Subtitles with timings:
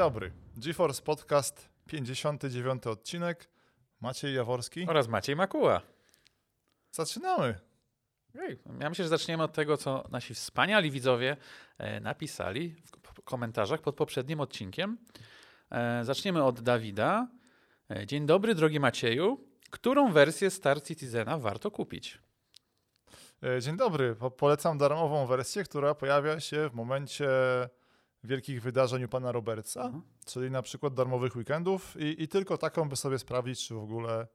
[0.00, 0.32] dobry.
[0.56, 3.48] GeForce Podcast, 59 odcinek.
[4.00, 4.86] Maciej Jaworski.
[4.88, 5.80] Oraz Maciej Makuła.
[6.90, 7.58] Zaczynamy.
[8.38, 11.36] Ej, Ja myślę, że zaczniemy od tego, co nasi wspaniali widzowie
[11.78, 12.74] e, napisali
[13.14, 14.98] w komentarzach pod poprzednim odcinkiem.
[15.70, 17.28] E, Zaczniemy od Dawida.
[17.90, 19.44] E, Dzień dobry, drogi Macieju.
[19.70, 22.18] Którą wersję Star Citizena warto kupić?
[23.60, 24.14] Dzień dobry.
[24.14, 27.28] Po- Polecam darmową wersję, która pojawia się w momencie
[28.24, 30.02] wielkich wydarzeń u pana Robertsa, Mhm.
[30.26, 34.26] czyli na przykład darmowych weekendów i, i tylko taką, by sobie sprawdzić, czy w ogóle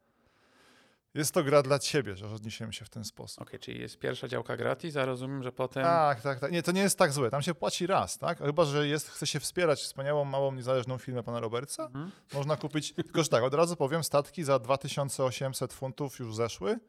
[1.16, 3.42] jest to gra dla ciebie, że odniesiemy się w ten sposób.
[3.42, 5.84] Okej, czyli jest pierwsza działka gratis, a rozumiem, że potem...
[5.84, 6.52] Tak, tak, tak.
[6.52, 7.30] Nie, to nie jest tak złe.
[7.30, 8.38] Tam się płaci raz, tak?
[8.38, 11.86] Chyba, że jest, chce się wspierać wspaniałą, małą, niezależną firmę pana Robertsa.
[11.86, 12.12] Mhm.
[12.34, 16.80] Można kupić, tylko że tak, od razu powiem, statki za 2800 funtów już zeszły.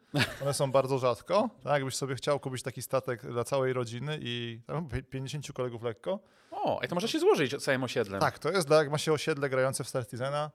[0.43, 1.51] One są bardzo rzadko.
[1.65, 6.21] Tak, jakbyś sobie chciał kupić taki statek dla całej rodziny i tam 50 kolegów lekko.
[6.51, 8.21] O, i to może się złożyć całym osiedlem.
[8.21, 10.51] Tak, to jest dla, jak ma się osiedle grające w Star Citizena,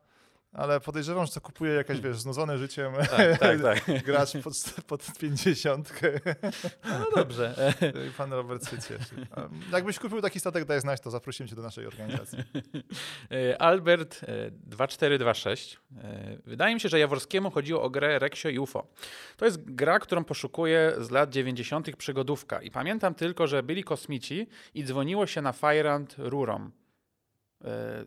[0.54, 3.62] ale podejrzewam, że to kupuje jakaś, wiesz, znudzony życiem tak, tak.
[3.62, 3.86] tak.
[4.06, 6.02] gracz pod, pod 50.
[6.84, 7.74] No dobrze.
[7.82, 9.28] E, I Pan Robert się cieszy.
[9.72, 12.38] Jakbyś kupił taki statek, daj znać, to zaprosimy cię do naszej organizacji.
[13.32, 15.80] E, Albert e, 2426.
[15.98, 18.88] E, Wydaje mi się, że Jaworskiemu chodziło o grę Reksio i UFO.
[19.38, 21.96] To jest gra, którą poszukuję z lat 90.
[21.96, 22.62] przygodówka.
[22.62, 26.72] I pamiętam tylko, że byli kosmici i dzwoniło się na Fajrant e, do,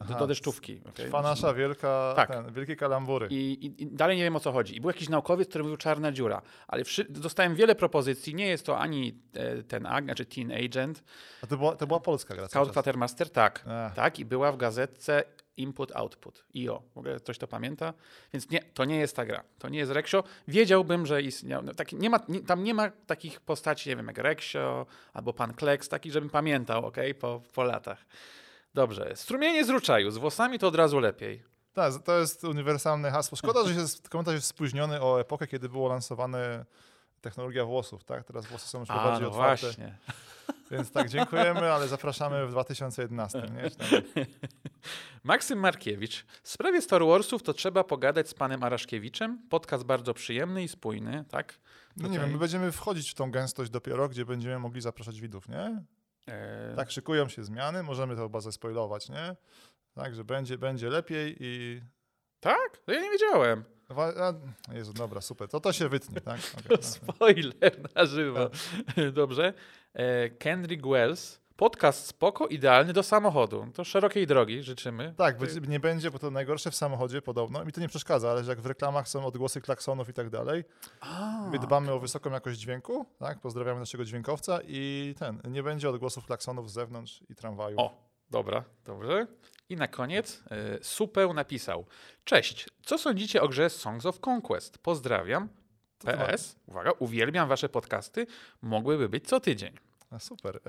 [0.00, 0.80] Aha, do deszczówki.
[0.80, 0.92] okej?
[1.06, 2.28] Trwa nasza wielka, Tak.
[2.30, 3.26] ten, wielkie kalambury.
[3.30, 4.76] I, i, I dalej nie wiem o co chodzi.
[4.76, 6.42] I był jakiś naukowiec, który mówił czarna dziura.
[6.68, 8.34] Ale wszy- dostałem wiele propozycji.
[8.34, 11.04] Nie jest to ani e, ten ag, znaczy Teen Agent,
[11.42, 12.48] A to była, to była polska gra.
[12.48, 12.72] Scout.
[12.72, 13.64] Quatermaster, tak.
[13.88, 13.94] Ech.
[13.94, 15.22] Tak, i była w gazetce
[15.56, 16.44] Input Output.
[16.56, 16.82] IO.
[16.94, 17.94] W ogóle ktoś to pamięta?
[18.32, 19.42] Więc nie, to nie jest ta gra.
[19.58, 20.24] To nie jest Reksio.
[20.48, 21.62] Wiedziałbym, że istniał.
[21.62, 25.32] No, taki, nie ma, nie, tam nie ma takich postaci, nie wiem, jak Reksio albo
[25.32, 28.04] Pan Kleks, takich, żebym pamiętał, ok, po, po latach.
[28.74, 29.12] Dobrze.
[29.14, 30.10] Strumienie z ruczaju.
[30.10, 31.42] Z włosami to od razu lepiej.
[31.72, 33.36] Tak, to jest uniwersalne hasło.
[33.36, 33.80] Szkoda, że się,
[34.10, 36.64] komentarz jest spóźniony o epokę, kiedy było lansowane
[37.20, 38.24] technologia włosów, tak?
[38.24, 39.66] Teraz włosy są już A, bardziej no otwarte.
[39.66, 39.98] właśnie.
[40.70, 43.38] Więc tak, dziękujemy, ale zapraszamy w 2011.
[43.38, 43.70] Nie?
[45.24, 46.24] Maksym Markiewicz.
[46.42, 49.38] W sprawie Star Warsów to trzeba pogadać z panem Araszkiewiczem.
[49.50, 51.58] Podcast bardzo przyjemny i spójny, tak?
[51.96, 55.48] No nie wiem, my będziemy wchodzić w tą gęstość dopiero, gdzie będziemy mogli zapraszać widzów,
[55.48, 55.82] nie?
[56.28, 59.36] E, Tak, szykują się zmiany, możemy to chyba zaspoilować, nie?
[59.94, 61.82] Tak, że będzie, będzie lepiej i...
[62.40, 62.78] tak?
[62.86, 63.64] To ja nie wiedziałem.
[63.96, 64.32] A,
[64.72, 65.48] Jezu, dobra, super.
[65.48, 66.40] To to się wytnie, tak?
[66.58, 68.50] Okej, To spoiler na żywo.
[69.12, 69.54] Dobrze.
[69.94, 71.40] E, Kendrick Wells.
[71.56, 73.66] Podcast spoko, idealny do samochodu.
[73.74, 75.14] To szerokiej drogi życzymy.
[75.16, 77.64] Tak, będzie- nie będzie, bo to najgorsze w samochodzie podobno.
[77.64, 80.64] Mi to nie przeszkadza, ale że jak w reklamach są odgłosy klaksonów i tak dalej,
[81.00, 83.40] A, my dbamy o wysoką jakość dźwięku, tak?
[83.40, 87.80] Pozdrawiamy naszego dźwiękowca i ten, nie będzie odgłosów klaksonów z zewnątrz i tramwaju.
[87.80, 89.26] O, dobra, dobrze.
[89.68, 91.86] I na koniec e, Supeł napisał.
[92.24, 94.78] Cześć, co sądzicie o grze Songs of Conquest?
[94.78, 95.48] Pozdrawiam.
[95.98, 98.26] PS, uwaga, uwielbiam wasze podcasty.
[98.62, 99.74] Mogłyby być co tydzień.
[100.14, 100.56] A, super.
[100.56, 100.60] E,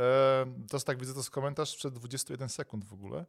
[0.70, 3.26] to jest tak, widzę, to jest komentarz sprzed 21 sekund w ogóle.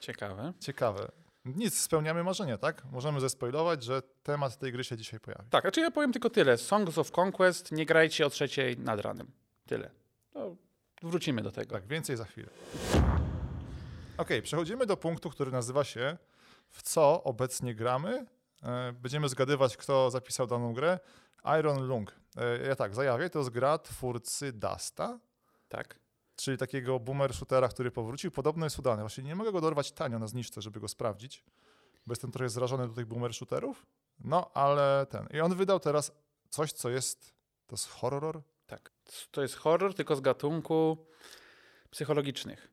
[0.00, 0.52] Ciekawe.
[0.60, 1.08] Ciekawe.
[1.44, 2.82] Nic, spełniamy marzenia, tak?
[2.92, 5.50] Możemy zespoilować, że temat tej gry się dzisiaj pojawi.
[5.50, 6.58] Tak, znaczy ja powiem tylko tyle.
[6.58, 9.30] Songs of Conquest nie grajcie o trzeciej nad ranem.
[9.66, 9.90] Tyle.
[10.34, 10.56] No,
[11.02, 11.74] wrócimy do tego.
[11.74, 12.48] Tak, więcej za chwilę.
[14.18, 16.16] Okej, przechodzimy do punktu, który nazywa się
[16.68, 18.26] w co obecnie gramy.
[18.62, 20.98] E, Będziemy zgadywać, kto zapisał daną grę.
[21.60, 22.14] Iron Lung.
[22.36, 25.18] E, Ja tak, zajawię, to jest gra twórcy Dasta,
[25.72, 25.98] Tak.
[26.36, 28.30] czyli takiego boomer shootera, który powrócił.
[28.30, 29.02] Podobno jest udany.
[29.02, 31.44] Właśnie nie mogę go dorwać tanio na zniżce, żeby go sprawdzić,
[32.06, 33.86] bo jestem trochę zrażony do tych boomer shooterów.
[34.24, 35.26] No, ale ten.
[35.34, 36.12] I on wydał teraz
[36.50, 37.34] coś, co jest,
[37.66, 38.42] to jest horror?
[38.66, 38.90] Tak.
[39.30, 41.06] To jest horror, tylko z gatunku
[41.90, 42.68] psychologicznych.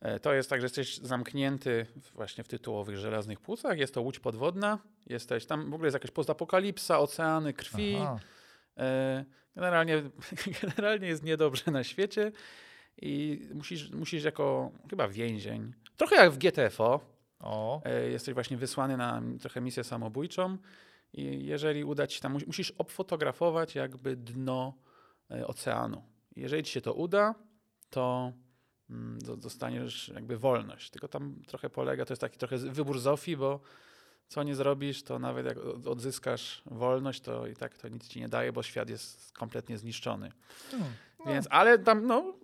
[0.00, 3.78] E, To jest tak, że jesteś zamknięty właśnie w tytułowych żelaznych płucach.
[3.78, 4.78] Jest to łódź podwodna.
[5.06, 7.96] Jesteś tam, w ogóle jest jakaś postapokalipsa, oceany, krwi.
[7.96, 8.18] Aha.
[9.56, 10.02] Generalnie,
[10.62, 12.32] generalnie jest niedobrze na świecie
[13.02, 17.00] i musisz, musisz jako chyba więzień, trochę jak w GTFO,
[17.40, 20.58] O, e, jesteś właśnie wysłany na trochę misję samobójczą
[21.12, 24.74] i jeżeli uda ci się tam, mus- musisz obfotografować jakby dno
[25.30, 26.02] e, oceanu.
[26.36, 27.34] Jeżeli ci się to uda,
[27.90, 28.32] to
[28.90, 30.90] mm, do- dostaniesz jakby wolność.
[30.90, 33.60] Tylko tam trochę polega, to jest taki trochę wybór Zofii, bo
[34.30, 38.20] co nie zrobisz, to nawet jak od- odzyskasz wolność, to i tak to nic ci
[38.20, 40.32] nie daje, bo świat jest kompletnie zniszczony.
[40.70, 40.88] Hmm.
[41.26, 42.34] Więc, ale tam, no,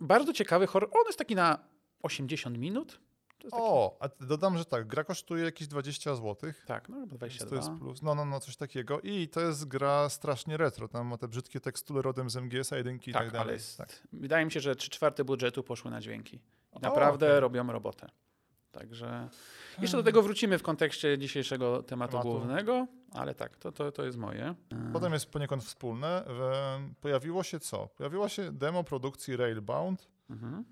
[0.00, 0.90] bardzo ciekawy horror.
[0.92, 1.58] On jest taki na
[2.02, 3.00] 80 minut.
[3.38, 6.52] To taki, O, a dodam, że tak, gra kosztuje jakieś 20 zł.
[6.66, 7.56] Tak, no To 22.
[7.56, 8.02] jest plus.
[8.02, 9.00] No, no, no, coś takiego.
[9.00, 10.88] I to jest gra strasznie retro.
[10.88, 13.44] Tam ma te brzydkie tekstury rodem z MGS-a, jedynki i tak, tak, dalej.
[13.44, 14.02] ale jest, Tak.
[14.12, 16.36] wydaje mi się, że 3 czwarte budżetu poszły na dźwięki.
[16.36, 16.40] I
[16.72, 17.40] O, naprawdę okej.
[17.40, 18.08] robią robotę.
[18.78, 19.28] Także
[19.80, 22.28] jeszcze do tego wrócimy w kontekście dzisiejszego tematu, Tematu.
[22.30, 24.54] głównego, ale tak, to, to, to jest moje.
[24.92, 26.26] Potem jest poniekąd wspólne.
[26.26, 27.86] E, Pojawiło się co?
[27.88, 30.08] Pojawiła się demo produkcji Railbound.
[30.30, 30.64] Mhm.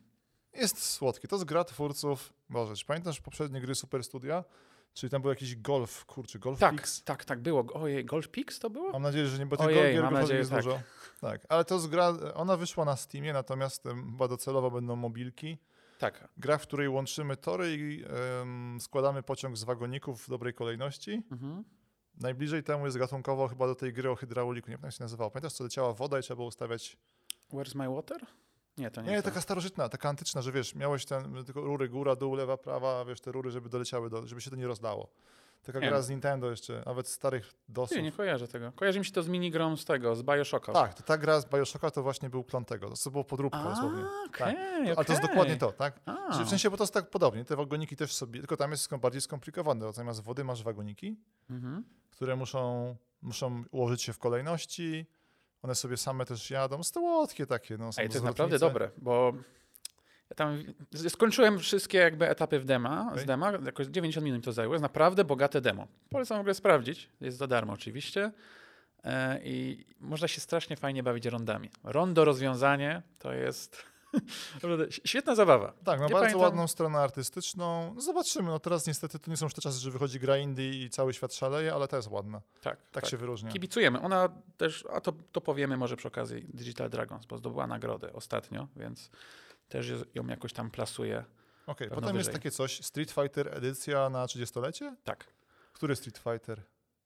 [0.55, 1.29] Jest słodki.
[1.29, 2.33] To jest gra twórców.
[2.51, 4.45] Boże, czy pamiętasz poprzednie gry Super Studia?
[4.95, 7.05] Czyli tam był jakiś golf, kurczę, golf Tak, Pix?
[7.05, 7.65] tak, tak było.
[7.75, 8.93] Ojej, Golf Pix to było?
[8.93, 10.63] Mam nadzieję, że nie, bo tych Ojej, gier nadzieję, jest tak.
[10.65, 10.81] dużo.
[11.21, 15.59] Tak, ale to jest gra, ona wyszła na Steamie, natomiast chyba docelowo będą mobilki.
[15.99, 16.29] Tak.
[16.37, 18.05] Gra, w której łączymy tory i
[18.81, 21.23] składamy pociąg z wagoników w dobrej kolejności.
[21.33, 21.65] Mhm.
[22.21, 24.71] Najbliżej temu jest gatunkowo chyba do tej gry o hydrauliku.
[24.71, 25.31] Nie pamiętam, jak się nazywało.
[25.31, 26.97] Pamiętasz, co leciała woda i trzeba było ustawiać...
[27.53, 28.27] Where's my water?
[28.79, 29.11] Nie, to nie.
[29.11, 29.23] Nie, to.
[29.23, 33.21] taka starożytna, taka antyczna, że wiesz, miałeś ten, tylko rury góra, dół, lewa, prawa, wiesz,
[33.21, 35.09] te rury, żeby doleciały, do, żeby się to nie rozdało.
[35.65, 35.89] Taka Nie.
[35.89, 37.97] gra z Nintendo jeszcze, nawet starych DOSów.
[37.97, 38.73] Nie, nie kojarzę tego.
[38.73, 40.73] Kojarzy mi się to z minigrą z tego, z Bioshocka.
[40.73, 42.91] Tak, to ta gra z Bioshocka to właśnie był klon tego.
[43.05, 44.05] To było podróbka dosłownie.
[44.27, 44.57] okej,
[44.97, 46.01] Ale to jest dokładnie to, tak?
[46.07, 48.71] A, Czyli w sensie, bo to jest tak podobnie, te wagoniki też sobie, tylko tam
[48.71, 49.93] jest bardziej skomplikowane.
[49.93, 51.17] Zamiast wody masz wagoniki,
[51.51, 51.85] mhm.
[52.11, 55.07] które muszą, muszą ułożyć się w kolejności,
[55.63, 57.79] one sobie same też jadą, słodkie takie.
[57.79, 59.33] No, Ej, to jest naprawdę dobre, bo
[60.35, 63.27] tam z- skończyłem wszystkie jakby etapy w dema, z Okej.
[63.27, 65.87] dema, jakoś 90 minut to zajęło, jest naprawdę bogate demo.
[66.11, 68.33] Polecam w ogóle sprawdzić, jest za darmo oczywiście
[69.05, 71.71] e, i można się strasznie fajnie bawić rondami.
[71.85, 73.83] Rondo rozwiązanie to jest
[75.05, 75.73] świetna zabawa.
[75.85, 77.93] Tak, ma Ja bardzo pamiętam- ładną stronę artystyczną.
[77.95, 80.91] No Zobaczymy, no teraz niestety to nie są te czasy, że wychodzi gra indie i
[80.91, 82.41] cały świat szaleje, ale to jest ładna.
[82.61, 83.51] Tak, Tak, się wyróżnia.
[83.53, 84.01] Kibicujemy.
[84.01, 88.69] Ona też, a to, to powiemy może przy okazji Digital Dragons, bo zdobyła nagrodę ostatnio,
[88.77, 89.11] więc
[89.69, 91.25] też ją jakoś tam plasuje.
[91.67, 92.35] Okej, pewno potem jest wyżej.
[92.41, 94.97] takie coś, Street Fighter edycja na 30-lecie?
[95.05, 95.25] Tak.
[95.73, 96.63] Który Street Fighter?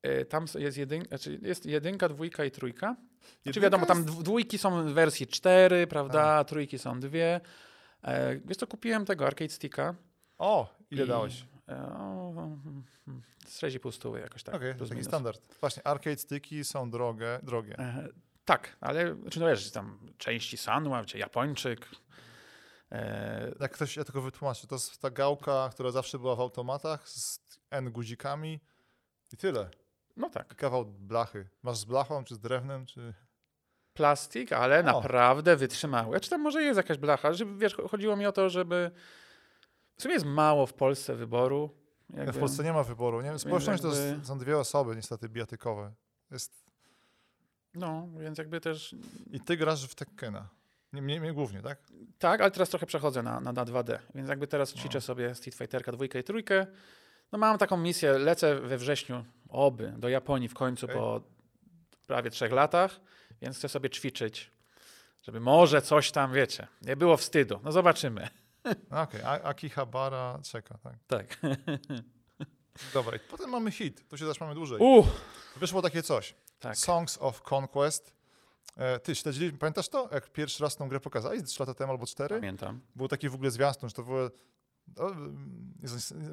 [0.07, 2.87] Y, Tam jest, jedyn, znaczy jest jedynka, dwójka i trójka.
[2.97, 7.41] Znaczy Jedynka wiadomo, tam jest- dw- dwójki są w wersji cztery, prawda, trójki są dwie.
[8.03, 9.95] E, Wiesz co, kupiłem tego Arcade Sticka.
[10.39, 11.45] O, ile i- dałeś?
[11.69, 14.55] e, o, mm, mm, Z 6,5 stówy jakoś tak.
[14.55, 15.59] Okej, plus taki standard.
[15.61, 17.41] Właśnie, arcade sticki są drogie.
[17.43, 17.79] drogie.
[17.79, 18.09] E,
[18.45, 21.89] Tak, ale czy no wiesz, tam części Sanwa, czy Japończyk.
[22.93, 27.09] E, Jak ktoś, ja tylko wytłumaczę, to jest ta gałka, która zawsze była w automatach
[27.09, 27.41] z
[27.71, 28.61] N guzikami
[29.33, 29.71] i tyle.
[30.17, 30.55] No tak.
[30.57, 31.49] Kawał blachy.
[31.63, 33.15] Masz z blachą, czy z drewnem, czy...
[33.95, 34.83] Plastik, ale O.
[34.83, 36.21] naprawdę wytrzymały.
[36.21, 37.33] Czy tam może jest jakaś blacha?
[37.33, 38.91] Żeby, wiesz, chodziło mi o to, żeby.
[39.97, 41.71] W sumie jest mało w Polsce wyboru.
[42.15, 42.33] Jakby...
[42.33, 43.21] W Polsce nie ma wyboru.
[43.23, 43.39] Nie?
[43.39, 45.93] Społeczność to jakby- jest, są dwie osoby niestety bijatykowe.
[46.31, 46.65] Jest...
[47.75, 48.95] No, więc jakby też.
[49.31, 50.49] I ty grasz w Tekkena.
[50.93, 51.79] Nie, mnie, mnie głównie, tak?
[52.19, 53.99] Tak, ale teraz trochę przechodzę na, na, na 2D.
[54.15, 55.01] Więc jakby teraz ćwiczę No.
[55.01, 56.67] sobie Street Fighterka dwójkę i trójkę.
[57.33, 60.97] No mam taką misję, lecę we wrześniu, oby, do Japonii w końcu Okej.
[60.97, 61.21] po
[62.07, 63.01] prawie trzech latach,
[63.43, 64.51] więc chcę sobie ćwiczyć,
[65.23, 67.61] żeby może coś tam, wiecie, nie było wstydu.
[67.65, 68.29] No zobaczymy.
[68.91, 70.95] No Okej, A- Akihabara czeka, tak.
[71.07, 71.39] Tak.
[72.95, 74.09] Dobra, i potem mamy hit.
[74.09, 74.79] Tu się zatrzymamy dłużej.
[74.81, 75.07] Uh,
[75.57, 76.35] Wyszło takie coś.
[76.61, 76.77] tak.
[76.77, 78.18] Songs of Conquest.
[78.77, 80.09] E, ty, śledzili, pamiętasz to?
[80.13, 82.37] Jak pierwszy raz tą grę pokazali, trzy lata temu albo cztery?
[82.37, 82.81] Pamiętam.
[82.97, 84.31] Był taki w ogóle zwiastun, że to było...
[84.97, 85.11] No,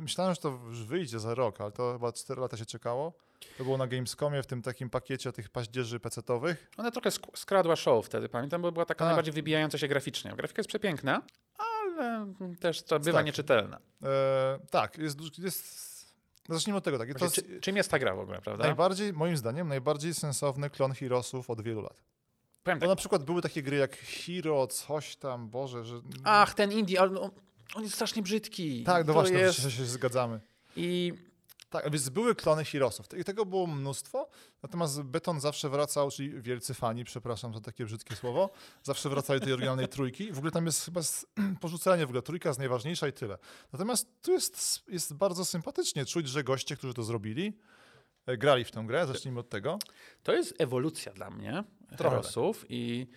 [0.02, 3.14] myślałem, że to już wyjdzie za rok, ale to chyba 4 lata się czekało.
[3.58, 6.70] To było na Gamescomie w tym takim pakiecie tych paździerzy pecetowych.
[6.78, 9.06] Ona trochę sk- skradła show wtedy, pamiętam, bo była taka Tak.
[9.08, 10.34] najbardziej wybijająca się graficznie.
[10.38, 11.22] Grafika jest przepiękna,
[11.58, 13.26] ale też to bywa Tak.
[13.26, 13.80] nieczytelna.
[14.04, 15.86] E, tak, jest, jest...
[16.50, 16.98] No zacznijmy od tego.
[16.98, 17.14] Tak.
[17.14, 18.64] To Właśnie, czy, czym jest ta gra w ogóle, prawda?
[18.66, 22.04] najbardziej, moim zdaniem, najbardziej sensowny klon Heroesów od wielu lat.
[22.66, 26.02] Powiem Bo tak, na przykład były takie gry jak Hero, coś tam, Boże, że...
[26.24, 27.32] ach, ten indie, ale on,
[27.76, 28.84] on jest strasznie brzydki.
[28.84, 29.62] Tak, no To właśnie, jest...
[29.62, 30.40] się, się zgadzamy.
[30.76, 31.14] I
[31.70, 33.18] Tak, więc były klony Heroesów.
[33.18, 34.30] I tego było mnóstwo,
[34.64, 38.50] natomiast Beton zawsze wracał, czyli wielcy fani, przepraszam za takie brzydkie słowo,
[38.84, 40.32] zawsze wracali do tej oryginalnej trójki.
[40.32, 41.02] W ogóle tam jest chyba
[41.62, 43.38] porzucenie, w ogóle trójka jest najważniejsza i tyle.
[43.74, 47.54] Natomiast tu jest, jest bardzo sympatycznie czuć, że goście, którzy to zrobili,
[48.26, 49.80] e, grali w tę grę, zacznijmy od tego.
[50.24, 51.64] to jest ewolucja dla mnie
[51.98, 53.08] Herosów i,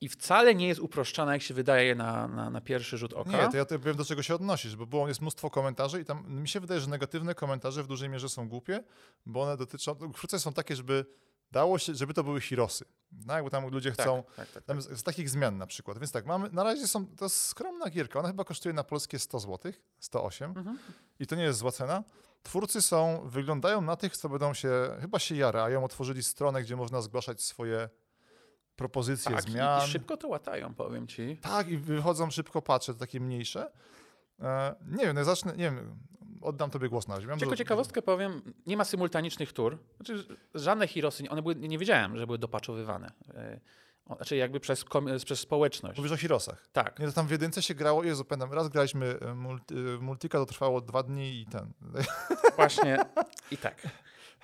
[0.00, 3.30] i wcale nie jest uproszczona, jak się wydaje na, na, na pierwszy rzut oka.
[3.30, 6.40] Nie, to ja wiem, do czego się odnosisz, bo było, jest mnóstwo komentarzy i tam
[6.40, 8.84] mi się wydaje, że negatywne komentarze w dużej mierze są głupie,
[9.26, 11.06] bo one dotyczą, krótce są takie, żeby
[11.52, 12.84] dało się, żeby to były Hirosy.
[13.26, 15.98] No, jakby tam ludzie tak, chcą, tak, tak, Tam z, z takich zmian na przykład.
[15.98, 18.18] Więc tak, mamy, na razie są, to jest skromna gierka.
[18.18, 20.78] Ona chyba kosztuje na polskie 100 zł, 108 Mhm.
[21.18, 22.04] i to nie jest zła cena.
[22.42, 24.70] Twórcy są, wyglądają na tych, co będą się,
[25.00, 27.88] chyba się jarają, otworzyli stronę, gdzie można zgłaszać swoje
[28.76, 29.84] propozycje tak, zmian.
[29.84, 31.38] i szybko to łatają, powiem ci.
[31.42, 33.70] Tak, i wychodzą szybko patrzę, to takie mniejsze.
[34.40, 35.98] E, nie wiem, no zacznę, nie wiem,
[36.40, 37.26] oddam tobie głos na razie.
[37.28, 39.78] Tylko dużo- ciekawostkę powiem, nie ma symultanicznych tur.
[39.96, 43.12] Znaczy, żadne Hirosy, one były, nie wiedziałem, że były dopaczowywane.
[43.34, 43.60] E,
[44.06, 44.84] Znaczy jakby przez,
[45.24, 45.96] przez społeczność.
[45.98, 46.68] Mówisz o Hirosach.
[46.72, 46.98] Tak.
[46.98, 50.38] Nie, to tam w jedynce się grało, Jezu, pamiętam, raz graliśmy e, multi, e, Multika,
[50.38, 51.72] to trwało dwa dni i ten.
[52.56, 52.98] Właśnie
[53.50, 53.88] i tak.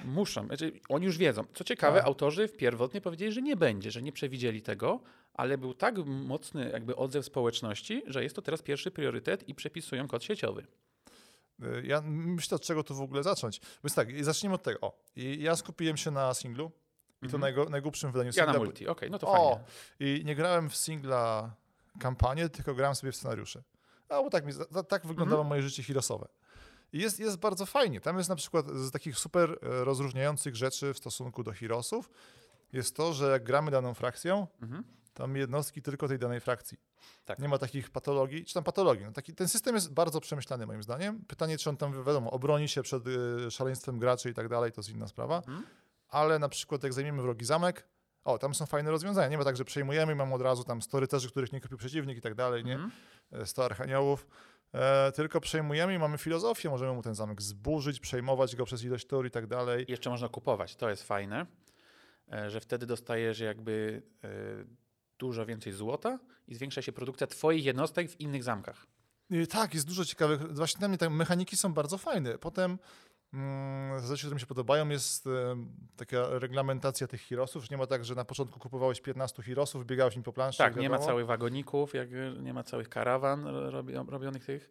[0.05, 0.47] Muszą.
[0.47, 1.45] Znaczy, oni już wiedzą.
[1.55, 2.07] Co ciekawe, Tak.
[2.07, 5.01] autorzy pierwotnie powiedzieli, że nie będzie, że nie przewidzieli tego,
[5.35, 10.09] ale był tak mocny jakby odzew społeczności, że jest to teraz pierwszy priorytet i przepisują
[10.09, 10.67] kod sieciowy.
[11.63, 13.61] E, Ja myślę, od czego tu w ogóle zacząć.
[13.85, 14.81] Więc tak, zacznijmy od tego.
[14.81, 16.71] O, ja skupiłem się na singlu
[17.23, 17.41] i to Mhm.
[17.41, 18.65] najgo, najgłupszym wydaniu Ja na singla.
[18.65, 19.65] multi, okej, no to O, fajnie.
[20.01, 21.55] i nie grałem w singla
[22.01, 23.63] kampanię, tylko grałem sobie w scenariusze.
[24.09, 24.53] A bo tak, mi,
[24.89, 25.49] tak wyglądało Mhm.
[25.49, 26.29] moje życie Hirosowe.
[26.93, 28.01] I jest, jest bardzo fajnie.
[28.01, 32.11] Tam jest na przykład z takich super e, rozróżniających rzeczy w stosunku do Hirosów
[32.73, 34.85] jest to, że jak gramy daną frakcją, Mhm.
[35.15, 36.79] to mamy jednostki tylko tej danej frakcji.
[37.25, 37.39] Tak.
[37.39, 39.05] Nie ma takich patologii, czy tam patologii.
[39.05, 41.25] No taki, ten system jest bardzo przemyślany moim zdaniem.
[41.29, 44.81] Pytanie, czy on tam, wiadomo, obroni się przed y, szaleństwem graczy i tak dalej, to
[44.81, 45.37] jest inna sprawa.
[45.37, 45.63] Mhm.
[46.09, 47.89] Ale na przykład jak zajmiemy wrogi zamek,
[48.25, 49.29] o, tam są fajne rozwiązania.
[49.29, 51.79] Nie ma tak, że przejmujemy i mam od razu tam 100 rycerzy, których nie kupił
[51.79, 52.79] przeciwnik i tak dalej, nie?
[53.33, 54.27] E, 100 archaniołów.
[54.75, 59.07] E, tylko przejmujemy i mamy filozofię, możemy mu ten zamek zburzyć, przejmować go przez ilość
[59.07, 59.85] tur i tak dalej.
[59.89, 61.47] Jeszcze można kupować, to jest fajne,
[62.33, 64.29] e, że wtedy dostajesz jakby e,
[65.19, 68.87] dużo więcej złota i zwiększa się produkcja twoich jednostek w innych zamkach.
[69.31, 70.55] I tak, jest dużo ciekawych.
[70.55, 72.39] Właśnie dla mnie te mechaniki są bardzo fajne.
[72.39, 72.79] Potem mm,
[74.07, 77.65] rzeczy, które mi się podobają, jest em, taka reglamentacja tych hirosów.
[77.65, 80.59] że Nie ma tak, że na początku kupowałeś 15 hirosów, biegałeś im po planszy.
[80.59, 82.09] Tak, nie ma całych wagoników, jak,
[82.41, 84.71] nie ma całych karawan robi, robionych tych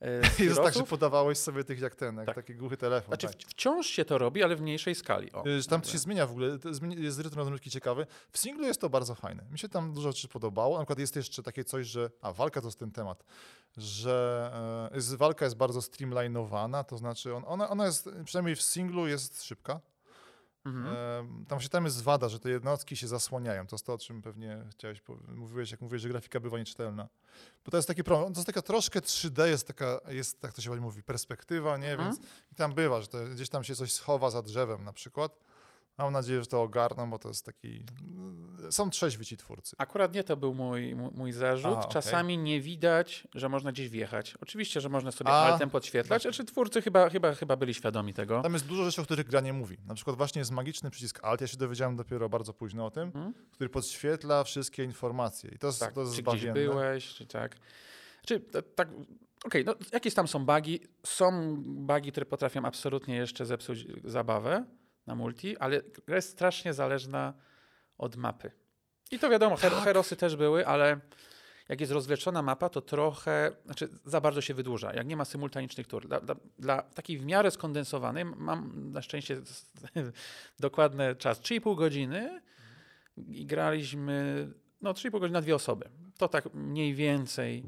[0.00, 2.34] e, Jest tak, że podawałeś sobie tych jak ten, jak Tak.
[2.34, 3.08] taki głuchy telefon.
[3.08, 3.36] Znaczy tak.
[3.48, 5.32] wciąż się to robi, ale w mniejszej skali.
[5.32, 6.58] O, Tam to się zmienia w ogóle,
[6.96, 8.06] jest rytm rozgrywki ciekawy.
[8.32, 9.44] W singlu jest to bardzo fajne.
[9.50, 10.78] Mi się tam dużo rzeczy podobało.
[10.78, 12.10] Na przykład jest jeszcze takie coś, że.
[12.22, 13.24] A walka to jest ten temat,
[13.76, 18.62] że e, jest, walka jest bardzo streamlinowana, to znaczy on, ona, ona jest, przynajmniej w
[18.62, 19.80] singlu jest szybka.
[20.76, 21.44] Mhm.
[21.48, 23.66] Tam się tam jest wada, że te jednostki się zasłaniają.
[23.66, 27.08] To jest to, o czym pewnie chciałeś, mówiłeś, jak mówiłeś, że grafika bywa nieczytelna.
[27.64, 28.32] Bo to jest taki problem.
[28.32, 31.92] To jest taka troszkę 3D, jest taka, jest, tak to się mówi, perspektywa, nie?
[31.92, 32.08] Mhm.
[32.08, 35.38] Więc i tam bywa, że gdzieś tam się coś schowa za drzewem na przykład.
[35.98, 37.84] Mam nadzieję, że to ogarną, bo to jest taki...
[38.70, 39.76] Są trzeźwi ci twórcy.
[39.78, 41.66] Akurat nie to był mój, mój, zarzut.
[41.66, 41.92] A, okej.
[41.92, 44.34] Czasami nie widać, że można gdzieś wjechać.
[44.42, 46.32] Oczywiście, że można sobie A, altem podświetlać, właśnie.
[46.32, 48.42] znaczy twórcy chyba, chyba, chyba byli świadomi tego.
[48.42, 49.76] Tam jest dużo rzeczy, o których gra nie mówi.
[49.86, 53.02] Na przykład właśnie jest magiczny przycisk Alt, ja się dowiedziałem dopiero bardzo późno o tym,
[53.02, 53.34] Mhm.
[53.52, 55.50] który podświetla wszystkie informacje.
[55.50, 57.56] I to jest, Tak, to jest czy gdzieś byłeś, czy tak.
[58.26, 58.88] Czy t- tak,
[59.44, 60.80] okej, no jakieś tam są bugi.
[61.06, 64.64] Są bugi, które potrafią absolutnie jeszcze zepsuć zabawę
[65.08, 67.34] na multi, ale gra jest strasznie zależna
[67.98, 68.50] od mapy.
[69.10, 69.84] I to wiadomo, her- Tak.
[69.84, 71.00] herosy też były, ale
[71.68, 74.94] jak jest rozwieszczona mapa, to trochę, znaczy za bardzo się wydłuża.
[74.94, 76.08] Jak nie ma symultanicznych tur.
[76.08, 79.40] Dla, dla, dla takiej w miarę skondensowanej, mam na szczęście
[80.60, 82.40] dokładny czas, 3,5 godziny
[83.16, 84.48] i graliśmy,
[84.80, 85.88] no 3,5 godziny na dwie osoby.
[86.18, 87.64] To tak mniej więcej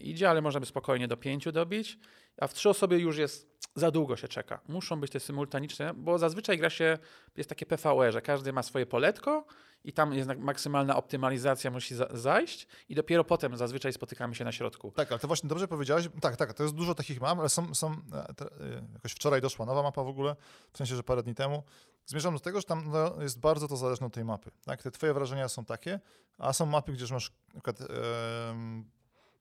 [0.00, 1.98] idzie, ale można by spokojnie do pięciu dobić,
[2.40, 4.60] a w trzy osoby już jest za długo się czeka.
[4.68, 6.98] Muszą być te symultaniczne, bo zazwyczaj gra się,
[7.36, 9.44] jest takie PvE, że każdy ma swoje poletko
[9.84, 14.52] i tam jest maksymalna optymalizacja musi za zajść i dopiero potem zazwyczaj spotykamy się na
[14.52, 14.92] środku.
[14.96, 16.08] Tak, ale to właśnie dobrze powiedziałeś.
[16.20, 18.48] Tak, tak, to jest dużo takich map, ale są, są e, te, e,
[18.92, 20.36] jakoś wczoraj doszła nowa mapa w ogóle,
[20.72, 21.62] w sensie, że parę dni temu.
[22.06, 24.50] Zmierzam do tego, że tam no, jest bardzo to zależne od tej mapy.
[24.64, 24.82] Tak?
[24.82, 26.00] Te twoje wrażenia są takie,
[26.38, 28.90] a są mapy, gdzie masz na przykład em,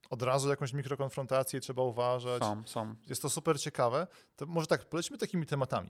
[0.10, 2.44] od razu jakąś mikrokonfrontację, trzeba uważać.
[2.44, 2.96] Są, są.
[3.08, 4.08] Jest to super ciekawe.
[4.36, 5.90] To może tak, polećmy takimi tematami.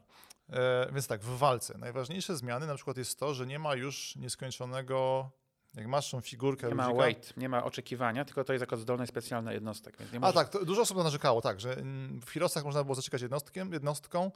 [0.50, 4.15] E, więc tak, w walce najważniejsze zmiany na przykład jest to, że nie ma już
[4.15, 5.29] nieskończonego,
[5.75, 8.77] jak masz tą figurkę Nie ma ludzika- wait, nie ma oczekiwania, tylko to jest jako
[8.77, 9.97] zdolność specjalna jednostek.
[9.97, 13.21] Więc nie A tak, dużo osób narzekało, tak, że mm, w Hirosach można było zaczekać
[13.21, 14.31] jednostkiem, jednostką.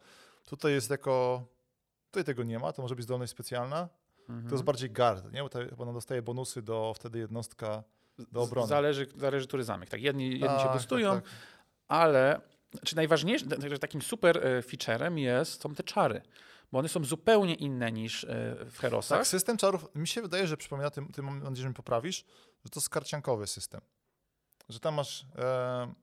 [0.46, 1.44] Tutaj jest jako.
[2.06, 3.90] Tutaj tego nie ma, to może być zdolność specjalna.
[4.30, 4.50] Mhm.
[4.50, 5.44] To jest bardziej guard, nie?
[5.44, 7.84] Bo, ta, bo ona dostaje bonusy do wtedy jednostka
[8.32, 8.68] do obrony.
[8.68, 9.90] Zależy, zależy który zamek.
[9.90, 11.34] Tak, jedni, jedni się Tak, boostują, tak, tak.
[11.88, 12.42] ale
[12.86, 16.22] czy najważniejszym, że takim super e, featurem jest, są te czary,
[16.72, 18.28] bo one są zupełnie inne niż e,
[18.70, 19.18] w Herosach.
[19.18, 22.26] Tak, system czarów, mi się wydaje, że przypomina, tym, tym mam nadzieję, że mi poprawisz,
[22.66, 23.82] że to jest karciankowy system.
[24.70, 25.94] Że tam masz e,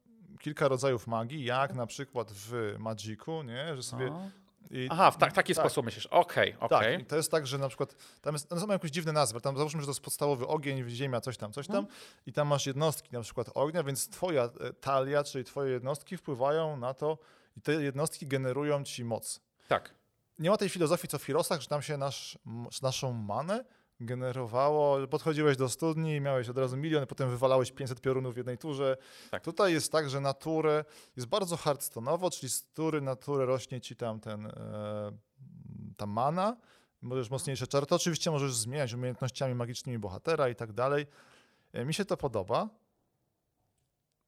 [0.40, 3.76] kilka rodzajów magii, jak na przykład w Magicu, nie?
[3.76, 4.12] Że sobie...
[4.12, 4.30] O.
[4.70, 5.62] I, Aha, w ta, taki tak.
[5.62, 6.06] sposób myślisz.
[6.06, 6.92] Okej, okej.
[6.96, 9.40] Tak, i to jest tak, że na przykład tam, jest, tam są jakieś dziwne nazwy,
[9.40, 11.94] tam załóżmy, że to jest podstawowy ogień, ziemia, coś tam, coś tam Mhm.
[12.26, 16.76] i tam masz jednostki na przykład ognia, więc twoja e, talia, czyli twoje jednostki wpływają
[16.76, 17.18] na to
[17.56, 19.40] i te jednostki generują ci moc.
[19.68, 19.94] Tak.
[20.38, 22.38] Nie ma tej filozofii co w Hirosach, że tam się nasz,
[22.82, 23.64] naszą manę
[24.00, 28.58] generowało, podchodziłeś do studni i miałeś od razu milion, potem wywalałeś 500 piorunów w jednej
[28.58, 28.96] turze.
[29.30, 29.42] Tak.
[29.44, 30.84] Tutaj jest tak, że naturę
[31.16, 35.12] jest bardzo hardstonowo, czyli z tury na turę rośnie ci tam ten, e,
[35.96, 36.56] ta mana
[37.02, 37.86] możesz mocniejsze czary.
[37.86, 41.06] To oczywiście możesz zmieniać umiejętnościami magicznymi bohatera i tak dalej.
[41.72, 42.68] E, Mi się to podoba.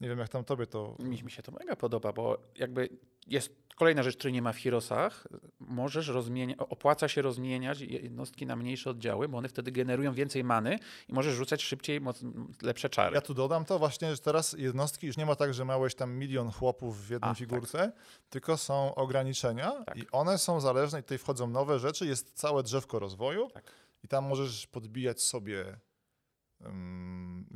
[0.01, 0.97] Nie wiem, jak tam tobie to...
[0.99, 2.89] Mi, mi się to mega podoba, bo jakby
[3.27, 5.27] jest kolejna rzecz, której nie ma w Heroesach.
[5.61, 10.79] Możesz rozmieniać, opłaca się rozmieniać jednostki na mniejsze oddziały, bo one wtedy generują więcej many
[11.09, 12.21] i możesz rzucać szybciej moc,
[12.63, 13.15] lepsze czary.
[13.15, 16.13] Ja tu dodam to właśnie, że teraz jednostki już nie ma tak, że miałeś tam
[16.17, 17.39] milion chłopów w jednej A, tak.
[17.39, 17.93] figurce,
[18.31, 19.97] tylko są ograniczenia Tak.
[19.97, 23.73] i one są zależne i tutaj wchodzą nowe rzeczy, jest całe drzewko rozwoju Tak.
[24.05, 25.79] i tam możesz podbijać sobie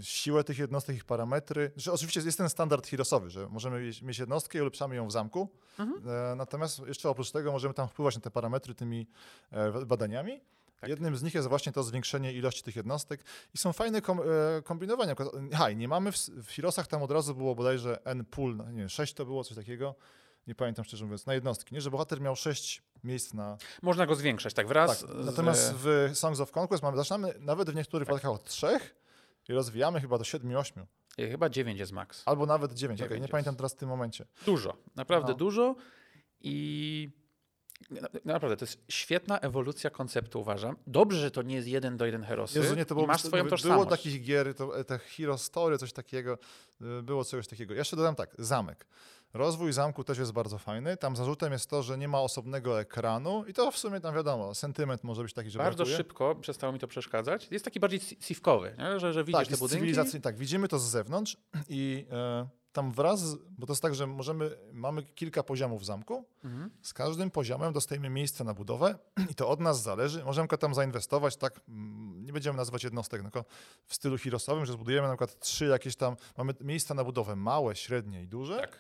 [0.03, 1.71] siłę tych jednostek, ich parametry.
[1.77, 5.49] Że oczywiście jest ten standard heroesowy, że możemy mieć, jednostkę i ulepszamy ją w zamku,
[5.79, 6.09] Mhm.
[6.33, 9.07] e, natomiast jeszcze oprócz tego możemy tam wpływać na te parametry tymi
[9.51, 10.41] e, badaniami.
[10.81, 10.91] Tak.
[10.91, 14.63] Jednym z nich jest właśnie to zwiększenie ilości tych jednostek i są fajne kom, e,
[14.63, 15.09] kombinowania.
[15.11, 18.25] Na przykład, Ha, i nie mamy w, w Heroesach tam od razu było bodajże N
[18.25, 19.95] pool, no, nie wiem, 6 to było, coś takiego.
[20.47, 21.81] Nie pamiętam szczerze mówiąc, na jednostki, nie?
[21.81, 23.57] Że bohater miał 6 miejsc na.
[23.83, 25.27] Można go zwiększać, tak wraz Tak, z...
[25.27, 28.17] natomiast w Songs of Conquest mamy, zaczynamy nawet w niektórych Tak.
[28.17, 28.79] przypadkach od 3
[29.49, 30.87] i rozwijamy chyba do 7-8,
[31.19, 32.23] e, Chyba 9 jest max.
[32.27, 33.01] albo nawet 9.
[33.01, 33.31] Okay, Dziewięć nie jest.
[33.33, 34.27] pamiętam teraz w tym momencie.
[34.47, 35.39] Dużo, naprawdę No.
[35.39, 35.75] dużo
[36.41, 37.11] i
[37.91, 40.77] na- naprawdę to jest świetna ewolucja konceptu uważam.
[40.87, 43.23] Dobrze, że to nie jest jeden do jeden herosy Jezu, nie, to było, i masz
[43.23, 43.91] swoją było tożsamość.
[43.91, 46.39] takich gier, to, e, te Hero Story, coś takiego,
[46.99, 47.75] y, było czegoś takiego.
[47.75, 48.87] Ja jeszcze dodam tak, zamek.
[49.35, 50.97] Rozwój zamku też jest bardzo fajny.
[50.97, 54.55] Tam zarzutem jest to, że nie ma osobnego ekranu i to w sumie tam wiadomo,
[54.55, 55.97] sentyment może być taki, że Bardzo brakuje.
[55.97, 57.49] szybko przestało mi to przeszkadzać.
[57.51, 59.01] Jest taki bardziej si- sivkowy, nie?
[59.01, 60.21] Że, że widzisz tak, te budynki.
[60.23, 61.37] tak, widzimy to z zewnątrz
[61.69, 66.25] i e, tam wraz, z- bo to jest tak, że możemy, mamy kilka poziomów zamku,
[66.45, 66.71] Mhm.
[66.83, 68.99] z każdym poziomem dostajemy miejsce na budowę
[69.31, 70.25] i to od nas zależy.
[70.25, 71.61] Możemy tam zainwestować, tak,
[72.17, 73.45] nie będziemy nazywać jednostek, tylko
[73.87, 77.77] w stylu hirosowym, że zbudujemy na przykład trzy jakieś tam, mamy miejsca na budowę małe,
[77.77, 78.57] średnie i duże.
[78.61, 78.79] Tak.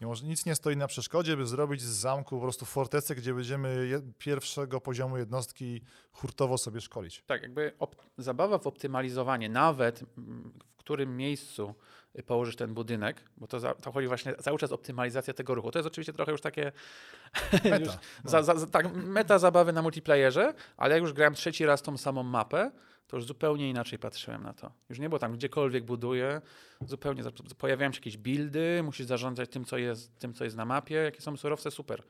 [0.00, 3.34] Nie może, nic nie stoi na przeszkodzie, by zrobić z zamku po prostu fortecę, gdzie
[3.34, 5.80] będziemy je, pierwszego poziomu jednostki
[6.12, 7.22] hurtowo sobie szkolić.
[7.26, 7.72] Tak, jakby
[8.18, 11.74] zabawa w optymalizowanie, nawet mm, w którym miejscu
[12.18, 15.70] y, położysz ten budynek, bo to, za, to chodzi właśnie cały czas optymalizacja tego ruchu.
[15.70, 16.72] To jest oczywiście trochę już takie
[17.52, 17.88] Meta, już
[18.24, 18.30] no.
[18.30, 22.22] za, za, tak, meta zabawy na multiplayerze, ale jak już grałem trzeci raz tą samą
[22.22, 22.70] mapę,
[23.06, 24.72] to już zupełnie inaczej patrzyłem na to.
[24.88, 26.40] Już nie było tam gdziekolwiek buduję,
[26.80, 27.22] zupełnie
[27.58, 31.20] pojawiają się jakieś buildy, musisz zarządzać tym, co jest, tym, co jest na mapie, jakie
[31.20, 32.02] są surowce, super.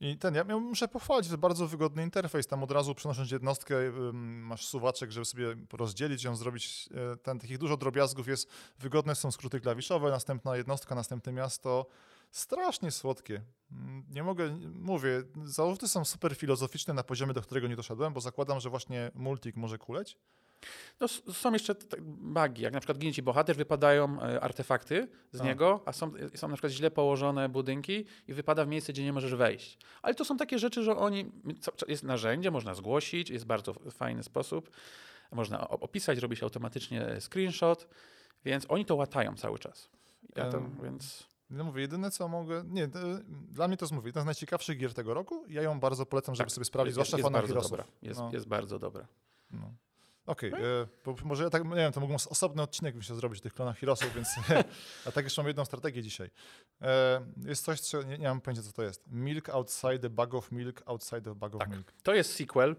[0.00, 2.46] I ten, ja muszę pochwalić, to jest bardzo wygodny interfejs.
[2.46, 3.74] Tam od razu przenosząc jednostkę,
[4.12, 8.50] masz suwaczek, żeby sobie rozdzielić ją, zrobić e, ten, takich dużo drobiazgów jest.
[8.78, 11.86] Wygodne są skróty klawiszowe, następna jednostka, następne miasto.
[12.30, 13.42] Strasznie słodkie.
[13.72, 18.20] Mm, Nie mogę, mówię, zarzuty są super filozoficzne na poziomie, do którego nie doszedłem, bo
[18.20, 20.16] zakładam, że właśnie multik może kuleć.
[21.00, 25.08] No, są jeszcze t- t- bugi, jak na przykład ginie ci bohater, wypadają e, artefakty
[25.32, 25.44] z A.
[25.44, 29.12] niego, a są, są na przykład źle położone budynki i wypada w miejsce, gdzie nie
[29.12, 29.78] możesz wejść.
[30.02, 31.32] Ale to są takie rzeczy, że oni,
[31.88, 34.70] jest narzędzie, można zgłosić, jest bardzo fajny sposób,
[35.32, 37.88] można opisać, robi się automatycznie screenshot,
[38.44, 39.88] więc oni to łatają cały czas.
[40.36, 41.26] Ja to, Em, więc...
[41.50, 42.98] No mówię, jedyne co mogę, nie, to,
[43.50, 45.44] dla mnie to jest, mówię, jedna z najciekawszych gier tego roku.
[45.48, 47.70] Ja ją bardzo polecam, żeby Tak, sobie sprawdzić, jest, zwłaszcza jest fanów bardzo Heroesów.
[47.70, 47.84] dobra.
[48.02, 48.30] Jest, No.
[48.32, 49.06] jest bardzo dobra.
[49.50, 49.72] No.
[50.26, 50.56] Okej, e,
[51.04, 53.78] bo może ja tak, nie wiem, to mógłbym osobny odcinek myślę zrobić o tych klonach
[53.78, 54.28] Heroesów, więc
[55.06, 56.30] a tak jeszcze mam jedną strategię dzisiaj.
[56.82, 59.02] E, jest coś, co nie, nie mam pojęcia co to jest.
[59.06, 61.70] Milk outside the bag of milk, outside the bag of Tak.
[61.70, 61.92] milk.
[62.02, 62.76] To jest sequel.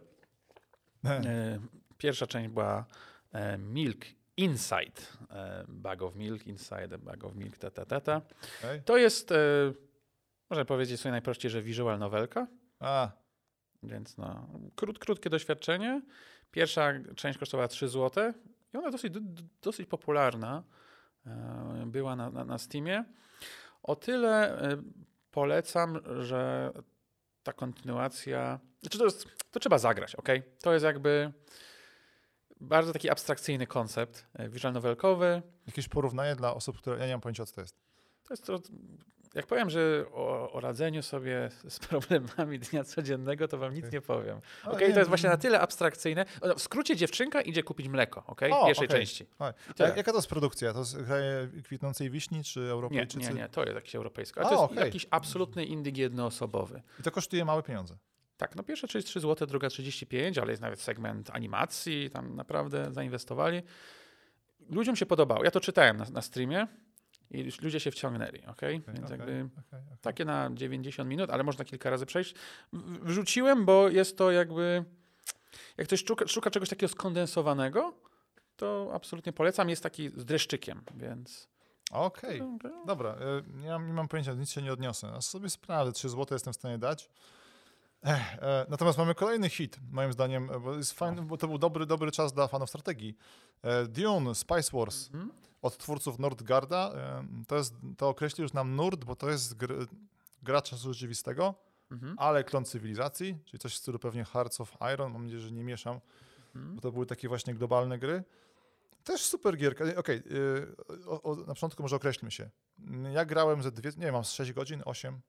[1.05, 1.59] E, E,
[1.97, 2.85] Pierwsza część była
[3.31, 4.05] e, Milk
[4.39, 5.01] Inside,
[5.67, 8.21] Bag of Milk, Inside Bag of Milk, ta, ta, ta, ta.
[8.59, 8.81] okej.
[8.85, 9.35] To jest, e,
[10.49, 12.47] można powiedzieć sobie najprościej, że visual novelka,
[12.79, 13.11] A,
[13.83, 16.01] więc no, krót, krótkie doświadczenie.
[16.51, 18.33] Pierwsza część kosztowała 3 zł
[18.73, 19.13] i ona dosyć,
[19.61, 20.63] dosyć popularna
[21.25, 23.05] e, była na, na, na Steamie.
[23.83, 24.83] O tyle e,
[25.31, 26.71] polecam, że
[27.43, 30.29] ta kontynuacja, znaczy to, jest, to trzeba zagrać, ok?
[30.61, 31.33] To jest jakby
[32.59, 35.41] bardzo taki abstrakcyjny koncept, e, visual novelkowy.
[35.67, 37.75] jakieś porównanie dla osób, które, ja nie mam pojęcia co to jest.
[38.27, 38.59] To jest to,
[39.35, 44.01] jak powiem, że o, o radzeniu sobie z problemami dnia codziennego, to wam nic nie
[44.01, 44.41] powiem.
[44.65, 46.25] Okej, nie, to jest właśnie na tyle abstrakcyjne.
[46.41, 48.51] O, W skrócie dziewczynka idzie kupić mleko, okej?
[48.51, 48.99] O, W pierwszej okej.
[48.99, 49.27] części.
[49.79, 50.73] Jaka to jest produkcja?
[50.73, 53.33] To jest kraje kwitnącej wiśni, czy Nie, Europejczycy?
[53.33, 54.39] nie, nie, to jest jakiś europejski.
[54.39, 56.81] Ale A, to jest jakiś absolutny indyk jednoosobowy.
[56.99, 57.97] I to kosztuje małe pieniądze.
[58.39, 63.61] Tak, no pierwsza 33 zł, druga 35, ale jest nawet segment animacji, tam naprawdę zainwestowali.
[64.69, 65.43] Ludziom się podobało.
[65.43, 66.67] Ja to czytałem na, na streamie
[67.31, 68.49] i już ludzie się wciągnęli, ok?
[68.49, 69.79] Okej, Więc okej, jakby okej.
[70.01, 72.35] takie na 90 minut, ale można kilka razy przejść.
[73.01, 74.85] Wrzuciłem, bo jest to jakby,
[75.77, 77.93] jak ktoś szuka, szuka czegoś takiego skondensowanego,
[78.57, 79.69] to absolutnie polecam.
[79.69, 81.47] Jest taki z dreszczykiem, więc...
[81.91, 82.43] Okej.
[82.85, 85.07] Dobra, e, nie mam, pojęcia, nic się nie odniosę.
[85.07, 87.09] A sobie sprawdzę, 3 zł jestem w stanie dać.
[88.05, 91.85] E, natomiast mamy kolejny hit, moim zdaniem, e, bo jest fajny, bo to był dobry,
[91.85, 93.17] dobry czas dla fanów strategii.
[93.61, 95.31] E, Dune, Spice Wars Mhm.
[95.61, 96.91] od twórców Nordgarda.
[97.47, 99.87] To, jest, to określi już nam Nord, bo to jest gr,
[100.43, 101.55] gra czasu rzeczywistego,
[101.91, 102.15] Mhm.
[102.19, 105.63] ale klon cywilizacji, czyli coś w stylu pewnie Hearts of Iron, mam nadzieję, że nie
[105.63, 105.99] mieszam,
[106.55, 106.75] Mhm.
[106.75, 108.23] bo to były takie właśnie globalne gry.
[109.03, 109.85] Też super gierka.
[109.97, 110.17] Okej,
[110.97, 112.49] e, o- o- na początku może określmy się.
[113.13, 115.21] Ja grałem ze dwie, nie wiem, mam z 6 godzin, 8.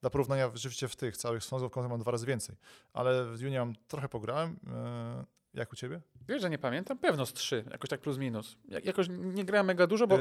[0.00, 2.56] Dla porównania rzeczywiście w tych całych of Conquest mam dwa razy więcej.
[2.92, 4.56] Ale w mam trochę pograłem.
[4.74, 6.00] E, Jak u ciebie?
[6.28, 6.98] Wiesz, że nie pamiętam?
[6.98, 8.56] Pewno z trzy, jakoś tak plus minus.
[8.68, 10.14] Jak, jakoś nie grałem mega dużo, bo...
[10.14, 10.20] E,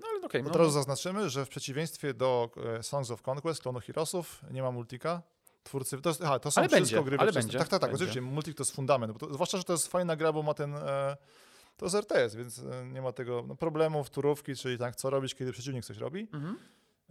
[0.00, 3.62] No ale okej, Od no, razu zaznaczymy, że w przeciwieństwie do e, Songs of Conquest,
[3.62, 5.22] klonu Heroesów, nie ma multika.
[5.62, 8.04] Twórcy, to, aha, to są Ale wszystko będzie, gry ale będzie, Tak, tak, tak, będzie.
[8.04, 10.54] oczywiście, multik to jest fundament, bo to, zwłaszcza, że to jest fajna gra, bo ma
[10.54, 11.16] ten, e,
[11.76, 15.52] to jest RTS, więc nie ma tego no, problemów, turówki, czyli tak, co robić, kiedy
[15.52, 16.28] przeciwnik coś robi.
[16.32, 16.58] Mhm.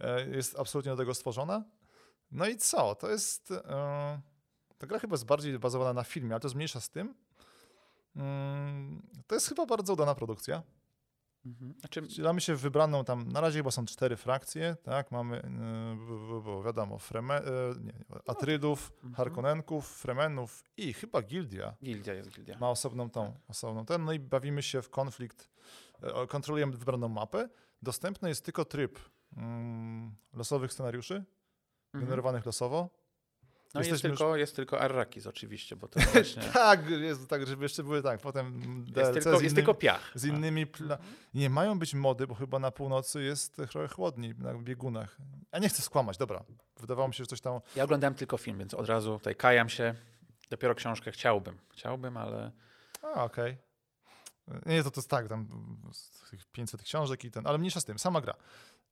[0.00, 1.64] E, jest absolutnie do tego stworzona.
[2.30, 2.94] No i co?
[2.94, 3.50] To jest.
[3.50, 4.20] E,
[4.78, 7.14] ta gra chyba jest bardziej bazowana na filmie, ale to jest mniejsza z tym.
[8.16, 10.62] Mm, to jest chyba bardzo udana produkcja.
[11.46, 11.74] Mhm.
[11.80, 15.10] Znaczy, Wcielamy się w wybraną tam, na razie chyba są cztery frakcje, tak?
[15.10, 15.42] Mamy, e,
[16.08, 17.44] b- b- b- wiadomo, Freme, e,
[17.80, 19.14] nie, nie, Atrydów, Mhm.
[19.14, 22.58] Harkonnenków, Fremenów i chyba Gildia gildia jest gildia.
[22.58, 24.04] ma osobną tą, osobną ten.
[24.04, 25.48] No i bawimy się w konflikt,
[26.02, 27.48] e, kontrolujemy wybraną mapę.
[27.82, 28.98] Dostępny jest tylko tryb
[29.36, 31.24] mm, losowych scenariuszy.
[31.94, 32.90] Generowanych losowo.
[33.74, 36.42] No jest jesteśmy już- tylko, jest tylko Arrakis oczywiście, bo to właśnie...
[36.42, 39.74] Tak, jest tak, żeby jeszcze były tak, potem DLC jest, tylko, z, jest innymi, tylko
[39.74, 40.12] piach.
[40.14, 40.98] z innymi pla-
[41.34, 45.16] Nie mają być mody, bo chyba na północy jest trochę chłodniej na biegunach.
[45.52, 46.44] A nie chcę skłamać, dobra.
[46.80, 47.60] Wydawało mi się, że coś tam...
[47.76, 49.94] Ja oglądałem tylko film, więc od razu tutaj kajam się.
[50.50, 51.58] Dopiero książkę chciałbym.
[51.72, 52.52] Chciałbym, ale...
[53.02, 53.56] A, okej.
[54.66, 55.48] Nie, to to jest tak, tam
[55.92, 58.34] z tych 500 książek i ten, ale mniejsza z tym, sama gra.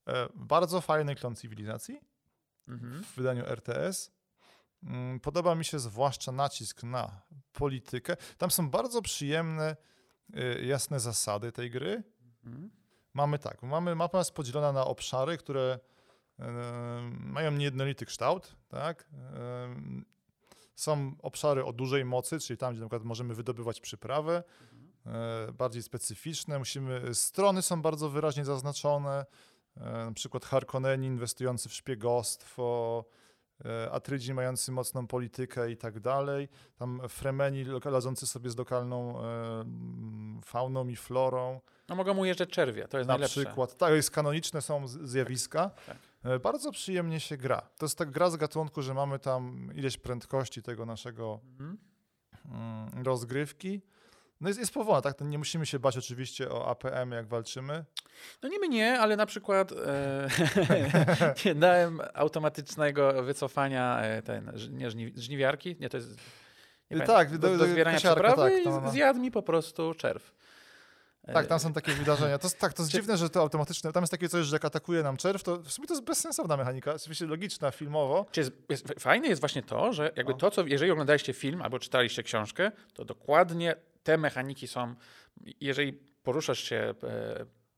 [0.08, 2.00] E, bardzo fajny klon cywilizacji
[2.68, 3.04] Mhm.
[3.04, 4.10] w wydaniu RTS.
[4.82, 7.20] Mm, Podoba mi się zwłaszcza nacisk na
[7.52, 8.16] politykę.
[8.38, 9.76] Tam są bardzo przyjemne,
[10.36, 12.02] y, jasne zasady tej gry.
[12.44, 12.70] Mhm.
[13.14, 15.78] Mamy tak, mamy mapa jest podzielona na obszary, które
[16.38, 16.44] e,
[17.20, 19.08] mają niejednolity kształt, tak?
[19.34, 19.74] E,
[20.74, 24.42] są obszary o dużej mocy, czyli tam, gdzie na przykład możemy wydobywać przyprawę,
[25.06, 26.58] e, bardziej specyficzne.
[26.58, 29.26] Musimy, strony są bardzo wyraźnie zaznaczone,
[29.76, 33.04] na przykład Harkonneni inwestujący w szpiegostwo,
[33.64, 36.48] e, Atrydzi mający mocną politykę i tak dalej.
[36.78, 39.64] Tam Fremeni ladzący sobie z lokalną e,
[40.44, 41.60] fauną i florą.
[41.88, 43.40] No mogą ujeżdżać czerwie, to jest Na najlepsze.
[43.44, 45.70] przykład, tak, jest kanoniczne są zjawiska.
[45.86, 45.96] Tak.
[46.24, 47.60] E, Bardzo przyjemnie się gra.
[47.78, 51.78] To jest tak gra z gatunku, że mamy tam ileś prędkości tego naszego Mhm.
[52.44, 53.80] mm, rozgrywki.
[54.40, 55.20] No jest, jest powolna, tak?
[55.20, 57.84] Nie musimy się bać oczywiście o APM, jak walczymy.
[58.42, 60.28] No niby nie, ale na przykład e,
[61.44, 66.10] nie dałem automatycznego wycofania e, ten, nie, żni, żniwiarki, nie, to jest...
[66.90, 68.90] Nie Tak, pamiętam, do- do, do- do zbierania przeprawy tak, to no.
[68.90, 70.32] zjadł mi po prostu czerw.
[71.24, 72.38] E, Tak, tam są takie wydarzenia.
[72.38, 73.92] To, tak, to jest Czy- dziwne, że to automatyczne.
[73.92, 76.56] Tam jest takie coś, że jak atakuje nam czerw, to w sumie to jest bezsensowna
[76.56, 76.94] mechanika.
[76.94, 78.26] Oczywiście logiczna filmowo.
[78.32, 80.38] Czy jest, jest, fajne jest właśnie to, że jakby No.
[80.38, 84.94] to, co jeżeli oglądaliście film albo czytaliście książkę, to dokładnie te mechaniki są.
[85.60, 85.92] Jeżeli
[86.22, 86.94] poruszasz się e,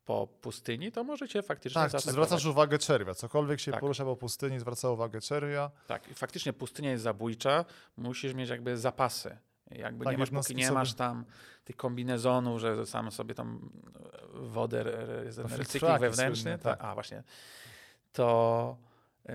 [0.04, 3.14] po pustyni, to możecie faktycznie Tak, zwracasz uwagę czerwia.
[3.14, 3.80] Cokolwiek się Tak.
[3.80, 5.70] porusza po pustyni, zwraca uwagę czerwia.
[5.86, 7.64] Tak, i faktycznie pustynia jest zabójcza,
[7.96, 9.36] musisz mieć jakby zapasy.
[9.70, 11.24] Jakby Tak, nie masz, póki nie sobie- masz tam
[11.64, 13.70] tych kombinezonów, że sam sobie tam
[14.34, 16.78] e, wodę, re- re- recykling wewnętrzny, słynne, tak.
[16.84, 17.22] a właśnie,
[18.12, 18.76] to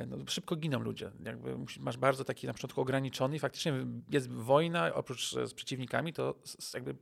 [0.08, 1.12] no, szybko giną ludzie.
[1.26, 3.74] Jakby masz bardzo taki na początku ograniczony i faktycznie
[4.10, 6.36] jest wojna, oprócz e, z przeciwnikami, to
[6.74, 6.96] jakby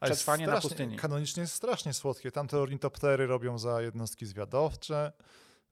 [0.00, 0.96] Przetrwanie na pustyni.
[0.96, 2.30] Kanonicznie jest strasznie słodkie.
[2.30, 5.12] Tam te ornitoptery robią za jednostki zwiadowcze.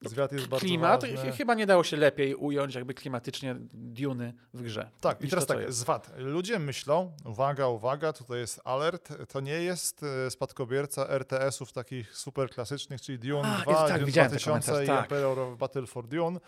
[0.08, 1.32] Zwiad jest bardzo klimat, ważny.
[1.32, 4.90] ch- chyba nie dało się lepiej ująć jakby klimatycznie Duny w grze.
[5.00, 6.10] Tak, i teraz to, tak, zwad.
[6.16, 12.50] Ludzie myślą, uwaga, uwaga, tutaj jest alert, to nie jest e, spadkobierca RTS-ów takich super
[12.50, 15.04] klasycznych, czyli Dune A, 2, jest- tak, Dune widziałem ten 2000 i tak.
[15.04, 16.40] Imperial Battle for Dune.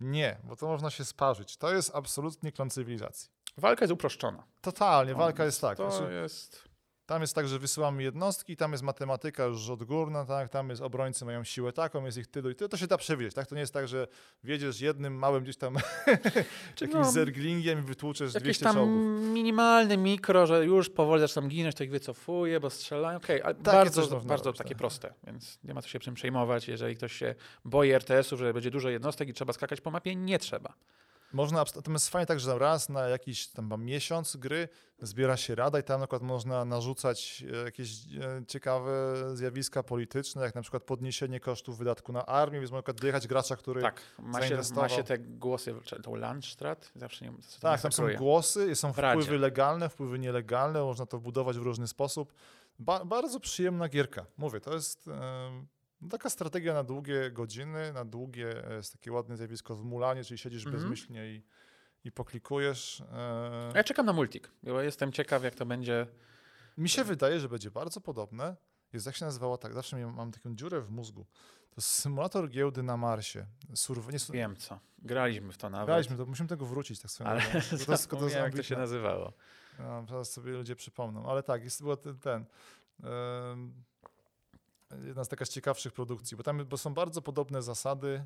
[0.00, 1.56] Nie, bo to można się sparzyć.
[1.56, 3.30] To jest absolutnie klon cywilizacji.
[3.56, 4.42] Walka jest uproszczona.
[4.60, 5.76] Totalnie, walka jest tak.
[5.78, 6.67] To Znaczy, jest...
[7.08, 10.48] Tam jest tak, że wysyłamy jednostki, tam jest matematyka już odgórna, tak?
[10.48, 12.68] tam jest obrońcy mają siłę taką, jest ich tylu i tylu.
[12.68, 13.46] To się da przewidzieć, tak?
[13.46, 14.06] To nie jest tak, że
[14.44, 15.76] wiedziesz jednym małym gdzieś tam
[16.80, 19.20] jakimś no, zerglingiem i wytłuczesz Jakieś 200 tam czołgów.
[19.20, 23.16] minimalne mikro, że już powoli zaczynam ginąć, to ich wycofuję, bo strzelają.
[23.16, 24.78] Okej, ale Takie bardzo, bardzo takie tak.
[24.78, 26.68] proste, więc nie ma co się czym przejmować.
[26.68, 30.38] Jeżeli ktoś się boi RTS-ów, że będzie dużo jednostek i trzeba skakać po mapie, nie
[30.38, 30.74] trzeba.
[31.32, 34.68] Można, natomiast fajnie tak, że raz na jakiś tam miesiąc gry
[35.02, 40.42] zbiera się rada i tam na przykład można narzucać e, jakieś e, ciekawe zjawiska polityczne,
[40.42, 43.82] jak na przykład podniesienie kosztów wydatku na armię, więc można na przykład dojechać gracza, który...
[43.82, 47.92] Tak, ma się, ma się te głosy, tą Landstrat, zawsze nie co to Tak, tam
[47.92, 52.32] są głosy, są wpływy legalne, wpływy nielegalne, można to budować w różny sposób.
[52.78, 54.26] Ba bardzo przyjemna gierka.
[54.36, 55.10] Mówię, to jest
[56.06, 60.24] e, taka strategia na długie godziny, na długie e, jest takie ładne zjawisko w mulanie,
[60.24, 60.82] czyli siedzisz Mhm.
[60.82, 61.42] bezmyślnie i,
[62.04, 63.02] i poklikujesz.
[63.12, 66.06] E, Ja czekam na multik, bo jestem ciekaw, jak to będzie.
[66.78, 68.56] Mi się wydaje, że będzie bardzo podobne.
[68.92, 71.24] Jest, jak się nazywała tak, zawsze mam taką dziurę w mózgu.
[71.70, 73.46] To jest symulator giełdy na Marsie.
[73.74, 74.78] Surv nie, Wiem co.
[74.98, 75.86] Graliśmy w to nawet.
[75.86, 78.76] graliśmy, to musimy tego wrócić tak swoją Ale to jest- to zapomniałem, jak to się
[78.76, 79.32] nazywało.
[79.78, 82.44] No, zaraz sobie ludzie przypomną, ale tak, jest była ten, ten
[83.04, 83.84] em,
[85.04, 88.24] jedna z taka z ciekawszych produkcji, bo tam bo są bardzo podobne zasady.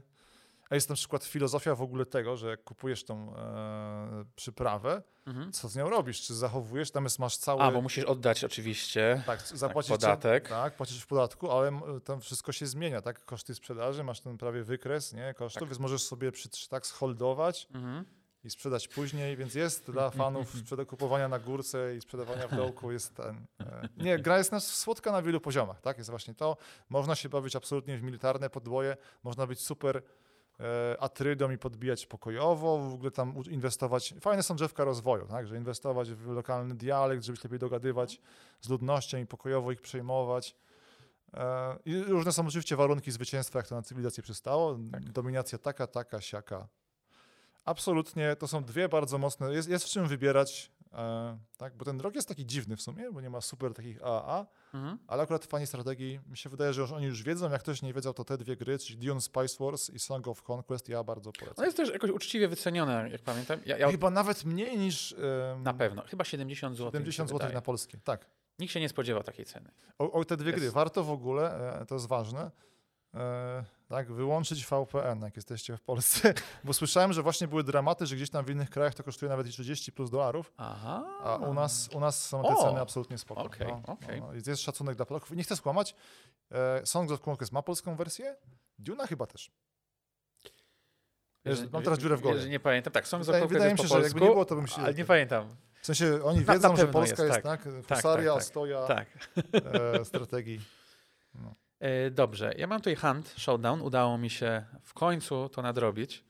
[0.70, 5.53] A jest na przykład filozofia w ogóle tego, że jak kupujesz tą e, przyprawę, Mhm.
[5.53, 6.20] co z nią robisz?
[6.22, 6.90] Czy zachowujesz?
[6.90, 7.62] Tam jest, masz cały.
[7.62, 9.22] A, bo musisz oddać oczywiście.
[9.27, 10.48] tak, zapłacić podatek.
[10.48, 11.72] Tak, płacisz w podatku, ale
[12.05, 13.25] tam wszystko się zmienia, tak?
[13.25, 15.35] Koszty sprzedaży, masz ten prawie wykres, nie?
[15.35, 15.68] Kosztów, Tak.
[15.68, 18.05] więc możesz sobie przy, tak sholdować Mhm.
[18.45, 20.53] I sprzedać później, więc jest dla fanów
[20.87, 23.47] kupowania na górce i sprzedawania w dołku jest ten...
[23.61, 25.99] E, nie, gra jest nas słodka na wielu poziomach, tak?
[25.99, 26.57] Jest właśnie to.
[26.89, 30.03] Można się bawić absolutnie w militarne podboje, można być super
[30.61, 34.15] e, atrydą i podbijać pokojowo, w ogóle tam inwestować...
[34.21, 35.47] Fajne są drzewka rozwoju, tak?
[35.47, 38.21] Że inwestować w lokalny dialekt, żeby się lepiej dogadywać
[38.61, 40.57] z ludnością i pokojowo ich przejmować.
[41.35, 44.79] E, I różne są oczywiście warunki zwycięstwa, jak to na cywilizację przystało.
[45.01, 46.69] Dominacja taka, taka, siaka.
[47.64, 49.53] Absolutnie, to są dwie bardzo mocne.
[49.55, 51.77] Jest, jest w czym wybierać, e, tak?
[51.77, 54.98] bo ten rok jest taki dziwny w sumie, bo nie ma super takich AAA, Mhm.
[55.07, 57.51] ale akurat fani strategii, mi się wydaje, że już oni już wiedzą.
[57.51, 60.51] Jak ktoś nie wiedział, to te dwie gry, czyli Dune Spice Wars i Song of
[60.51, 61.64] Conquest, ja bardzo polecam.
[61.64, 63.61] jest też jakoś uczciwie wycenione, jak pamiętam.
[63.66, 65.14] Ja, ja Chyba nawet mniej niż
[65.59, 66.03] na pewno.
[66.03, 66.90] Chyba 70 zł.
[66.92, 67.98] 70 zł na polskie.
[68.05, 68.27] Tak.
[68.59, 69.70] Nikt się nie spodziewa takiej ceny.
[69.98, 70.75] O, o te dwie gry, Jest.
[70.75, 72.51] warto w ogóle, e, to jest ważne,
[73.88, 78.31] tak, wyłączyć VPN, jak jesteście w Polsce, bo słyszałem, że właśnie były dramaty, że gdzieś
[78.31, 81.05] tam w innych krajach to kosztuje nawet i 30 plus dolarów, Aha.
[81.22, 82.62] a u nas, u nas są te O!
[82.62, 83.42] ceny absolutnie spoko.
[83.42, 84.20] Okej, no, okej.
[84.20, 85.33] no, jest szacunek dla Polaków.
[85.33, 85.94] I nie chcę skłamać,
[86.51, 88.37] e, Songs of Conquest ma polską wersję,
[88.79, 89.51] Duna chyba też.
[91.44, 92.48] Wiesz, mam teraz dziurę w głowie.
[92.48, 92.92] Nie pamiętam.
[92.92, 94.66] Tak, Songs of Wydaje, Conquest wydaje mi się, po że jakby nie było, to bym
[94.66, 94.83] się...
[94.83, 95.57] ale nie pamiętam.
[95.83, 97.62] W sensie oni wiedzą, na że Polska jest, tak.
[97.62, 98.44] tak, tak, husaria, tak.
[98.44, 99.07] stoja Tak.
[100.01, 100.61] e, strategii.
[101.35, 101.62] E,
[102.11, 103.81] dobrze, ja mam tutaj Hunt Showdown.
[103.81, 106.25] Udało mi się w końcu to nadrobić.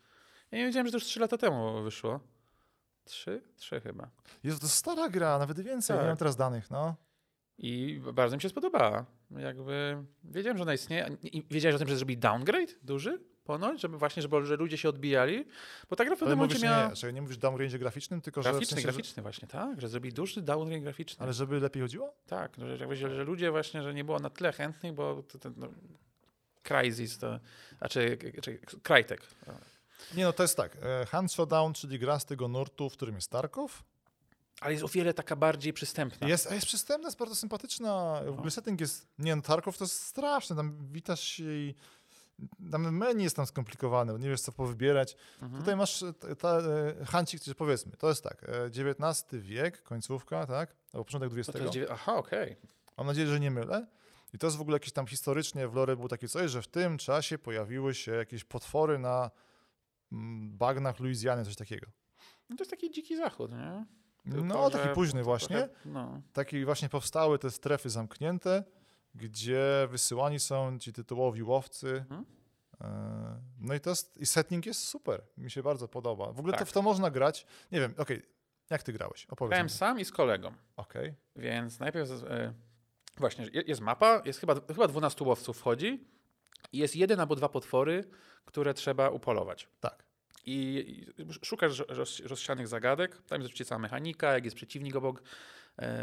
[0.51, 2.21] Ja nie wiedziałem, że to już 3 lata temu wyszło.
[3.05, 3.43] Trzy?
[3.57, 4.11] Trzy chyba.
[4.45, 6.05] Jest to stara gra, nawet więcej, Tak.
[6.05, 6.97] nie mam teraz danych, no.
[7.59, 9.05] I bardzo mi się spodobała.
[9.31, 11.17] Jakby wiedziałem, że ona istnieje.
[11.23, 13.21] I wiedziałeś o tym, że zrobi downgrade duży?
[13.45, 15.47] Ponoć, żeby właśnie, żeby że ludzie się odbijali.
[15.91, 16.89] Bo ta gra w Ale pewnym momencie mówisz, miała...
[16.89, 18.93] nie, że nie mówisz downrange graficznym, tylko że, w Graficzny, sensie, że...
[18.93, 19.81] graficzny właśnie, tak?
[19.81, 21.23] Że zrobi duży downgrade graficzny.
[21.25, 22.15] Ale żeby lepiej chodziło?
[22.27, 25.39] Tak, no, że, że że ludzie właśnie, że nie było na tyle chętnych, bo to,
[25.39, 25.69] to, no,
[26.63, 27.41] Crysis to,
[27.79, 29.23] znaczy, czy Crytek.
[30.15, 30.77] Nie, no to jest tak.
[30.83, 33.83] e, Hand Showdown, czyli gra z tego nurtu, w którym jest Tarkov.
[34.61, 36.29] Ale jest o wiele taka bardziej przystępna.
[36.29, 38.21] Jest, jest przystępna, jest bardzo sympatyczna.
[38.27, 39.07] W ogóle setting jest...
[39.19, 41.75] Nie, no Tarkov to jest straszne, tam witasz się i...
[42.71, 45.17] Tam menu jest tam skomplikowane, nie wiesz co powybierać.
[45.43, 45.61] Mhm.
[45.63, 50.47] Tutaj masz e, ta, ta, e, hancik, powiedzmy, to jest tak, e, XIX wiek, końcówka,
[50.47, 50.77] tak?
[50.93, 51.53] Albo początek No XX.
[51.53, 52.57] to jest dziewię- Aha, okej.
[52.97, 53.87] Mam nadzieję, że nie mylę.
[54.35, 56.69] I to jest w ogóle jakieś tam historycznie w lore było takie coś, że w
[56.69, 59.31] tym czasie pojawiły się jakieś potwory na
[60.13, 61.87] mm, bagnach Luizjany, coś takiego.
[62.51, 63.85] No to jest taki dziki zachód, nie?
[64.25, 65.57] Tylko, No, taki późny to właśnie.
[65.57, 66.23] trochę- No.
[66.33, 68.65] Takie właśnie powstały te strefy zamknięte,
[69.15, 71.89] gdzie wysyłani są ci tytułowi łowcy.
[72.11, 72.25] Mhm.
[72.81, 75.23] E, No i to jest, i setting jest super.
[75.37, 76.33] Mi się bardzo podoba.
[76.33, 76.69] W ogóle to, Tak.
[76.69, 77.47] w to można grać.
[77.73, 78.23] Nie wiem, okej,
[78.71, 79.27] jak ty grałeś?
[79.27, 79.71] Opowiedz Grałem mi.
[79.71, 81.15] sam i z kolegą, Okej.
[81.37, 82.53] więc najpierw e,
[83.17, 86.05] właśnie je- jest mapa, jest chyba, chyba 12 łowców wchodzi
[86.73, 88.05] i jest jeden albo dwa potwory,
[88.45, 89.69] które trzeba upolować.
[89.81, 90.05] Tak.
[90.47, 90.85] I
[91.19, 95.23] i szukasz roz, rozsianych zagadek, tam jest oczywiście cała mechanika, jak jest przeciwnik obok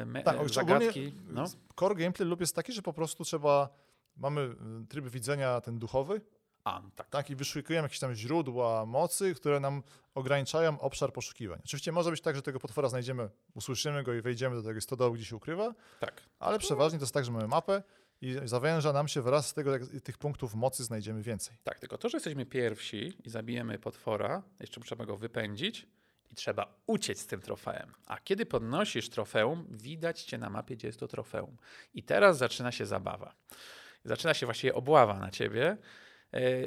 [0.06, 1.14] me, Tak, e, zagadki.
[1.28, 1.46] No.
[1.80, 3.70] Core gameplay lub jest taki, że po prostu trzeba,
[4.18, 6.22] mamy y, tryb widzenia ten duchowy,
[6.64, 7.10] A, tak.
[7.10, 9.84] tak, i wyszukujemy jakieś tam źródła mocy, które nam
[10.16, 11.60] ograniczają obszar poszukiwań.
[11.66, 15.14] Oczywiście może być tak, że tego potwora znajdziemy, usłyszymy go i wejdziemy do tego stodołu,
[15.14, 16.22] gdzie się ukrywa, tak.
[16.40, 17.84] ale przeważnie to jest tak, że mamy mapę
[18.22, 21.58] i zawęża nam się wraz z tego, jak tych punktów mocy znajdziemy więcej.
[21.64, 25.88] Tak, tylko to, że jesteśmy pierwsi i zabijemy potwora, jeszcze trzeba go wypędzić
[26.32, 27.94] i trzeba uciec z tym trofeum.
[28.08, 31.58] A kiedy podnosisz trofeum, widać cię na mapie, gdzie jest to trofeum.
[31.94, 33.36] I teraz zaczyna się zabawa.
[34.06, 35.78] Zaczyna się właściwie obława na ciebie,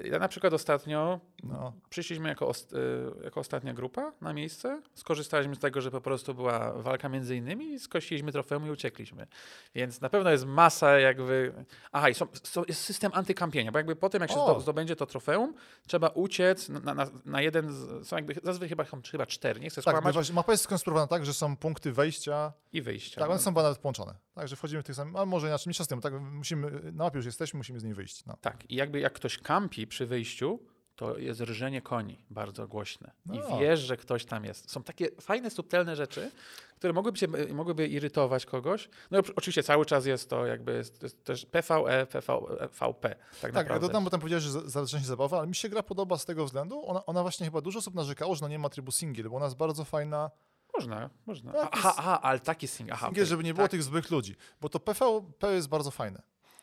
[0.05, 1.73] Ja na przykład ostatnio No.
[1.91, 2.77] przyszliśmy jako, ost-
[3.21, 4.83] e, jako ostatnia grupa na miejsce.
[4.95, 9.27] Skorzystaliśmy z tego, że po prostu była walka między innymi i skosiliśmy trofeum i uciekliśmy.
[9.75, 11.55] Więc na pewno jest masa jakby...
[11.93, 14.55] Aha, i są, są, jest system antykampienia, bo jakby po tym, jak się O!
[14.55, 15.55] zdo- zdobędzie to trofeum,
[15.87, 17.73] trzeba uciec na, na, na jeden...
[17.73, 20.65] Z, są jakby, zazwyczaj chyba, są chyba cztery, nie chcę Tak, skłamać, właśnie mapa jest
[20.65, 23.21] skonstruowana tak, że są punkty wejścia, i wyjścia.
[23.21, 24.15] tak, one są chyba nawet połączone.
[24.35, 27.17] Także wchodzimy w tych samych, a może inaczej, mniejsza z tym, tak, musimy, na mapie
[27.17, 28.25] już jesteśmy, musimy z niej wyjść.
[28.27, 28.37] No.
[28.41, 30.59] Tak, i jakby jak ktoś kampi przy wyjściu,
[30.97, 33.11] to jest rżenie koni bardzo głośne.
[33.27, 33.35] No.
[33.35, 34.71] I wiesz, że ktoś tam jest.
[34.71, 36.31] Są takie fajne, subtelne rzeczy,
[36.77, 38.89] które mogłyby, cię, mogłyby irytować kogoś.
[39.11, 42.39] No oczywiście cały czas jest to jakby jest, jest też PvE, PV,
[42.81, 43.15] VP.
[43.41, 45.83] Tak, Tak, dodam, bo tam powiedziałeś, że za- zależy się zabawa, ale mi się gra
[45.83, 48.69] podoba z tego względu, ona, ona właśnie chyba dużo osób narzekało, że no nie ma
[48.69, 50.31] trybu single, bo ona jest bardzo fajna,
[50.75, 51.53] Można, można.
[51.73, 52.93] Aha, jest- aha, ale taki sing.
[52.93, 53.71] Aha, single, żeby nie było tak.
[53.71, 56.23] tych złych ludzi, bo to PvP jest bardzo fajne.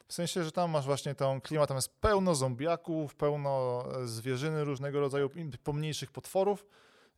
[0.09, 4.63] W sensie, że tam masz właśnie tą klimat, tam jest pełno zombiaków, pełno e, zwierzyny
[4.63, 5.29] różnego rodzaju,
[5.63, 6.65] pomniejszych potworów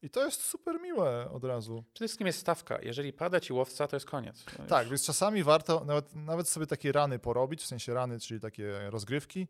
[0.02, 1.84] i to jest super miłe od razu.
[1.94, 2.82] Przede wszystkim jest stawka.
[2.82, 4.46] Jeżeli pada ci łowca, to jest koniec.
[4.60, 8.40] No Tak, więc czasami warto nawet, nawet sobie takie rany porobić, w sensie rany, czyli
[8.40, 9.48] takie rozgrywki,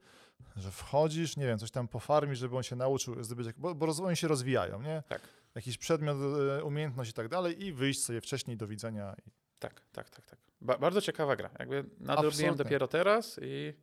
[0.56, 4.18] że wchodzisz, nie wiem, coś tam pofarmisz, żeby on się nauczył zdobyć, bo, bo oni
[4.18, 5.04] się rozwijają, nie?
[5.10, 5.22] Tak.
[5.56, 6.18] Jakiś przedmiot,
[6.60, 9.16] e, umiejętność i tak dalej i wyjść sobie wcześniej, do widzenia.
[9.28, 9.41] I...
[9.62, 10.26] Tak, tak, tak.
[10.26, 10.40] tak.
[10.62, 11.50] Ba bardzo ciekawa gra.
[11.60, 13.74] Jakby nadrobiłem dopiero teraz i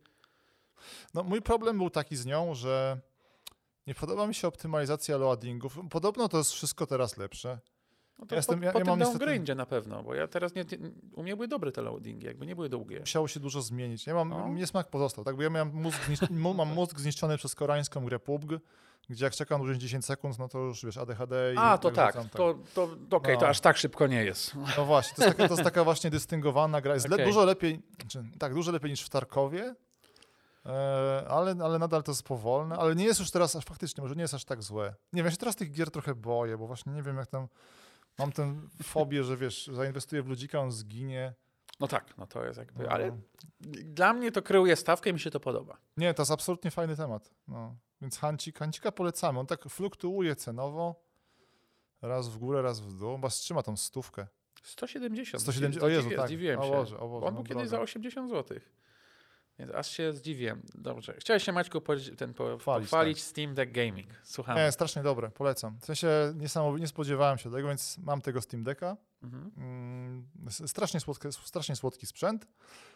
[1.13, 2.99] No, mój problem był taki z nią, że
[3.87, 5.77] nie podoba mi się optymalizacja loadingów.
[5.89, 7.59] Podobno to jest wszystko teraz lepsze.
[8.19, 10.55] No to Ja jestem- po, ja- po ja tym niestety- na pewno, bo ja teraz
[10.55, 10.65] nie,
[11.13, 12.99] u mnie były dobre te loadingi, jakby nie były długie.
[12.99, 14.07] Musiało się dużo zmienić.
[14.07, 14.49] Ja mam, No.
[14.49, 15.35] niesmak pozostał, tak?
[15.35, 15.97] Bo ja miałem mózg,
[16.57, 18.59] mam mózg zniszczony przez koreańską grę PUBG,
[19.09, 21.91] gdzie jak czekam dłużej niż 10 sekund, no to już wiesz, ADHD i A, to
[21.91, 23.39] tak, wracam, to, to okej, No.
[23.39, 24.55] to aż tak szybko nie jest.
[24.77, 26.93] No właśnie, to jest taka, to jest taka właśnie dystyngowana gra.
[26.93, 27.25] Jest le- Okej.
[27.25, 29.75] dużo lepiej, czy, tak, dużo lepiej niż w Tarkowie,
[30.65, 34.15] e, ale, ale nadal to jest powolne, ale nie jest już teraz aż faktycznie, może
[34.15, 34.95] nie jest aż tak złe.
[35.13, 37.47] Nie wiem, ja się teraz tych gier trochę boję, bo właśnie nie wiem jak tam,
[38.19, 41.33] mam tę fobię, że wiesz, zainwestuję w ludzika, on zginie.
[41.79, 42.89] No tak, no to jest jakby, No.
[42.89, 43.17] ale
[43.83, 45.77] dla mnie to kreuje stawkę i mi się to podoba.
[45.97, 47.31] Nie, to jest absolutnie fajny temat.
[47.47, 47.75] No.
[48.01, 49.39] Więc Hancik, Hancika polecamy.
[49.39, 50.95] On tak fluktuuje cenowo.
[52.01, 53.15] Raz w górę, raz w dół.
[53.15, 54.27] Chyba trzyma tą stówkę.
[54.63, 55.41] 170.
[55.43, 56.27] 170, o Jezu, Zdziwiłem- tak.
[56.27, 56.69] Zdziwiłem O się.
[56.71, 57.69] Boże, o Boże, On no był kiedyś drogo.
[57.69, 58.59] za 80 zł.
[59.59, 60.61] Więc aż się zdziwiłem.
[60.75, 61.13] Dobrze.
[61.19, 64.09] Chciałeś się Maćku po, ten, po, Chwalić, pochwalić Steam Deck Gaming.
[64.23, 64.57] Słucham.
[64.57, 65.77] Nie, strasznie dobre, polecam.
[65.81, 68.97] W sensie niesamowicie, nie spodziewałem się tego, więc mam tego Steam Decka.
[69.23, 69.51] Mhm.
[69.57, 72.47] Mm, strasznie, słodki, strasznie słodki sprzęt.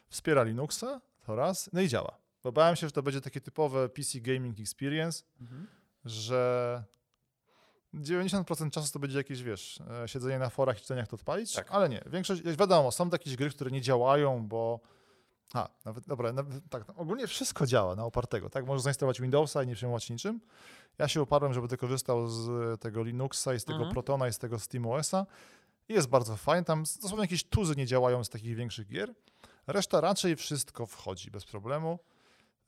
[0.09, 1.69] Wspiera Linuxa, to raz.
[1.73, 2.17] No i działa.
[2.43, 5.67] Bo bałem się, że to będzie takie typowe PC Gaming Experience, Mhm.
[6.05, 6.83] że
[7.93, 11.53] 90% czasu to będzie jakieś, wiesz, e, siedzenie na forach i czytanie, jak to odpalić,
[11.53, 11.71] Tak.
[11.71, 12.03] ale nie.
[12.05, 14.79] Większość, wiadomo, są jakieś gry, które nie działają, bo
[15.53, 18.65] a, nawet, dobra, nawet, tak, ogólnie wszystko działa na opartego, tak?
[18.65, 20.41] Możesz zainstalować Windowsa i nie przejmować niczym.
[20.97, 23.93] Ja się oparłem, żeby tylko korzystał z tego Linuxa i z tego Mhm.
[23.93, 25.25] Protona i z tego SteamOSa
[25.89, 26.65] i jest bardzo fajnie.
[26.65, 29.13] Tam dosłownie jakieś tuzy nie działają z takich większych gier.
[29.67, 31.99] Reszta raczej wszystko wchodzi bez problemu.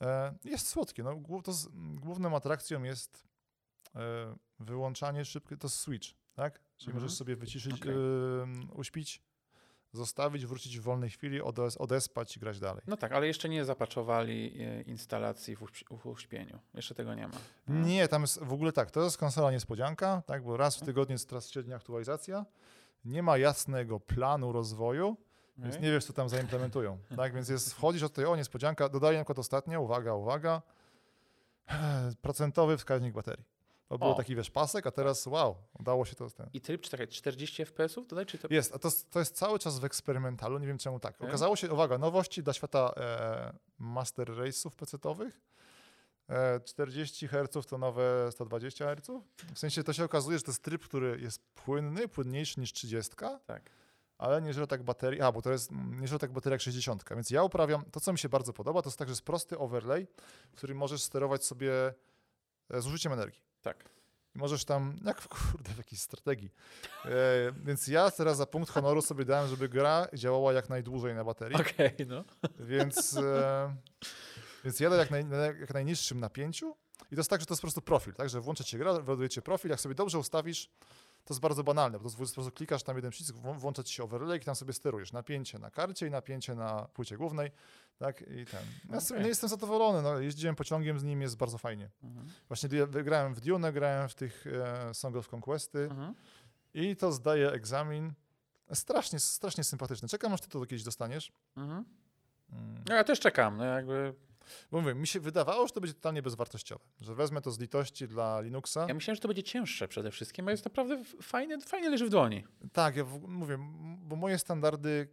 [0.01, 1.03] E, Jest słodkie.
[1.03, 3.27] No, to z, główną atrakcją jest
[3.95, 3.99] e,
[4.59, 6.59] wyłączanie szybkie, to jest switch, tak?
[6.77, 7.03] Czyli Mhm.
[7.03, 7.91] możesz sobie wyciszyć, Okej.
[7.93, 9.21] ym, uśpić,
[9.93, 12.83] zostawić, wrócić w wolnej chwili, odes, odespać i grać dalej.
[12.87, 16.59] No tak, ale jeszcze nie zapaczowali e, instalacji w, uśp- w uśpieniu.
[16.73, 17.37] Jeszcze tego nie ma.
[17.67, 17.85] No.
[17.85, 21.13] Nie, tam jest w ogóle tak, to jest konsola niespodzianka, tak, bo raz w tygodniu
[21.13, 22.45] jest teraz średnia aktualizacja.
[23.05, 25.17] Nie ma jasnego planu rozwoju,
[25.57, 26.97] więc nie wiesz, co tam zaimplementują.
[27.17, 30.61] Tak, więc jest, wchodzisz od tej, o niespodzianka, dodaję na przykład ostatnio, uwaga, uwaga,
[32.21, 33.45] procentowy wskaźnik baterii.
[33.87, 36.29] To był taki, wiesz, pasek, a teraz wow, udało się to.
[36.29, 36.49] Ten.
[36.53, 38.47] I tryb, czekaj, 40 FPS-ów dodaj, czy to...
[38.51, 41.21] Jest, a to, to jest cały czas w eksperymentalu, nie wiem czemu tak.
[41.21, 45.31] Okazało się, uwaga, nowości dla świata e, master race'ów PC-towych.
[46.29, 49.11] E, 40 Hz to nowe 120 Hz.
[49.53, 53.15] W sensie to się okazuje, że to jest tryb, który jest płynny, płynniejszy niż 30,
[53.45, 53.69] Tak.
[54.17, 56.61] Ale nie żre tak baterii, a bo to jest mm, nie żre tak bateria jak
[56.61, 57.03] 60.
[57.11, 59.57] Więc ja uprawiam, to co mi się bardzo podoba, to jest tak, że jest prosty
[59.57, 60.07] overlay,
[60.51, 61.93] w którym możesz sterować sobie
[62.69, 63.41] e, zużyciem energii.
[63.61, 63.89] Tak.
[64.35, 66.51] I możesz tam, jak w- kurde, w jakiejś strategii.
[67.05, 67.09] E,
[67.63, 71.57] więc ja teraz za punkt honoru sobie dałem, żeby gra działała jak najdłużej na baterii.
[71.61, 72.23] Okej, no.
[72.59, 73.75] Więc, e,
[74.63, 76.75] więc jadę jak, naj, na jak najniższym napięciu.
[77.11, 78.29] I to jest tak, że to jest po prostu profil, tak?
[78.29, 80.69] Że włączacie grę, wyładujecie profil, jak sobie dobrze ustawisz,
[81.25, 83.93] to jest bardzo banalne, bo to po prostu klikasz tam jeden przycisk, włą- włącza ci
[83.93, 87.51] się overlay i tam sobie sterujesz napięcie na karcie i napięcie na płycie głównej,
[87.97, 88.21] tak?
[88.21, 88.61] I ten.
[88.91, 89.21] Ja tym Okej.
[89.21, 91.89] nie jestem zadowolony, no, jeździłem pociągiem z nim, jest bardzo fajnie.
[92.03, 92.27] Mhm.
[92.47, 96.13] Właśnie grałem w Dune, grałem w tych e, Song of Conquesty Mhm.
[96.73, 98.13] i to zdaje egzamin.
[98.73, 100.07] Strasznie, strasznie sympatyczny.
[100.07, 101.31] Czekam, aż ty to kiedyś dostaniesz.
[101.57, 101.85] Mhm.
[102.51, 102.83] Mm.
[102.89, 104.13] No ja też czekam, no jakby...
[104.71, 108.07] Bo mówię, mi się wydawało, że to będzie totalnie bezwartościowe, że wezmę to z litości
[108.07, 108.77] dla Linuxa.
[108.87, 112.09] Ja myślałem, że to będzie cięższe przede wszystkim, bo jest naprawdę fajnie, fajnie leży w
[112.09, 112.43] dłoni.
[112.73, 113.57] Tak, ja w, mówię,
[113.97, 115.07] bo moje standardy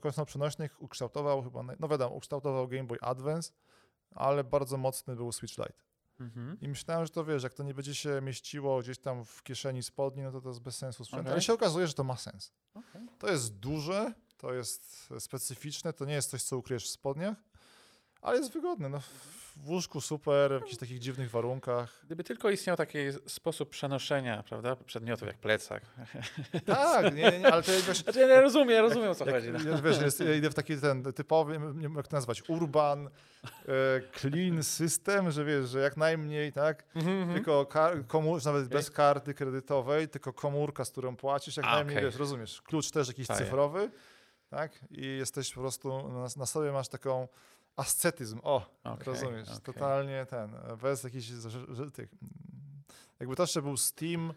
[0.00, 3.52] konsol-przenośnych ukształtował chyba, no wiadomo, ukształtował Game Boy Advance,
[4.10, 5.86] ale bardzo mocny był Switch Lite.
[6.20, 6.60] Mhm.
[6.60, 9.82] I myślałem, że to wiesz, jak to nie będzie się mieściło gdzieś tam w kieszeni
[9.82, 11.20] spodni, no to to jest bez sensu sprzęt.
[11.20, 11.32] Okej.
[11.32, 12.52] Ale się okazuje, że to ma sens.
[12.74, 13.02] Okej.
[13.18, 17.36] To jest duże, to jest specyficzne, to nie jest coś, co ukryjesz w spodniach,
[18.26, 18.88] ale jest wygodne.
[18.88, 19.00] No,
[19.56, 22.00] w łóżku super, w jakichś takich dziwnych warunkach.
[22.06, 25.82] Gdyby tylko istniał taki sposób przenoszenia, prawda, przedmiotów jak plecak.
[26.66, 29.24] Tak, nie, nie, nie ale to jest wiesz, Znaczy, ja rozumiem, ja rozumiem o co
[29.26, 29.50] jak, chodzi.
[29.52, 29.82] No.
[29.82, 33.10] wiesz, jest, idę w taki ten typowy, nie wiem jak to nazwać, urban, e,
[34.20, 37.34] clean system, że wiesz, że jak najmniej, tak, Mhm.
[37.34, 41.96] tylko kar, komór, nawet bez karty kredytowej, tylko komórka, z którą płacisz, jak A, najmniej,
[41.96, 42.10] okej.
[42.10, 43.90] wiesz, rozumiesz, klucz też jakiś cyfrowy,
[44.50, 47.28] tak, i jesteś po prostu, na, na sobie masz taką
[47.76, 49.60] ascetyzm, o, Okej, rozumiesz, okej.
[49.60, 50.50] totalnie ten,
[50.82, 51.26] bez jakichś
[51.94, 52.08] tych,
[53.20, 54.32] jakby to jeszcze był Steam,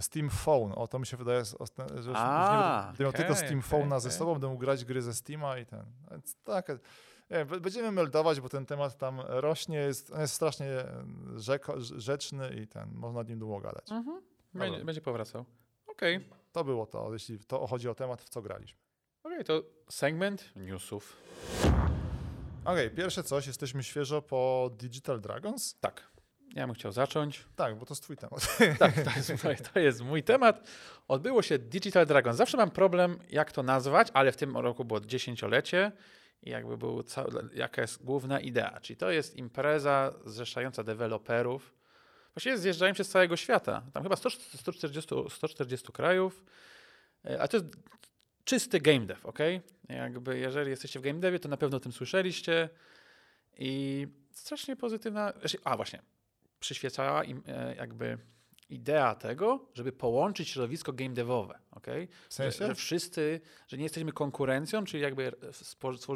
[0.00, 4.00] Steam Phone, o to mi się wydaje, że A, gdybym miał tylko Steam okej, Phone'a
[4.00, 5.84] ze sobą, będę mógł grać gry ze Steama i ten.
[6.10, 6.68] Więc tak,
[7.30, 10.66] nie, będziemy meldować, bo ten temat tam rośnie, jest, on jest strasznie
[11.36, 13.92] rzeko, rzeczny i ten, można nad nim długo gadać.
[13.92, 14.22] Mhm.
[14.54, 15.44] Będzie, będzie powracał.
[15.86, 16.38] Okej, okay.
[16.52, 18.78] To było to, jeśli to chodzi o temat, w co graliśmy.
[19.24, 21.16] okej, to segment newsów.
[22.64, 25.78] Okej, pierwsze coś, jesteśmy świeżo po Digital Dragons.
[25.80, 26.02] Tak,
[26.54, 27.44] ja bym chciał zacząć.
[27.56, 28.58] Tak, bo to jest twój temat.
[28.78, 30.68] Tak, to jest, mój, to jest mój temat.
[31.08, 32.34] Odbyło się Digital Dragon.
[32.34, 35.92] Zawsze mam problem, jak to nazwać, ale w tym roku było dziesięciolecie
[36.42, 37.04] i jakby był
[37.54, 38.80] jaka jest główna idea.
[38.80, 41.74] Czyli to jest impreza zrzeszająca deweloperów.
[42.34, 43.82] Właściwie zjeżdżają się z całego świata.
[43.92, 46.44] Tam chyba 100, 140, 140 krajów.
[47.24, 47.66] E, A to jest
[48.48, 49.38] czysty game dev, ok?
[49.88, 52.68] Jakby jeżeli jesteście w game devie, to na pewno o tym słyszeliście.
[53.58, 55.32] I strasznie pozytywna.
[55.40, 56.02] znaczy- A właśnie,
[56.60, 58.18] przyświecała im e, jakby
[58.70, 62.08] idea tego, żeby połączyć środowisko game devowe, okay?
[62.28, 62.58] W sensie?
[62.58, 65.32] Że, że wszyscy, że nie jesteśmy konkurencją, czyli jakby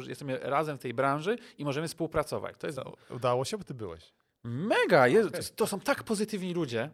[0.07, 2.55] jesteśmy razem w tej branży i możemy współpracować.
[2.59, 2.79] To jest
[3.09, 4.13] Udało się, bo ty byłeś.
[4.43, 5.41] mega, Jezu, Okej.
[5.43, 6.89] to, to są tak pozytywni ludzie,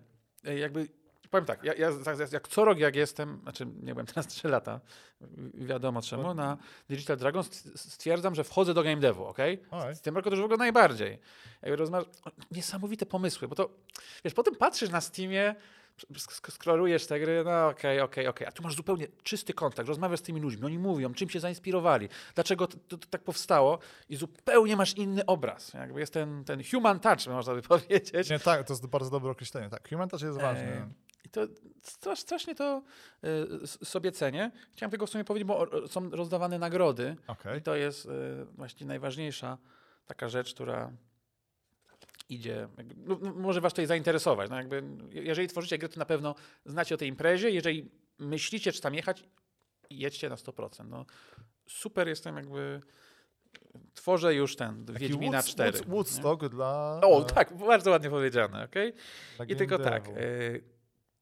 [0.46, 0.88] E, jakby
[1.30, 1.90] powiem tak, ja, ja,
[2.32, 4.80] jak- co rok jak jestem, znaczy nie byłem teraz 3 lata,
[5.22, 6.58] wi- wiadomo czemu, na
[6.90, 9.64] Digital Dragon st- stwierdzam, że wchodzę do game devu, okej?
[9.72, 9.96] Oj.
[9.96, 11.20] W tym roku też w ogóle najbardziej.
[11.62, 12.06] Jakby rozmawia...
[12.52, 13.70] Niesamowite pomysły, bo to,
[14.26, 15.56] wiesz, potem patrzysz na Steamie,
[16.00, 19.90] sk- sk- scrollujesz te gry, no okej, okej, okej, a tu masz zupełnie czysty kontakt,
[19.90, 23.80] rozmawiasz z tymi ludźmi, oni mówią, czym się zainspirowali, dlaczego to, to, to tak powstało
[24.10, 25.74] i zupełnie masz inny obraz.
[25.74, 28.30] Jakby jest ten, ten human touch, można by powiedzieć.
[28.30, 29.70] Nie, tak, to jest bardzo dobre określenie.
[29.70, 30.64] Tak, human touch jest ważny.
[30.64, 30.90] E,
[31.26, 31.42] I to
[31.82, 32.84] strasz, strasznie to
[33.24, 33.28] e,
[33.64, 34.52] s- sobie cenię.
[34.74, 37.60] Chciałem tylko w sumie powiedzieć, bo są rozdawane nagrody Okej.
[37.60, 38.10] i to jest e,
[38.46, 39.58] właśnie najważniejsza
[40.06, 40.92] taka rzecz, która
[42.30, 42.68] idzie,
[42.98, 44.50] no, może was tutaj zainteresować.
[44.50, 47.50] No jakby, jeżeli tworzycie gry, to na pewno znacie o tej imprezie.
[47.50, 49.24] Jeżeli myślicie, czy tam jechać,
[49.90, 50.86] jedźcie na 100%.
[50.90, 51.06] No,
[51.68, 52.82] super jestem jakby,
[53.94, 55.72] tworzę już ten Taki Wiedźmina Woods- 4.
[55.72, 55.92] Woods- nie?
[55.92, 57.00] Woodstock dla...
[57.04, 58.94] O, dla- tak, bardzo ładnie powiedziane, okej?
[59.38, 60.08] dla I tylko tak.
[60.08, 60.64] Y,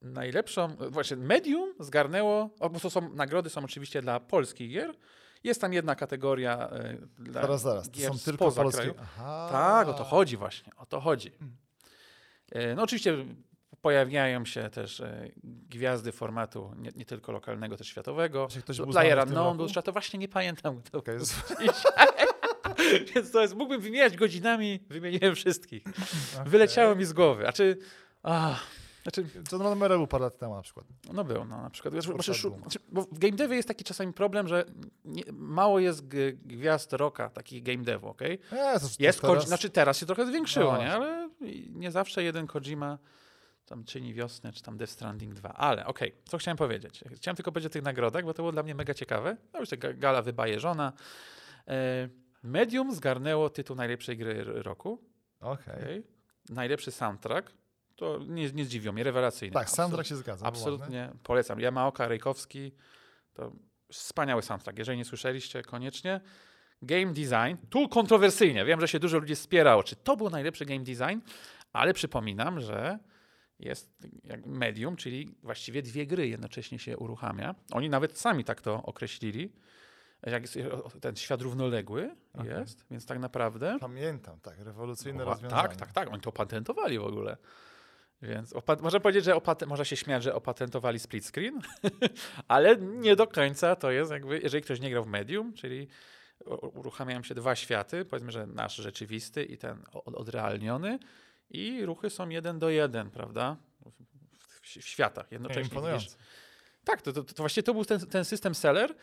[0.01, 4.93] najlepszą, właśnie Medium zgarnęło, o, bo to są nagrody są oczywiście dla polskich gier.
[5.43, 6.69] Jest tam jedna kategoria
[7.19, 8.77] y, dla Zaraz, zaraz, to są tylko polskie.
[8.81, 8.93] kraju.
[9.01, 9.49] Aha.
[9.51, 11.31] Tak, o to chodzi właśnie, o to chodzi.
[12.55, 13.25] Y, no oczywiście
[13.81, 18.47] pojawiają się też y, gwiazdy formatu nie, nie tylko lokalnego, też światowego.
[18.91, 20.81] Player Unknown, to właśnie nie pamiętam.
[21.17, 22.07] z- dzisiaj.
[23.15, 25.83] Więc to jest, mógłbym wymieniać godzinami, wymieniłem wszystkich.
[26.45, 27.47] Wyleciało mi z głowy.
[27.47, 27.77] A czy...
[28.23, 28.55] A,
[29.11, 30.85] znaczy, John Romero był parę lat temu na przykład.
[31.13, 31.93] no był, no na przykład.
[31.93, 34.65] Wiesz, znaczy, bo w game devie jest taki czasami problem, że
[35.05, 36.07] nie, mało jest
[36.45, 38.39] gwiazd rocka, takich game devu, okej?
[38.51, 39.37] Nie, to, to Jest, teraz...
[39.37, 40.93] Koji- znaczy teraz się trochę zwiększyło, No nie?
[40.93, 41.29] Ale
[41.69, 42.97] nie zawsze jeden Kojima
[43.65, 45.53] tam czyni wiosnę, czy tam Death Stranding 2.
[45.53, 47.03] Ale okej, co chciałem powiedzieć?
[47.15, 49.37] Chciałem tylko powiedzieć o tych nagrodach, bo to było dla mnie mega ciekawe.
[49.53, 50.93] No już ta ga- gala wybajeżona.
[51.67, 52.09] E,
[52.43, 55.03] Medium zgarnęło tytuł najlepszej gry roku.
[55.39, 55.75] Okej.
[55.83, 56.03] okej?
[56.49, 57.51] Najlepszy soundtrack.
[57.97, 59.53] To nie, nie zdziwiło mnie, rewelacyjny.
[59.53, 60.51] Tak, Absolut- soundtrack się zgadza.
[60.51, 60.73] był ładny.
[60.75, 61.59] Absolutnie polecam.
[61.59, 62.71] Yamaoka Rejkowski
[63.33, 63.51] to
[63.91, 64.79] wspaniały soundtrack.
[64.79, 66.21] Jeżeli nie słyszeliście, koniecznie.
[66.81, 68.65] Game design, tu kontrowersyjnie.
[68.65, 71.19] Wiem, że się dużo ludzi spierało, czy to był najlepszy game design,
[71.73, 72.99] ale przypominam, że
[73.59, 77.55] jest jak medium, czyli właściwie dwie gry jednocześnie się uruchamia.
[77.71, 79.53] Oni nawet sami tak to określili.
[80.23, 80.57] Jak jest,
[81.01, 82.49] ten świat równoległy Okej.
[82.49, 83.77] jest, więc tak naprawdę.
[83.79, 85.61] Pamiętam, tak, rewolucyjne Opa- rozwiązanie.
[85.61, 86.11] tak, tak, tak.
[86.13, 87.37] Oni to patentowali w ogóle.
[88.21, 91.61] Więc można powiedzieć, że można się śmiać, że opatentowali split screen,
[92.47, 95.87] ale nie do końca to jest jakby, jeżeli ktoś nie grał w Medium, czyli
[96.73, 100.99] uruchamiają się dwa światy, powiedzmy, że nasz rzeczywisty i ten odrealniony
[101.49, 103.57] i ruchy są jeden do jeden, prawda?
[103.85, 105.63] W, w, w światach jednocześnie.
[106.83, 108.95] Tak, to, to, to właśnie to był ten, ten system seller,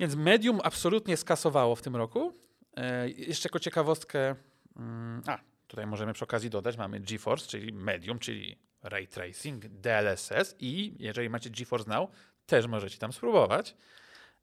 [0.00, 2.32] więc Medium absolutnie skasowało w tym roku.
[2.76, 4.36] E, jeszcze jako ciekawostkę,
[4.76, 10.54] mm, a tutaj możemy przy okazji dodać, mamy GeForce, czyli Medium, czyli Ray Tracing, DLSS
[10.58, 12.10] i jeżeli macie GeForce Now,
[12.46, 13.76] też możecie tam spróbować.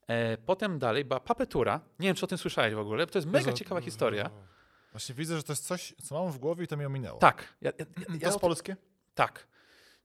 [0.06, 1.80] E, potem dalej była Papetura.
[1.98, 4.30] Nie wiem, czy o tym słyszałeś w ogóle, bo to jest mega Jezu, ciekawa historia.
[4.92, 7.18] Właśnie widzę, że to jest coś, co mam w głowie i to mi ominęło.
[7.18, 7.54] Tak.
[7.60, 8.76] Ja, ja, ja, To jest polskie?
[9.14, 9.46] tak.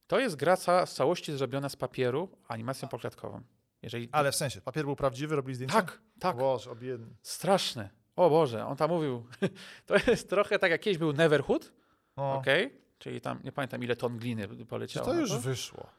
[0.07, 3.41] To jest gra cała, z całości zrobiona z papieru animacją poklatkową.
[3.81, 5.75] Jeżeli Ale w sensie, papier był prawdziwy, robili zdjęcia?
[5.75, 6.37] Tak, tak.
[6.37, 7.15] Boże, obiedny.
[7.21, 7.89] Straszny.
[8.19, 9.23] O Boże, on tam mówił.
[9.85, 11.71] To jest trochę tak jak kiedyś był Neverhood,
[12.17, 12.33] No.
[12.33, 12.73] okej?
[12.97, 15.05] Czyli tam nie pamiętam ile ton gliny Czy poleciało.
[15.05, 15.89] to na już wyszło?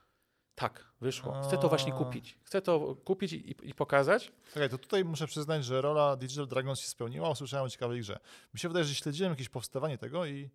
[0.55, 1.43] Tak, wyszło.
[1.43, 2.39] Chcę to właśnie kupić.
[2.45, 4.33] Chcę to kupić i, i pokazać.
[4.55, 7.31] Czekaj, to tutaj muszę przyznać, że rola Digital Dragons się spełniła.
[7.31, 8.19] Usłyszałem o ciekawej grze.
[8.55, 10.51] Mi się wydaje, że śledziłem jakieś powstawanie tego i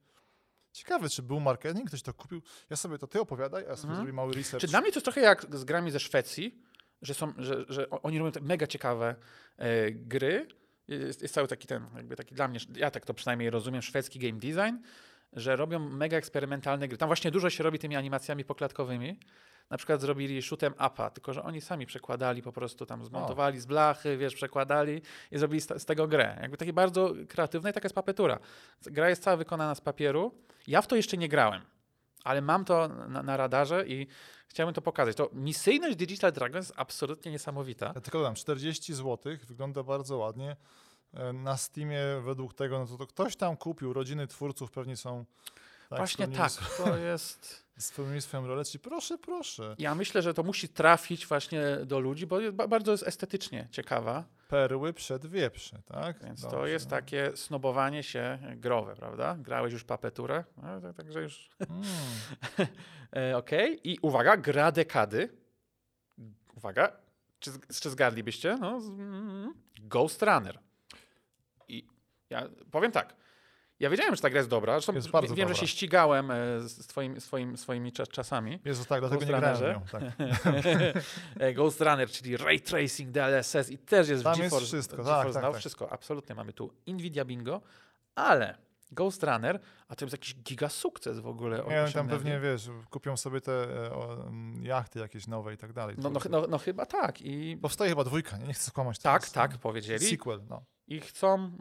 [0.72, 2.42] ciekawe, czy był marketing, ktoś to kupił.
[2.70, 3.98] Ja sobie to ty opowiadaj, a ja sobie Mhm.
[3.98, 4.62] zrobię mały research.
[4.62, 6.62] Czy dla mnie to jest trochę jak z grami ze Szwecji,
[7.02, 9.16] że, są, że, że oni robią te mega ciekawe
[9.58, 10.48] e, gry.
[10.88, 14.20] Jest, jest cały taki ten, jakby taki dla mnie, ja tak to przynajmniej rozumiem, szwedzki
[14.20, 14.76] game design,
[15.34, 16.98] że robią mega eksperymentalne gry.
[16.98, 19.20] Tam właśnie dużo się robi tymi animacjami poklatkowymi.
[19.70, 23.66] Na przykład zrobili shoot'em upa, tylko że oni sami przekładali po prostu tam, zmontowali z
[23.66, 26.38] blachy, wiesz, przekładali i zrobili z, z tego grę.
[26.42, 28.40] Jakby takie bardzo kreatywne i taka jest papetura.
[28.82, 30.32] Gra jest cała wykonana z papieru.
[30.68, 31.62] Ja w to jeszcze nie grałem,
[32.26, 34.08] ale mam to na, na radarze i
[34.48, 35.16] chciałbym to pokazać.
[35.18, 37.92] To misyjność Digital Dragons jest absolutnie niesamowita.
[37.96, 40.56] Ja tylko dodam, 40 zł, wygląda bardzo ładnie.
[41.14, 45.26] E, Na Steamie według tego, no to, to ktoś tam kupił, rodziny twórców pewnie są...
[45.90, 47.66] Tak, Właśnie tak, to jest...
[47.78, 49.76] Spełnili swoją rolę, czyli proszę, proszę.
[49.80, 54.24] Ja myślę, że to musi trafić właśnie do ludzi, bo bardzo jest estetycznie ciekawa.
[54.48, 56.24] Perły przed wieprze, tak?
[56.24, 56.70] Więc to Dobrze.
[56.70, 59.36] jest takie snobowanie się growe, prawda?
[59.40, 61.50] Grałeś już papeturę, no, to, także już.
[61.70, 61.84] Mm.
[63.42, 65.30] Okej, i uwaga, gra dekady.
[66.58, 66.92] Uwaga,
[67.40, 68.58] czy, czy zgadlibyście?
[68.60, 70.60] No, mm, Ghost Runner.
[71.68, 71.88] I
[72.30, 73.16] ja powiem tak.
[73.80, 74.74] Ja wiedziałem, że ta gra jest dobra.
[74.74, 75.54] Zresztą Jest wiem, że dobra.
[75.56, 78.60] się ścigałem e, z twoim, swoim, swoimi cza- czasami.
[78.66, 79.82] Jezu, tak, dlatego Ghost nie grałem nią.
[79.92, 80.04] Tak.
[81.40, 84.66] E, Ghost Runner, czyli Ray Tracing, DLSS i też jest Tam w jest GeForce.
[84.66, 85.60] wszystko, tak, GeForce tak, Now, tak.
[85.60, 87.62] Wszystko, absolutnie mamy tu Nvidia Bingo,
[88.16, 88.58] ale
[88.92, 91.58] Ghost Runner, a to jest jakiś giga sukces w ogóle.
[91.70, 94.26] Nie, no tam pewnie, wiesz, kupią sobie te e, o,
[94.62, 95.96] jachty jakieś nowe i tak dalej.
[96.00, 97.22] No, no, no, no chyba tak.
[97.22, 99.00] I Powstaje chyba dwójka, nie, nie chcę skłamać.
[99.00, 99.32] tak, teraz.
[99.32, 100.06] tak, powiedzieli.
[100.06, 100.64] Sequel, no.
[100.88, 101.52] I chcą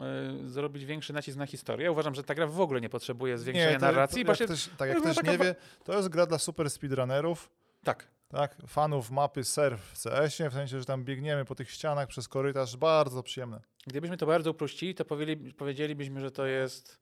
[0.45, 1.85] y, zrobić większy nacisk na historię.
[1.85, 4.17] Ja uważam, że ta gra w ogóle nie potrzebuje zwiększenia to- narracji.
[4.19, 7.49] jak właśnie, ktoś, tak, jak to ktoś nie wie, to jest gra dla super speedrunnerów,
[7.83, 8.07] tak.
[8.29, 12.27] tak, fanów mapy surf w CS-ie, w sensie, że tam biegniemy po tych ścianach przez
[12.27, 13.61] korytarz, bardzo przyjemne.
[13.87, 16.99] Gdybyśmy to bardzo uprościli, to powiedzieli, powiedzielibyśmy, że to jest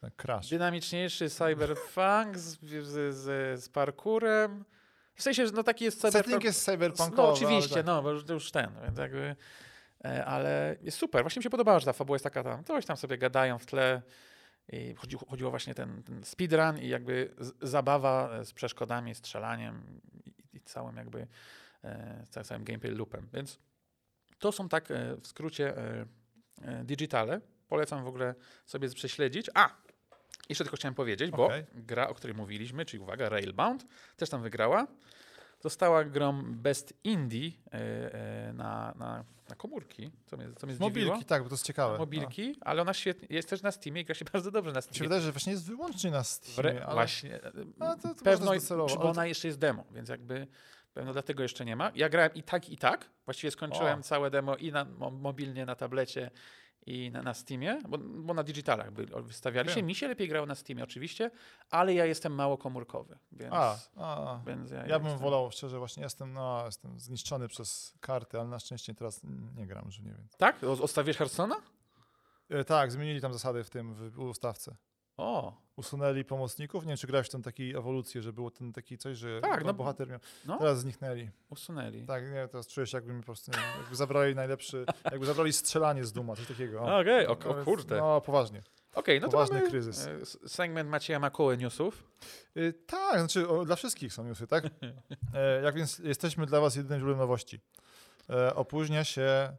[0.00, 0.48] Tak, crash.
[0.48, 4.64] dynamiczniejszy cyberpunk z, z, z, z parkurem.
[5.14, 6.24] W sensie, że no taki jest cyberpunk.
[6.24, 7.86] Setting jest cyberpunkowy, No oczywiście, tak.
[7.86, 9.36] no, bo już, to ten, więc jakby,
[10.04, 11.22] ale jest super.
[11.22, 13.66] Właśnie mi się podobało, że ta fabuła jest taka tam, coś tam sobie gadają w
[13.66, 14.02] tle
[14.72, 20.00] i chodziło, chodziło właśnie ten, ten speedrun i jakby z, zabawa e, z przeszkodami, strzelaniem
[20.24, 21.26] i, i całym jakby
[21.84, 23.58] e, ca- całym gameplay loopem, więc
[24.38, 26.06] to są tak e, w skrócie e,
[26.62, 27.40] e, digitale.
[27.68, 28.34] Polecam w ogóle
[28.66, 29.50] sobie prześledzić.
[29.54, 29.70] A!
[30.48, 31.64] Jeszcze tylko chciałem powiedzieć, bo Okej.
[31.74, 33.86] gra, o której mówiliśmy, czyli uwaga, Railbound,
[34.16, 34.86] też tam wygrała.
[35.60, 37.72] Została grą Best Indie e,
[38.48, 40.88] e, na, na, na komórki, co mnie, co mnie zdziwiło.
[41.08, 41.98] Mobilki, tak, bo to jest ciekawe.
[41.98, 44.80] Mobilki, ale ona świetnie, jest też na Steamie i gra się bardzo dobrze na No.
[44.80, 45.08] Mi się Steamie.
[45.08, 47.40] wydaje, że właśnie jest wyłącznie na Steamie, ale Właśnie.
[47.80, 50.46] Ale to- to pewno, docelowo, bo ale ona jeszcze jest demo, więc jakby
[50.94, 51.92] pewno dlatego jeszcze nie ma.
[51.94, 53.10] Ja grałem i tak, i tak.
[53.24, 54.02] Właściwie skończyłem O.
[54.02, 56.30] całe demo i na, mo, mobilnie na tablecie
[56.88, 59.82] i na, na Steamie, bo, bo na digitalach by wystawiali się.
[59.82, 61.30] Mi się lepiej grało na Steamie oczywiście,
[61.70, 64.40] ale ja jestem mało komórkowy, więc, A, a, a.
[64.46, 68.48] więc ja, Ja bym jestem- wolał, szczerze, właśnie jestem, no, jestem zniszczony przez karty, ale
[68.48, 69.20] na szczęście teraz
[69.56, 70.28] nie gram już, nie wiem.
[70.38, 70.64] Tak?
[70.64, 71.54] O- Odstawiłeś Hearthstone'a?
[72.50, 74.76] E, tak, zmienili tam zasady w tym, w ustawce.
[75.18, 78.98] O, Usunęli pomocników, nie wiem, czy grałeś w tą takiej ewolucję, że było ten taki
[78.98, 80.58] coś, że Tak, no, no, bohater miał, no.
[80.58, 81.30] teraz zniknęli.
[81.50, 82.06] usunęli.
[82.06, 85.52] Tak, nie, teraz czuję się jakby mi po prostu, nie, jakby zabrali najlepszy, jakby zabrali
[85.52, 86.80] strzelanie z Duma, coś takiego.
[86.80, 86.98] O.
[87.00, 87.96] Okej, o, No o więc, kurde.
[87.98, 88.62] No, poważnie.
[88.94, 90.06] Okej, no to poważny mamy kryzys.
[90.06, 92.04] e, segment Macieja Makoły newsów.
[92.56, 94.64] Y, tak, znaczy o, dla wszystkich są newsy, tak?
[95.34, 97.60] E, jak więc jesteśmy dla was jedynym źródłem nowości.
[98.30, 99.56] E, opóźnia się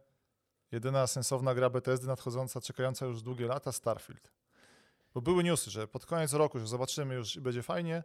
[0.72, 4.32] jedyna sensowna gra Bethesdy nadchodząca, czekająca już długie lata, Starfield.
[5.14, 8.02] Bo były newsy, że pod koniec roku, że zobaczymy już i będzie fajnie,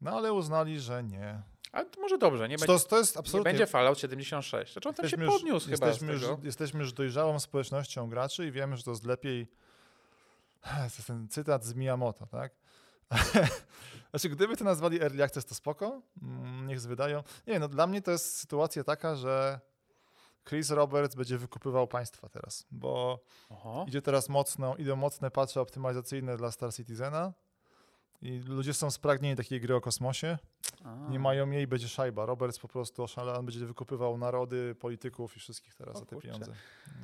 [0.00, 1.42] no ale uznali, że nie.
[1.72, 3.52] Ale to może dobrze, nie, będzie, To, to jest nie absolutnie...
[3.52, 4.72] będzie Fallout 76.
[4.72, 8.46] Znaczy on tam się jesteśmy już- podniósł chyba jesteśmy już, jesteśmy już dojrzałą społecznością graczy
[8.46, 9.46] i wiemy, że to jest lepiej.
[10.62, 12.52] To jest ten cytat z Miyamoto, tak?
[14.10, 16.02] znaczy, gdyby to nazwali Early Access, to spoko.
[16.22, 17.22] Mm, Niech wydają.
[17.46, 19.60] Nie, no dla mnie to jest sytuacja taka, że
[20.48, 23.18] Chris Roberts będzie wykupywał państwa teraz, bo
[23.50, 23.84] Oho.
[23.88, 27.32] idzie teraz mocno, idą mocne patche optymalizacyjne dla Star Citizena
[28.22, 30.38] i ludzie są spragnieni takiej gry o kosmosie.
[30.84, 31.08] A.
[31.10, 32.26] Nie mają jej, będzie szajba.
[32.26, 36.14] Roberts po prostu oszalał, on będzie wykupywał narody, polityków i wszystkich teraz O za te
[36.16, 36.28] kurczę.
[36.28, 36.52] pieniądze.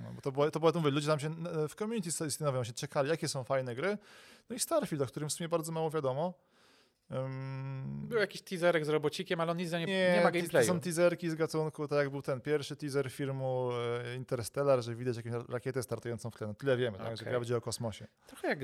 [0.03, 1.29] No, bo to było, to było, to mówię, ludzie tam się
[1.65, 3.99] e, w community zastanawiają się, czekali, jakie są fajne gry.
[4.51, 6.35] No i Starfield, o którym w sumie bardzo mało wiadomo.
[8.09, 10.67] Był jakiś teaserek z robocikiem, ale on nic nie, nie, nie, ma gameplayu.
[10.67, 15.17] Są teaserki z gatunku, tak jak był ten pierwszy teaser filmu e, Interstellar, że widać
[15.17, 16.47] jakąś rakietę startującą w tle.
[16.47, 18.07] No, tyle wiemy, tak, że gra będzie o kosmosie.
[18.27, 18.59] Trochę jak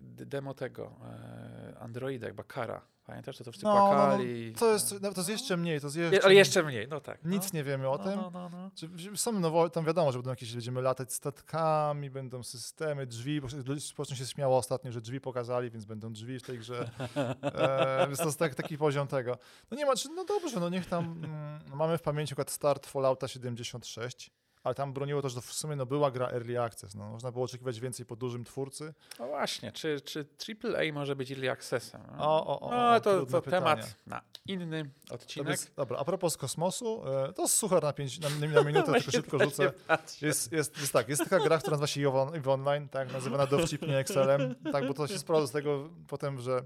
[0.00, 2.82] demo tego e, Androida, jak Bakara.
[3.08, 4.52] Pamiętasz, to, to wszyscy No, no, no, płakali.
[4.52, 7.00] To jest, no, to jest jeszcze mniej, to jest jeszcze, Je, ale jeszcze mniej, no
[7.00, 7.24] tak.
[7.24, 8.16] nic nie wiemy o no, tym.
[8.16, 8.50] No, no,
[9.50, 9.70] no.
[9.70, 13.40] Tam wiadomo, że będą jakieś, będziemy latać statkami, będą systemy, drzwi,
[13.78, 16.88] społeczność się śmiała ostatnio, że drzwi pokazali, więc będą drzwi w tej grze.
[17.42, 19.38] E, więc to jest tak, taki poziom tego.
[19.70, 22.86] No nie ma, czy, no dobrze, no niech tam, mm, mamy w pamięci przykład start
[22.86, 24.30] Fallouta 76,
[24.64, 27.44] ale tam broniło to, że w sumie no, była gra Early Access, no, można było
[27.44, 28.94] oczekiwać więcej po dużym twórcy.
[29.18, 30.26] no właśnie, czy, czy
[30.64, 32.02] AAA może być early accessem?
[32.16, 35.48] No, O, o, o, no to, to temat na inny odcinek.
[35.50, 39.12] jest, dobra, a propos kosmosu, e, to suchar na, pięć, na, na minutę, tylko Właśnie
[39.12, 39.72] szybko rzucę.
[40.22, 43.98] Jest, jest, jest tak, jest taka gra, która nazywa się EVE Online, tak, nazywana dowcipnie
[43.98, 46.62] Excelem, tak, bo to się sprawdza z tego potem, że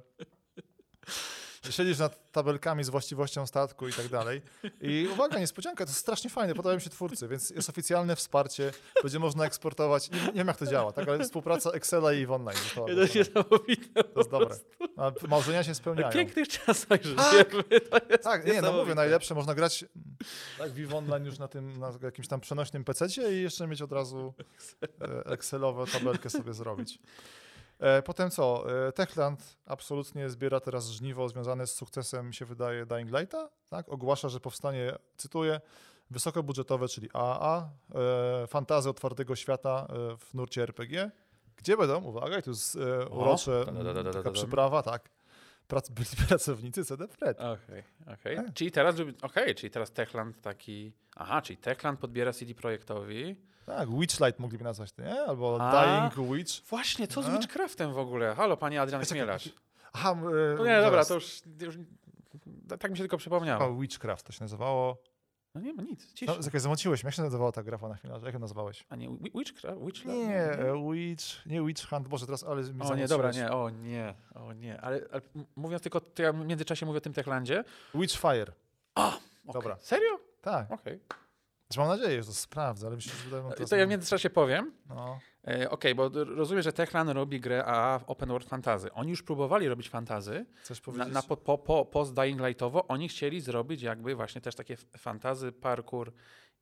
[1.71, 4.43] siedzisz nad tabelkami z właściwością statku i tak dalej.
[4.81, 9.19] I uwaga, niespodzianka, to jest strasznie fajne, podobają się twórcy, więc jest oficjalne wsparcie, będzie
[9.19, 12.59] można eksportować, nie, nie wiem jak to działa, tak, ale współpraca Excela i EVE Online.
[12.75, 14.05] To, To jest niesamowite.
[14.05, 14.57] to jest dobre.
[14.97, 16.13] A marzenia się W spełniają.
[16.13, 17.65] pięknych czasach żyjemy.
[17.91, 18.23] Tak.
[18.23, 19.85] Tak, nie, no mówię, najlepsze, można grać
[20.59, 23.93] tak w Online już na tym, na jakimś tam przenośnym PC i jeszcze mieć od
[23.93, 24.35] razu
[25.01, 26.99] e, Excelową tabelkę sobie zrobić.
[27.83, 28.64] E, Potem co?
[28.89, 33.49] E, Techland absolutnie zbiera teraz żniwo związane z sukcesem, mi się wydaje, Dying Lighta.
[33.68, 33.89] Tak?
[33.89, 35.61] Ogłasza, że powstanie, cytuję,
[36.11, 39.87] wysokobudżetowe, czyli AAA, e, fantazje otwartego świata
[40.18, 41.11] w nurcie RPG.
[41.57, 42.05] Gdzie będą?
[42.05, 43.64] Uwaga, i tu jest e, urocze,
[44.12, 45.09] taka przyprawa, tak.
[45.68, 47.41] Prac, byli pracownicy CD Projekt.
[47.41, 47.83] Okej,
[48.14, 48.37] okej.
[48.37, 48.55] Tak.
[48.55, 53.37] Czyli teraz, okej, czyli teraz Techland taki, aha, czyli Techland podbiera CD Projektowi.
[53.77, 55.20] Tak, Witchlight mogliby nazwać, nie?
[55.23, 55.87] Albo A.
[56.11, 56.53] Dying Witch.
[56.68, 57.31] Właśnie, co z?
[57.31, 58.35] Witchcraftem w ogóle?
[58.35, 59.49] Halo, panie Adrian Czekaj, Chmielarz.
[59.93, 60.14] Aha, e,
[60.59, 61.09] No nie, dobra, zaraz.
[61.09, 61.79] to już, już
[62.81, 63.64] tak mi się tylko przypomniało.
[63.64, 64.97] Chyba Witchcraft to się nazywało.
[65.55, 66.33] No nie ma nic, cisza.
[66.37, 67.05] No, mnie.
[67.05, 68.20] Jak się nazywała ta grafa na chwilę?
[68.25, 68.87] Jak ją nazywałeś?
[68.89, 69.81] A nie, Wi- Witchcraft?
[69.81, 73.51] Witch Nie, e, Witch, nie Witch Hunt, Boże, teraz, ale mi O nie, dobra, nie,
[73.51, 74.81] o nie, o nie.
[74.81, 77.64] Ale, ale m- mówiąc tylko, to ja w międzyczasie mówię o tym Techlandzie.
[77.95, 78.53] Witchfire.
[78.95, 79.20] Okej.
[79.53, 79.77] Dobra.
[79.81, 80.18] Serio?
[80.43, 80.73] Tak.
[80.73, 81.01] Okej.
[81.73, 84.31] Znaczy, mam nadzieję, że to sprawdzę, ale myślę, że wydaje się, To ja w międzyczasie
[84.31, 84.73] powiem.
[84.89, 85.18] No.
[85.49, 87.64] E, Okej, bo d- rozumiem, że Techland robi grę
[88.01, 88.93] w Open World Fantasy.
[88.93, 90.47] Oni już próbowali robić fantazy.
[90.55, 91.14] Chcesz Na, powiedzieć?
[91.14, 95.53] na po, po, po, post Dying Lightowo oni chcieli zrobić jakby właśnie też takie fantazy,
[95.53, 96.12] parkour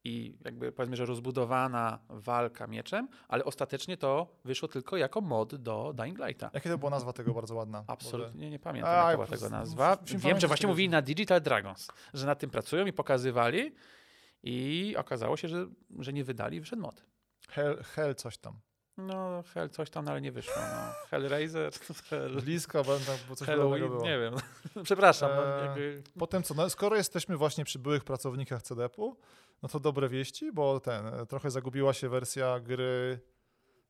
[0.04, 5.92] i jakby powiedzmy, że rozbudowana walka mieczem, ale ostatecznie to wyszło tylko jako mod do
[5.96, 6.50] Dying Lighta.
[6.54, 7.84] Jakie to była nazwa tego bardzo ładna?
[7.86, 9.98] Absolutnie nie pamiętam, A, jaka ja była tego nazwa.
[10.06, 13.74] Wiem, że właśnie mówili na Digital Dragons, że nad tym pracują i pokazywali
[14.42, 15.66] i okazało się, że,
[15.98, 17.04] że nie wydali wyszedł mod.
[17.48, 18.60] Hell, hell coś tam.
[18.96, 20.54] No, Hell coś tam, no, ale nie wyszło.
[20.56, 20.92] No.
[21.08, 21.72] Hellraiser,
[22.10, 24.04] Hell, Blisko, bo tam bo coś Halloween, było.
[24.04, 24.34] nie wiem.
[24.84, 25.30] Przepraszam.
[25.36, 26.02] No, Eee, jakby...
[26.18, 29.16] Potem co, no, skoro jesteśmy właśnie przy byłych pracownikach CDP-u,
[29.62, 33.20] no to dobre wieści, bo ten, e, trochę zagubiła się wersja gry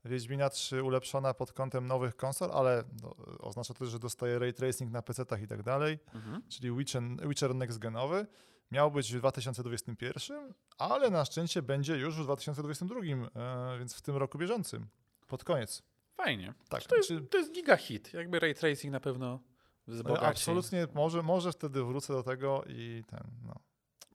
[0.04, 4.92] Wiedźmina 3 ulepszona pod kątem nowych konsol, ale no, oznacza to, że dostaje ray tracing
[4.92, 6.42] na PC-tach i tak dalej, Mhm.
[6.48, 8.26] czyli Witcher, Witcher Next Genowy.
[8.70, 14.16] Miał być w 2021, ale na szczęście będzie już w 2022, e, więc w tym
[14.16, 14.88] roku bieżącym,
[15.28, 15.82] pod koniec.
[16.16, 16.54] Fajnie.
[16.68, 18.12] Tak, To jest, czy- to jest giga hit.
[18.14, 19.40] Jakby ray tracing na pewno
[19.88, 20.26] e, wzbogaci.
[20.26, 23.54] absolutnie, może, może wtedy wrócę do tego i ten, no.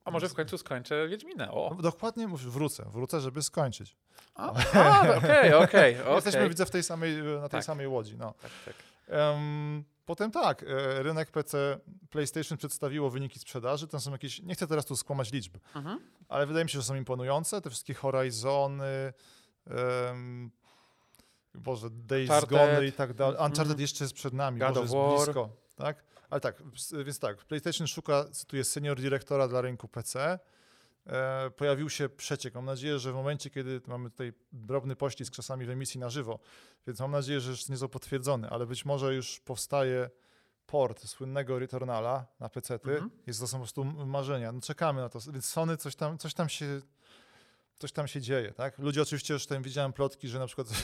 [0.03, 1.51] A może w końcu skończę Wiedźmina.
[1.51, 1.75] O.
[1.81, 3.95] Dokładnie mówię, wrócę, wrócę, żeby skończyć.
[4.35, 6.49] Okej, okej, Jesteśmy, okej.
[6.49, 7.63] widzę, w tej samej, na tej Tak.
[7.63, 8.17] samej łodzi.
[8.17, 8.33] No.
[8.41, 8.75] Tak, tak.
[9.07, 11.79] Em, potem tak, e, rynek PC,
[12.09, 13.87] PlayStation przedstawiło wyniki sprzedaży.
[13.87, 15.99] Tam są jakieś, nie chcę teraz tu skłamać liczb, Mhm.
[16.29, 17.61] ale wydaje mi się, że są imponujące.
[17.61, 19.13] Te wszystkie Horizony,
[20.07, 20.51] um,
[21.53, 22.49] Boże, Days Uncharted.
[22.49, 23.33] Gone i tak dalej.
[23.35, 23.51] Mhm.
[23.51, 25.15] Uncharted jeszcze jest przed nami, God Boże, jest War.
[25.15, 25.49] blisko.
[25.75, 26.03] Tak?
[26.29, 26.63] Ale tak,
[27.05, 30.39] więc tak, PlayStation szuka, cytuję, senior dyrektora dla rynku PC.
[31.07, 32.55] E, pojawił się przeciek.
[32.55, 36.39] Mam nadzieję, że w momencie, kiedy mamy tutaj drobny poślizg czasami w emisji na żywo,
[36.87, 40.09] więc mam nadzieję, że jeszcze nie został potwierdzony, ale być może już powstaje
[40.65, 43.11] port słynnego Returnala na PC-ty, Mhm.
[43.27, 44.51] jest to są po prostu marzenia.
[44.51, 45.19] No czekamy na to.
[45.31, 46.81] Więc Sony coś tam, coś tam się
[47.79, 48.79] coś tam się dzieje, tak?
[48.79, 50.67] Ludzie oczywiście już tam widziałem plotki, że na przykład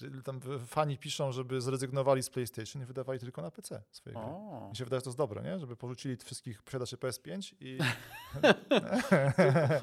[0.00, 4.24] że tam fani piszą, żeby zrezygnowali z PlayStation i wydawali tylko na PC swoje gry.
[4.24, 4.68] O.
[4.70, 5.58] Mi się wydaje, że to jest dobre, nie?
[5.58, 7.78] Żeby porzucili wszystkich posiadaczy PS5 i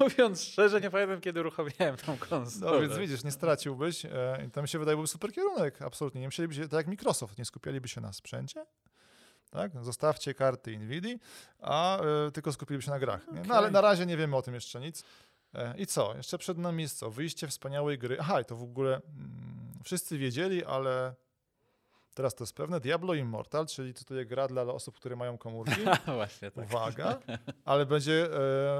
[0.00, 2.72] Mówiąc szczerze, nie pamiętam, kiedy uruchomiłem tą konsolę.
[2.72, 4.04] no, więc widzisz, nie straciłbyś.
[4.04, 6.20] E, i to mi się wydaje, byłby super kierunek, absolutnie.
[6.20, 8.66] Nie musieliby się, tak jak Microsoft, nie skupialiby się na sprzęcie,
[9.50, 9.84] tak?
[9.84, 11.16] Zostawcie karty Nvidia,
[11.60, 13.32] a e, tylko skupiliby się na grach.
[13.32, 13.42] Nie?
[13.42, 15.04] No ale na razie nie wiemy o tym jeszcze nic.
[15.54, 16.16] E, I co?
[16.16, 17.10] Jeszcze przed nami jest co?
[17.10, 18.16] Wyjście wspaniałej gry.
[18.20, 19.02] Aha, i to w ogóle mm,
[19.84, 21.14] wszyscy wiedzieli, ale
[22.14, 22.80] teraz to jest pewne.
[22.80, 25.80] Diablo Immortal, czyli tutaj gra dla osób, które mają komórki.
[26.16, 26.64] Właśnie tak.
[26.64, 27.18] Uwaga,
[27.64, 28.28] ale będzie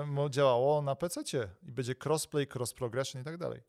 [0.07, 1.21] mo- działało na PC
[1.63, 3.61] i będzie crossplay, cross progression i tak dalej.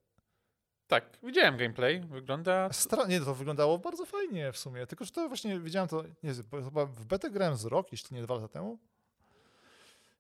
[0.88, 2.00] Tak, widziałem gameplay.
[2.02, 2.68] Wygląda.
[2.68, 6.34] Stra- nie, to wyglądało bardzo fajnie w sumie, tylko że to właśnie widziałem to, nie
[6.34, 8.80] wiem, chyba w betę grałem z rok, jeśli nie dwa lata temu.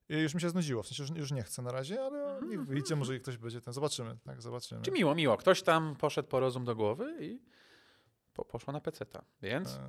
[0.09, 2.95] Już mi się znudziło, w sensie już, już nie chcę na razie, ale niech wyjdzie,
[2.95, 4.81] może ktoś będzie ten, zobaczymy, tak, zobaczymy.
[4.81, 5.37] Czy miło, miło.
[5.37, 7.39] Ktoś tam poszedł po rozum do głowy i
[8.33, 9.21] po, poszło na PC-ta.
[9.41, 9.79] Więc E,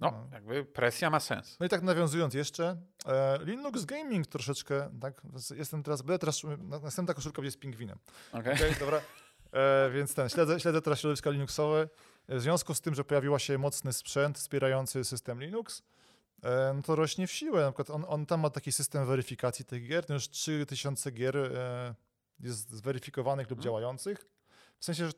[0.00, 1.56] no, jakby presja ma sens.
[1.60, 5.22] No i tak nawiązując jeszcze, e, Linux Gaming troszeczkę, tak,
[5.56, 7.98] jestem teraz, będę teraz, na- następna koszulka będzie z pingwinem.
[8.32, 8.54] Okay?
[8.54, 9.00] Okej, dobra.
[9.52, 11.88] E, więc ten, śledzę, śledzę teraz środowiska Linuxowe.
[12.28, 15.82] E, W związku z tym, że pojawiła się mocny sprzęt wspierający system Linux,
[16.74, 17.60] no to rośnie w siłę.
[17.62, 20.04] Na przykład on, on tam ma taki system weryfikacji tych gier.
[20.08, 21.94] No już 3000 gier e,
[22.40, 23.64] jest zweryfikowanych lub Mhm.
[23.64, 24.26] działających.
[24.78, 25.12] W sensie, że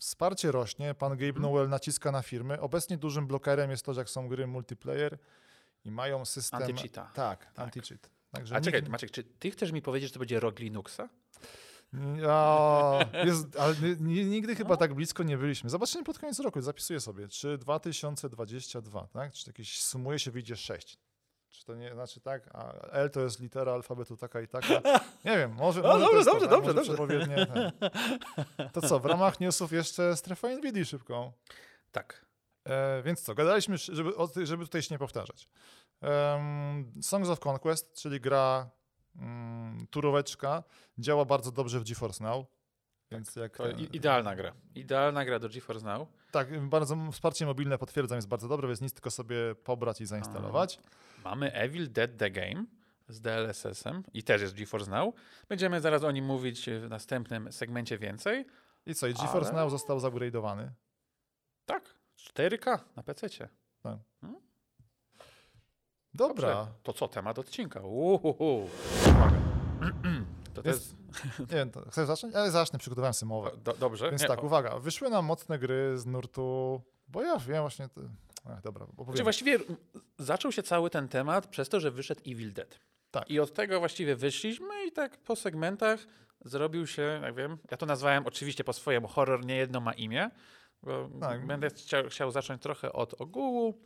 [0.00, 0.94] wsparcie rośnie.
[0.94, 1.42] Pan Gabe Mhm.
[1.42, 2.60] Nowell naciska na firmy.
[2.60, 5.18] Obecnie dużym blokerem jest to, że jak są gry multiplayer
[5.84, 6.60] i mają system...
[6.60, 7.06] Anti-cheata.
[7.12, 8.08] Tak, anti-cheat.
[8.30, 11.08] Także A czekaj, nikt- Maciek, czy ty chcesz mi powiedzieć, że to będzie rok Linuxa?
[12.22, 14.76] Ja, jest, ale ni- ni- nigdy chyba No.
[14.76, 15.70] tak blisko nie byliśmy.
[15.70, 17.28] Zobaczymy pod koniec roku, zapisuję sobie.
[17.28, 19.32] Czy 2022, tak?
[19.32, 20.98] Czy jakieś sumuje się, wyjdzie 6?
[21.48, 22.50] Czy to nie znaczy tak?
[22.54, 24.68] A L to jest litera alfabetu taka i taka.
[25.24, 25.80] Nie wiem, może.
[25.82, 27.18] No, może to dobrze, jest dobrze, to, dobrze, może dobrze.
[27.26, 28.72] przepowiednie, tak.
[28.72, 31.32] To co, w ramach newsów jeszcze strefa Nvidia szybką.
[31.92, 32.26] Tak.
[32.64, 35.48] E, więc co, gadaliśmy, żeby, o żeby tutaj się nie powtarzać.
[36.00, 38.70] Em, Songs of Conquest, czyli gra
[39.16, 40.62] mm, turóweczka,
[40.98, 42.46] działa bardzo dobrze w GeForce Now.
[43.10, 44.52] Więc jak, To idealna gra.
[44.74, 46.08] Idealna gra do GeForce Now.
[46.30, 50.80] tak, bardzo wsparcie mobilne potwierdzam jest bardzo dobre, więc nic tylko sobie pobrać i zainstalować.
[51.24, 52.64] Mamy Evil Dead The Game
[53.08, 55.14] z DLSS-em i też jest GeForce Now.
[55.48, 58.46] Będziemy zaraz o nim mówić w następnym segmencie więcej.
[58.86, 60.68] I co, i GeForce Ale- Now został zupgrade'owany.
[61.66, 63.48] Tak, 4K na PC.
[66.28, 66.66] Dobra.
[66.82, 67.80] To co, temat odcinka?
[67.80, 68.68] Uhuhu.
[70.54, 70.94] To, Więc- jest...
[71.38, 72.34] Nie wiem, to chcesz zacząć?
[72.34, 73.50] Ale zacznę, przygotowałem sobie mowę.
[73.64, 74.10] Do, dobrze.
[74.10, 77.88] Więc Nie, tak, o- uwaga, wyszły nam mocne gry z nurtu, bo ja wiem właśnie,
[77.88, 78.00] to...
[78.50, 79.22] Ach, dobra, Znaczy opowiem.
[79.22, 79.60] właściwie m,
[80.18, 82.80] zaczął się cały ten temat przez to, że wyszedł Evil Dead.
[83.10, 83.30] Tak.
[83.30, 86.00] I od tego właściwie wyszliśmy i tak po segmentach
[86.44, 90.30] zrobił się, jak wiem, ja to nazwałem oczywiście po swojemu, horror nie jedno ma imię,
[90.82, 91.46] bo Tak.
[91.46, 93.78] będę chciał, chciał zacząć trochę od ogółu,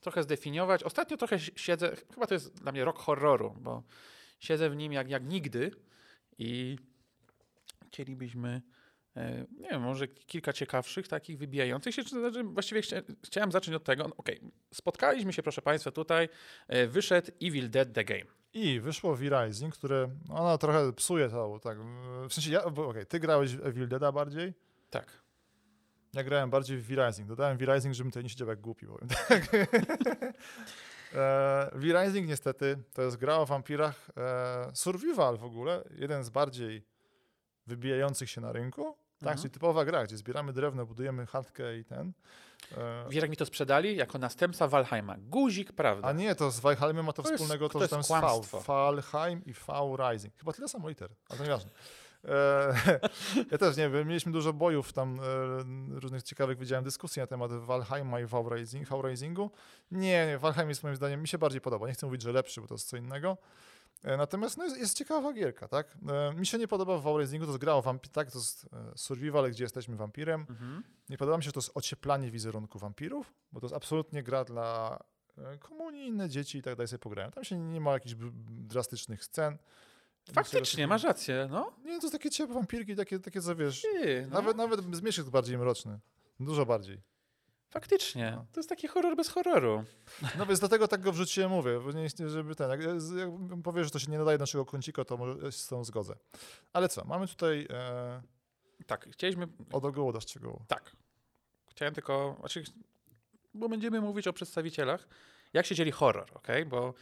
[0.00, 0.82] trochę zdefiniować.
[0.82, 3.82] Ostatnio trochę si- siedzę, chyba to jest dla mnie rok horroru, bo
[4.40, 5.70] siedzę w nim jak, jak nigdy
[6.38, 6.78] i
[7.86, 8.62] chcielibyśmy
[9.16, 12.04] e, nie wiem, może kilka ciekawszych, takich wybijających się.
[12.04, 14.08] czy Znaczy, właściwie chcia, chciałem zacząć od tego.
[14.08, 14.40] No, Okej,
[14.74, 16.28] spotkaliśmy się, proszę Państwa, tutaj.
[16.68, 18.24] e, Wyszedł Evil Dead The Game.
[18.52, 21.78] I wyszło V-Rising, które, ona trochę psuje to, tak,
[22.28, 24.54] w sensie, ja, okej, ty grałeś w Evil Deada bardziej,
[24.90, 25.25] Tak.
[26.14, 29.42] Ja grałem bardziej w V-Rising, dodałem V-Rising, żebym tutaj nie siedział jak głupi, powiem tak.
[31.14, 36.86] E, V-Rising niestety to jest gra o wampirach, e, survival w ogóle, jeden z bardziej
[37.66, 38.82] wybijających się na rynku,
[39.18, 39.38] tak, Mhm.
[39.38, 42.12] czyli typowa gra, gdzie zbieramy drewno, budujemy chatkę i ten.
[42.76, 43.96] E, Wiesz, jak mi to sprzedali?
[43.96, 45.16] Jako następca Valheima.
[45.18, 46.08] Guzik, prawda?
[46.08, 48.24] a nie, to z Valheimem ma to, To jest- wspólnego to, to że jest tam
[48.38, 48.50] jest.
[48.52, 48.60] V.
[48.66, 50.34] Valheim i V Rising.
[50.38, 51.70] Chyba tyle samo liter, ale to nieważne.
[52.26, 53.00] E,
[53.50, 57.52] ja też nie wiem, mieliśmy dużo bojów tam, e, różnych ciekawych widziałem dyskusji na temat
[57.52, 59.50] Valheima i V Rising, V Risingu.
[59.90, 61.86] Nie, nie, Valheim jest moim zdaniem, mi się bardziej podoba.
[61.86, 63.36] Nie chcę mówić, że lepszy, bo to jest co innego.
[64.04, 65.96] E, Natomiast no, jest, jest ciekawa gierka, tak?
[66.36, 68.30] Mi się nie podoba w V Risingu, to jest gra o wampir, tak?
[68.30, 68.66] To jest
[68.96, 70.46] survival, gdzie jesteśmy wampirem.
[70.50, 70.82] Mhm.
[71.08, 74.44] Nie podoba mi się, że to jest ocieplanie wizerunku wampirów, bo to jest absolutnie gra
[74.44, 74.98] dla
[75.60, 77.30] komunii, inne dzieci i tak dalej sobie pograją.
[77.30, 78.14] Tam się nie ma jakichś
[78.48, 79.58] drastycznych scen.
[80.32, 81.72] Faktycznie, masz rację, no.
[81.84, 84.34] Nie, to jest takie ciepłe wampirki, takie, takie co wiesz, Ty, no.
[84.34, 85.98] nawet, nawet zmierzch jest bardziej mroczny.
[86.40, 87.00] Dużo bardziej.
[87.70, 88.32] Faktycznie.
[88.36, 88.46] No.
[88.52, 89.84] To jest taki horror bez horroru.
[90.38, 91.80] No więc dlatego tak go wrzuciłem, mówię,
[92.26, 92.80] żeby ten, jak,
[93.16, 93.28] jak
[93.64, 96.14] powiesz, że to się nie nadaje do naszego kącika, to może się z tą zgodzę.
[96.72, 98.22] Ale co, mamy tutaj e,
[98.86, 99.48] Tak, chcieliśmy...
[99.72, 100.62] od ogółu do szczegółu.
[100.68, 100.96] Tak.
[101.70, 102.36] Chciałem tylko...
[102.40, 102.64] Znaczy,
[103.54, 105.08] bo będziemy mówić o przedstawicielach,
[105.52, 106.48] jak się dzieli horror, ok?
[106.66, 106.94] Bo,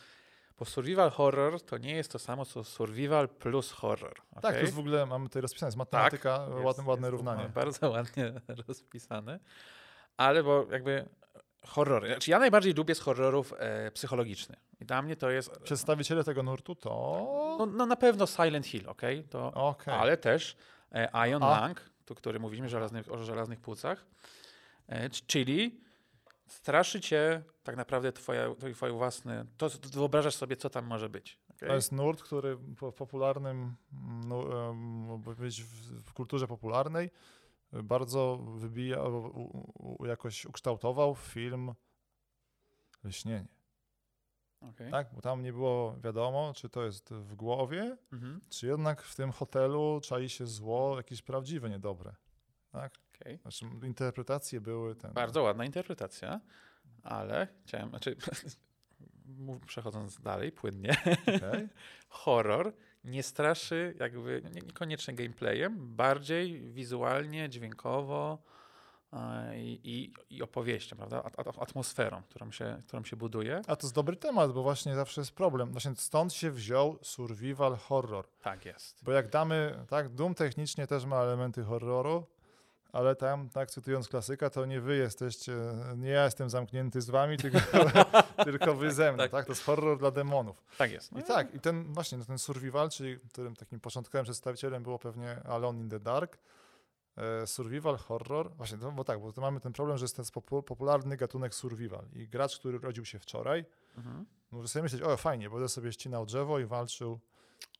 [0.58, 4.14] bo survival horror to nie jest to samo, co survival plus horror.
[4.42, 7.12] Tak, to jest w ogóle, mamy tutaj rozpisane, jest matematyka, Tak, Jest- ładne, ładne jest
[7.12, 7.48] równanie.
[7.54, 8.32] Bardzo ładnie
[8.68, 9.40] rozpisane.
[10.16, 11.08] Ale bo jakby
[11.66, 12.08] horrory.
[12.08, 14.56] Znaczy ja najbardziej lubię z horrorów e, psychologiczny.
[14.80, 15.58] I dla mnie to jest.
[15.58, 17.56] Przedstawiciele tego nurtu to...
[17.58, 19.02] No, no na pewno Silent Hill, ok?
[19.30, 19.94] To, Okej.
[19.94, 20.56] Ale też
[20.92, 21.60] e, Ion A.
[21.60, 24.04] Lang, tu, który mówiliśmy żelaznych, o żelaznych płucach,
[24.88, 25.80] e, czyli
[26.46, 29.46] straszy cię tak naprawdę twoja, twój własny.
[29.56, 31.38] To, wyobrażasz sobie, co tam może być.
[31.50, 31.68] okej?
[31.68, 33.74] To jest nurt, który po popularnym,
[34.26, 34.42] no,
[35.18, 35.52] w,
[36.04, 37.10] w kulturze popularnej
[37.72, 38.98] bardzo wybija,
[40.04, 41.74] jakoś ukształtował film
[43.04, 43.48] Lśnienie.
[44.60, 44.90] Okej.
[44.90, 45.14] Tak?
[45.14, 48.40] Bo tam nie było wiadomo, czy to jest w głowie, Mhm.
[48.48, 52.14] czy jednak w tym hotelu czai się zło, jakieś prawdziwe, niedobre.
[52.74, 52.92] Tak?
[53.14, 53.38] Okej.
[53.38, 55.12] Znaczy, interpretacje były ten.
[55.12, 56.40] Bardzo ładna interpretacja,
[57.02, 58.16] ale chciałem, znaczy,
[59.66, 61.68] przechodząc dalej płynnie, okej.
[62.08, 62.72] horror
[63.04, 68.38] nie straszy jakby nie, niekoniecznie gameplayem, bardziej wizualnie, dźwiękowo
[69.56, 71.22] i, i, opowieścią, prawda?
[71.22, 73.62] At, at, atmosferą, którą się, którą się buduje.
[73.66, 75.72] A to jest dobry temat, bo właśnie zawsze jest problem.
[75.72, 78.28] Właśnie stąd się wziął survival horror.
[78.42, 79.04] Tak jest.
[79.04, 82.26] Bo jak damy, tak, Doom technicznie też ma elementy horroru,
[82.94, 85.52] ale tam, tak, cytując klasyka, to nie wy jesteście,
[85.96, 87.58] nie ja jestem zamknięty z wami, tylko,
[88.44, 89.30] tylko wy ze mną, tak.
[89.30, 89.46] Tak.
[89.46, 90.64] To jest horror dla demonów.
[90.78, 91.12] Tak jest.
[91.12, 95.42] I tak, i ten właśnie, no ten survival, czyli którym takim początkowym przedstawicielem było pewnie
[95.44, 96.38] Alone in the Dark,
[97.16, 100.24] e, survival horror, właśnie, no, bo tak, bo to mamy ten problem, że jest ten
[100.24, 103.64] popu- popularny gatunek survival i gracz, który rodził się wczoraj,
[103.98, 104.26] Mhm.
[104.50, 107.20] może sobie myśleć, o fajnie, będę sobie ścinał drzewo i walczył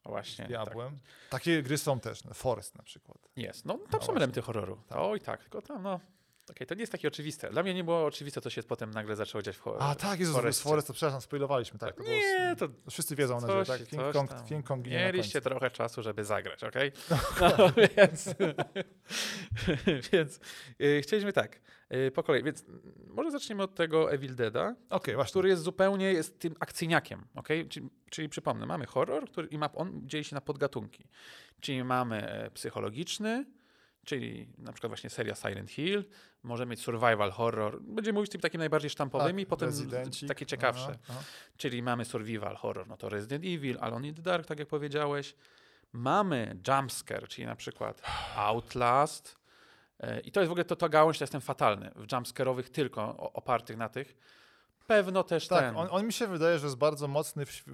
[0.07, 0.35] Właśnie.
[0.35, 0.49] z Tak.
[0.49, 0.99] diabłem.
[1.31, 3.19] Takie gry są też, no, Forest na przykład.
[3.37, 3.65] Jest.
[3.65, 4.11] No tam No są właśnie.
[4.15, 4.79] elementy horroru.
[4.89, 4.99] Tak.
[4.99, 6.01] Oj tak, tylko tam no.
[6.51, 7.51] Okej, to nie jest takie oczywiste.
[7.51, 9.83] Dla mnie nie było oczywiste, co się potem nagle zaczęło dziać w horror.
[9.83, 10.61] A tak, Jezus, Forestie.
[10.61, 11.97] z Forest, to przepraszam, spoilowaliśmy, tak.
[11.97, 14.47] To było, Nie, to wszyscy wiedzą, na coś, że tak, King coś Kong, tam.
[14.47, 16.93] King Kong na Mieliście trochę czasu, żeby zagrać, okej?
[17.41, 18.35] No, więc
[20.13, 20.41] więc
[20.81, 21.61] y, chcieliśmy tak,
[21.95, 22.43] y, po kolei.
[22.43, 22.65] Więc
[23.07, 25.31] może zaczniemy od tego Evil Deada, Okej, właśnie.
[25.31, 27.69] który jest zupełnie jest tym akcyjniakiem, okej?
[27.69, 31.09] Czyli, czyli przypomnę, mamy horror, który i ma, on dzieli się na podgatunki.
[31.61, 33.45] Czyli mamy e, psychologiczny,
[34.05, 36.05] czyli na przykład właśnie seria Silent Hill,
[36.43, 40.27] może mieć survival horror, będziemy mówić tymi takimi najbardziej sztampowymi, Tak, potem Rezydenci.
[40.27, 40.85] takie ciekawsze.
[40.89, 41.21] Aha, aha.
[41.57, 45.35] Czyli mamy survival horror, no to Resident Evil, Alone in the Dark, tak jak powiedziałeś.
[45.93, 48.03] Mamy jumpscare, czyli na przykład
[48.37, 49.37] Outlast.
[50.01, 51.91] E, I to jest w ogóle to, to gałąź, to jestem fatalny.
[51.97, 54.17] W jumpscare'owych tylko opartych na tych.
[54.87, 55.77] Pewno też Tak, ten.
[55.77, 57.65] on, on mi się wydaje, że jest bardzo mocny, w,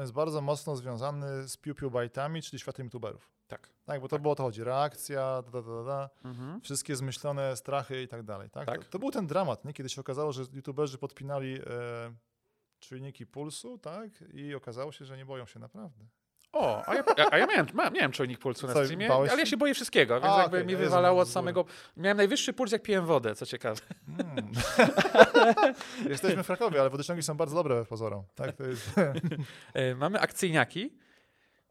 [0.00, 3.33] jest bardzo mocno związany z piu piu bajtami, czyli światem youtuberów.
[3.48, 3.68] Tak.
[3.84, 6.60] Tak, bo to było o to chodzi, reakcja, da, da, da, da, Mhm.
[6.60, 8.50] wszystkie zmyślone strachy i tak dalej.
[8.50, 8.66] Tak?
[8.66, 8.84] Tak.
[8.84, 9.72] To, to był ten dramat, nie?
[9.72, 11.62] kiedy się okazało, że youtuberzy podpinali e,
[12.80, 14.10] czujniki pulsu, tak?
[14.34, 16.04] I okazało się, że nie boją się naprawdę.
[16.52, 19.56] O, a ja, a ja miałem, ma- miałem czujnik pulsu na streamie, ale ja się?
[19.56, 21.64] boję wszystkiego, więc A, jakby okej, mi wywalało od samego...
[21.96, 23.80] Miałem najwyższy puls, jak piłem wodę, co ciekawe.
[24.08, 24.52] Mm.
[26.08, 28.24] Jesteśmy w Krakowie, ale wodociągi są bardzo dobre pozorom.
[28.34, 28.90] Tak, to jest...
[29.74, 30.90] E, mamy akcyjniaki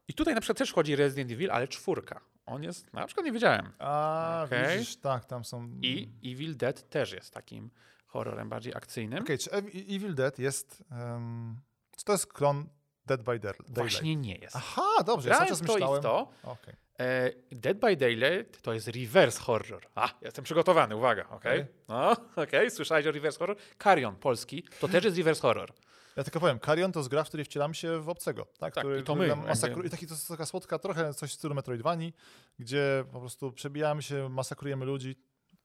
[0.08, 2.20] i tutaj na przykład też chodzi Resident Evil, ale czwórka.
[2.46, 3.72] On jest, na przykład nie wiedziałem.
[3.78, 4.78] A, Okej.
[4.78, 5.70] widzisz, tak, tam są...
[5.82, 7.70] I Evil Dead też jest takim
[8.06, 9.22] horrorem bardziej akcyjnym.
[9.22, 10.84] Okej, czy Ev- Evil Dead jest...
[10.90, 11.60] Um,
[11.96, 12.66] czy to jest klon
[13.06, 13.74] Dead by Dayl- Daylight?
[13.74, 14.56] Właśnie nie jest.
[14.56, 16.02] Aha, dobrze, ja cały czas to myślałem...
[16.02, 16.30] to.
[16.42, 16.74] Okej.
[17.00, 19.86] E, Dead by Daylight to jest reverse horror.
[19.94, 21.60] A, jestem przygotowany, uwaga, okej?
[21.60, 21.74] Okej.
[21.88, 23.56] No, okej, słyszałeś o reverse horror?
[23.82, 25.72] Carrion, polski, to też jest reverse horror.
[26.16, 28.44] Ja tylko powiem, Carrion to jest gra, w której wcielamy się w obcego.
[28.44, 29.82] Tak, Tak, który, i to my, masakru...
[29.82, 32.14] I taki to jest taka słodka, trochę coś w stylu Metroidvanii,
[32.58, 35.16] gdzie po prostu przebijamy się, masakrujemy ludzi.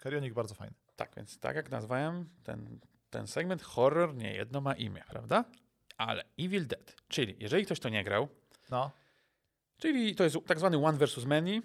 [0.03, 0.75] Carrionik bardzo fajny.
[0.95, 2.79] Tak, więc tak jak nazwałem, ten,
[3.09, 5.45] ten segment horror nie jedno ma imię, prawda?
[5.97, 8.27] Ale Evil Dead, czyli jeżeli ktoś to nie grał,
[8.71, 8.91] No,
[9.77, 11.61] czyli to jest tak zwany one versus many,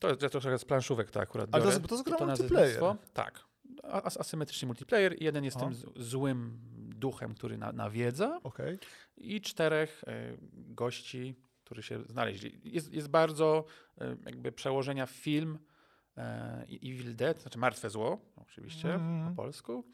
[0.00, 1.76] to jest ja trochę z planszówek to akurat Ale to biorę.
[1.78, 2.82] jest- to jest gra multiplayer.
[3.12, 3.40] Tak.
[3.82, 5.22] As asymetryczny multiplayer.
[5.22, 5.60] Jeden jest O.
[5.60, 6.60] tym złym
[7.00, 8.78] duchem, który na, nawiedza okej.
[9.16, 11.34] i czterech e, gości,
[11.64, 12.60] którzy się znaleźli.
[12.64, 13.64] Jest, jest bardzo
[14.00, 15.58] e, jakby przełożenia w film
[16.16, 19.28] e, Evil Dead, znaczy Martwe Zło, oczywiście Mhm.
[19.36, 19.84] po polsku,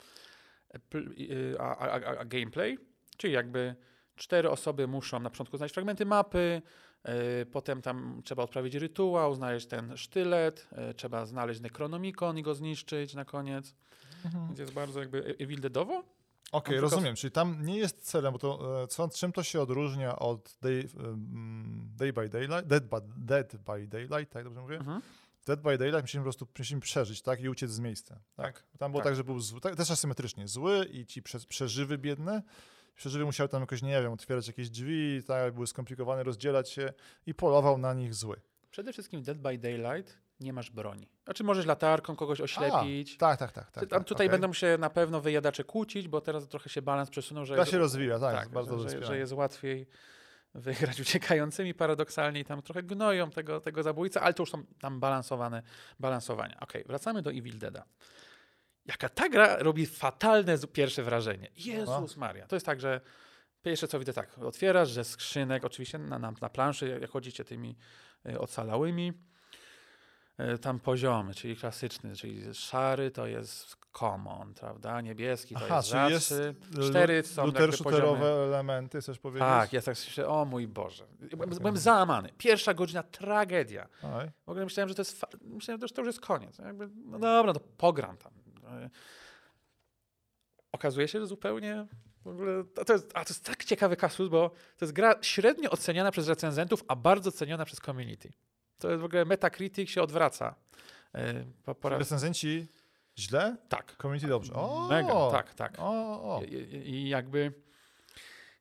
[0.91, 1.29] pl- i-
[1.59, 2.79] a, a, a, a gameplay,
[3.17, 3.75] czyli jakby
[4.17, 6.63] cztery osoby muszą na początku znaleźć fragmenty mapy,
[7.53, 13.25] potem tam trzeba odprawić rytuał, znaleźć ten sztylet, trzeba znaleźć Necronomicon i go zniszczyć na
[13.25, 13.75] koniec.
[14.25, 14.47] Mhm.
[14.47, 16.05] Więc jest bardzo jakby Evil Deadowo.
[16.53, 17.17] Okej, tylko- rozumiem.
[17.17, 20.89] Czyli tam nie jest celem, bo to e, co, czym to się odróżnia od Day,
[20.99, 24.77] em, day by Daylight, Dead by, Dead by Daylight, tak dobrze mówię?
[24.77, 25.01] Mhm.
[25.47, 27.41] Dead by Daylight musimy po prostu musimy przeżyć, tak?
[27.41, 28.21] I uciec z miejsca.
[28.37, 28.65] Tak?
[28.79, 29.17] Tam było tak, tak.
[29.17, 30.49] że był zły, tak, też asymetrycznie.
[30.49, 32.43] Zły i ci prze, przeżywy biedne.
[32.95, 36.93] Przeżywy musiały tam jakoś, nie wiem, otwierać jakieś drzwi, tak, były skomplikowane, rozdzielać się
[37.27, 38.41] i polował na nich zły.
[38.71, 41.09] Przede wszystkim Dead by Daylight nie masz broni.
[41.25, 43.15] Znaczy możesz latarką kogoś oślepić.
[43.15, 43.71] A, tak, tak, tak.
[43.71, 44.39] tak, Tam tak tutaj okej.
[44.39, 47.79] będą się na pewno wyjadacze kłócić, bo teraz trochę się balans przesunął, że, Ta się
[47.79, 49.87] rozwija, tak, tak, bardzo że, że, że jest łatwiej
[50.55, 55.01] wygrać uciekającymi paradoksalnie i tam trochę gnoją tego, tego zabójcę, ale to już są tam
[55.01, 55.63] balansowane
[56.01, 56.61] balansowania.
[56.61, 57.85] Okej, wracamy do Evil Deada.
[58.87, 61.51] Jaka ta gra robi fatalne pierwsze wrażenie.
[61.57, 62.47] Jezus Maria.
[62.47, 63.01] To jest tak, że
[63.63, 67.77] pierwsze co widzę tak, otwierasz, że skrzynek, oczywiście na, na, na planszy, jak chodzicie tymi
[68.29, 69.13] y, ocalałymi,
[70.61, 76.11] tam poziomy, czyli klasyczny, czyli szary to jest common, prawda, niebieski to Aha, jest czyli
[76.11, 77.53] jest rzadszy, lu- cztery są
[77.85, 78.25] poziomy.
[78.27, 79.41] elementy, chcesz powiedzieć?
[79.49, 81.07] Tak, ja tak się, o mój Boże.
[81.37, 82.29] Byłem, byłem załamany.
[82.39, 83.89] Pierwsza godzina, tragedia.
[84.03, 84.31] Oj.
[84.47, 86.59] W ogóle myślałem, że to jest, myślałem, że to już jest koniec.
[86.59, 88.33] Jakby, no dobra, to pogram tam.
[88.67, 88.91] E,
[90.73, 91.87] Okazuje się, że zupełnie
[92.87, 96.29] to, jest, a to jest tak ciekawy kasus, bo to jest gra średnio oceniana przez
[96.29, 98.33] recenzentów, a bardzo ceniona przez community.
[98.79, 100.55] To jest w ogóle Metacritic się odwraca.
[101.15, 102.67] E, Po, po raz, Recenzenci
[103.19, 103.57] źle?
[103.69, 103.97] tak.
[104.03, 104.53] Community dobrze.
[104.55, 105.75] O, Mega, tak, tak.
[105.79, 106.43] O, o.
[106.45, 106.55] I,
[106.91, 107.53] i- jakby.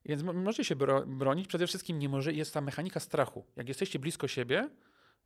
[0.06, 1.48] Więc mo- możecie się bro, bronić.
[1.48, 3.46] Przede wszystkim nie może, jest ta mechanika strachu.
[3.56, 4.70] Jak jesteście blisko siebie,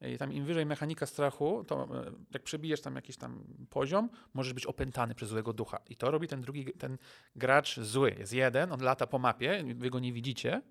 [0.02, 4.54] i tam im wyżej mechanika strachu, to e, jak przebijesz tam jakiś tam poziom, możesz
[4.54, 5.80] być opętany przez złego ducha.
[5.90, 6.98] I to robi ten drugi, ten
[7.36, 8.16] gracz zły.
[8.20, 10.62] Jest jeden, on lata po mapie, wy go nie widzicie.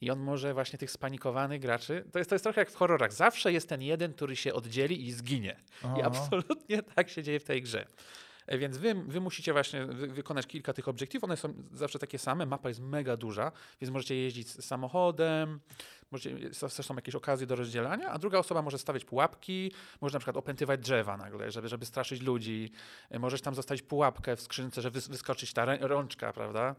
[0.00, 2.04] I on może właśnie tych spanikowanych graczy.
[2.12, 3.12] To jest, to jest trochę jak w horrorach.
[3.12, 5.56] Zawsze jest ten jeden, który się oddzieli i zginie.
[5.82, 6.00] I Aha.
[6.04, 7.86] absolutnie tak się dzieje w tej grze.
[8.46, 11.24] E, Więc wy, wy musicie właśnie wy, wykonać kilka tych obiektywów.
[11.24, 12.46] One są zawsze takie same.
[12.46, 15.60] Mapa jest mega duża, więc możecie jeździć samochodem,
[16.14, 20.18] możecie, też są jakieś okazje do rozdzielania, a druga osoba może stawiać pułapki, może na
[20.20, 22.70] przykład opętywać drzewa nagle, żeby, żeby straszyć ludzi.
[23.10, 26.74] E, Możesz tam zostawić pułapkę w skrzynce, że wys, wyskoczyć ta rączka, prawda?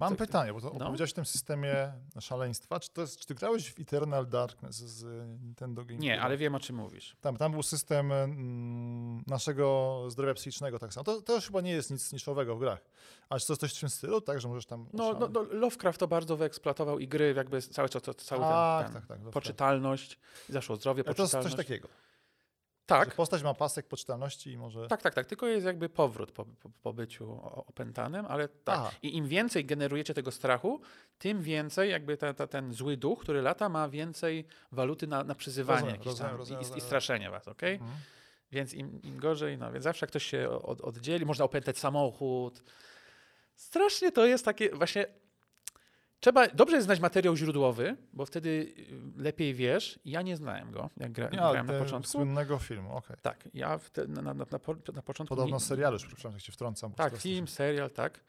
[0.00, 0.18] Mam Tak.
[0.18, 0.84] pytanie, bo to No.
[0.84, 2.80] opowiedziałeś o tym systemie szaleństwa.
[2.80, 6.02] Czy, to jest, czy ty grałeś w Eternal Darkness z y, Nintendo GameCube?
[6.04, 7.16] Nie, ale wiem o czym mówisz.
[7.20, 11.04] Tam, tam był system mm, naszego zdrowia psychicznego tak samo.
[11.04, 12.80] To, to już chyba nie jest nic niszowego w grach.
[13.28, 14.86] A czy to jest coś w tym stylu, tak, że możesz tam...
[14.92, 18.40] No, no, no Lovecraft to bardzo wyeksploatował i gry, jakby cały to- cały
[18.82, 19.18] tak, ten, tak, tak.
[19.18, 19.32] dobrze.
[19.32, 20.18] poczytalność,
[20.48, 21.56] zaszło zdrowie, Ale to jest poczytalność.
[21.56, 21.88] coś takiego.
[22.88, 24.86] Tak, Że postać ma pasek poczytalności i może...
[24.86, 25.26] Tak, tak, tak.
[25.26, 28.78] Tylko jest jakby powrót po, po, po byciu opętanym, ale tak.
[28.78, 28.90] Aha.
[29.02, 30.80] I im więcej generujecie tego strachu,
[31.18, 35.34] tym więcej jakby ta, ta, ten zły duch, który lata, ma więcej waluty na, na
[35.34, 37.74] przyzywanie Rozumiem, rozumiem, tam rozumiem, i, i straszenie was, okej?
[37.74, 37.96] Mhm.
[38.52, 42.62] Więc im, im gorzej, no więc zawsze ktoś się od, oddzieli, można opętać samochód.
[43.54, 45.06] Strasznie to jest takie właśnie...
[46.20, 48.48] Trzeba, dobrze jest znać materiał źródłowy, bo wtedy
[49.18, 49.98] y, lepiej wiesz.
[50.04, 52.10] Ja nie znałem go, jak gra, ale grałem na początku.
[52.12, 53.16] słynnego filmu, okej.
[53.22, 55.36] Tak, ja te, na, na, na, na, po- na początku...
[55.36, 56.92] Podobno nie- serialu, już przepraszam, jak się wtrącam.
[56.92, 58.20] tak, film, serial, tak.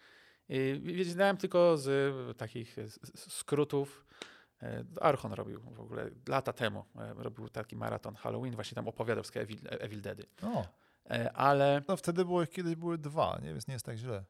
[0.51, 1.87] Y, Wiedziałem tylko z
[2.31, 4.05] y, takich y, s- s- skrótów.
[5.01, 6.85] Archon robił w ogóle lata temu.
[7.15, 10.23] Robił taki maraton Halloween, właśnie tam opowiadał wszystkie Evil, Evil Deady.
[10.43, 10.65] O,
[11.09, 13.49] E, Ale no wtedy było, kiedyś były dwa, nie?
[13.49, 14.23] więc nie jest tak źle.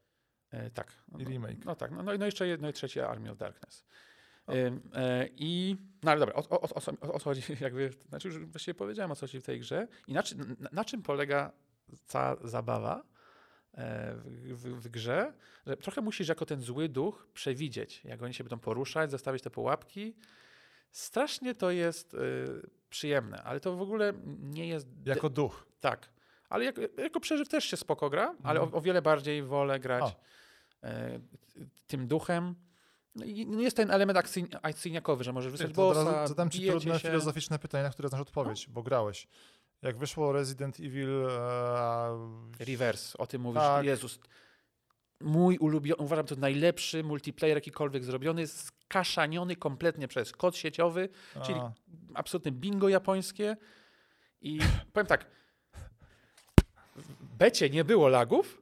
[0.51, 0.93] E, tak.
[1.11, 1.65] No, I remake.
[1.65, 3.85] No tak, no, no, i- no jeszcze jedno i trzecie Army of Darkness.
[4.47, 4.53] O.
[4.53, 4.69] E,
[5.35, 8.75] I, no ale dobra, o, o, o, o, co- o chodzi, jakby, znaczy już właściwie
[8.75, 10.23] powiedziałem o co chodzi w tej grze i na,
[10.59, 11.51] na, na czym polega
[12.05, 13.03] cała zabawa
[13.73, 15.33] e, w, w, w grze,
[15.65, 19.49] że trochę musisz jako ten zły duch przewidzieć, jak oni się będą poruszać, zostawić te
[19.49, 20.15] pułapki.
[20.91, 22.17] Strasznie to jest e,
[22.89, 24.87] przyjemne, ale to w ogóle nie jest...
[25.05, 25.67] Jako duch.
[25.79, 26.09] tak.
[26.49, 28.77] Ale jako, jako przeżyw też się spoko gra, ale o, Mhm.
[28.79, 30.38] o wiele bardziej wolę grać A.
[30.83, 31.19] e,
[31.87, 32.55] tym duchem.
[33.15, 36.49] No i no jest ten element akcyj, akcyjniakowy, że możesz wysłać od razu bossa, zadam
[36.49, 37.07] ci trudne się.
[37.07, 37.11] No.
[37.11, 39.27] filozoficzne pytanie, na które znasz odpowiedź, bo grałeś.
[39.81, 41.27] Jak wyszło Resident Evil...
[41.29, 43.61] E, Reverse, o tym mówisz.
[43.61, 43.85] Tak.
[43.85, 44.19] Jezus.
[45.21, 51.09] Mój ulubiony, uważam, to najlepszy multiplayer jakikolwiek zrobiony, skaszaniony kompletnie przez kod sieciowy,
[51.43, 51.71] czyli a,
[52.13, 53.57] absolutne bingo japońskie.
[54.41, 54.59] I
[54.93, 55.25] powiem tak,
[56.95, 58.61] w becie nie było lagów,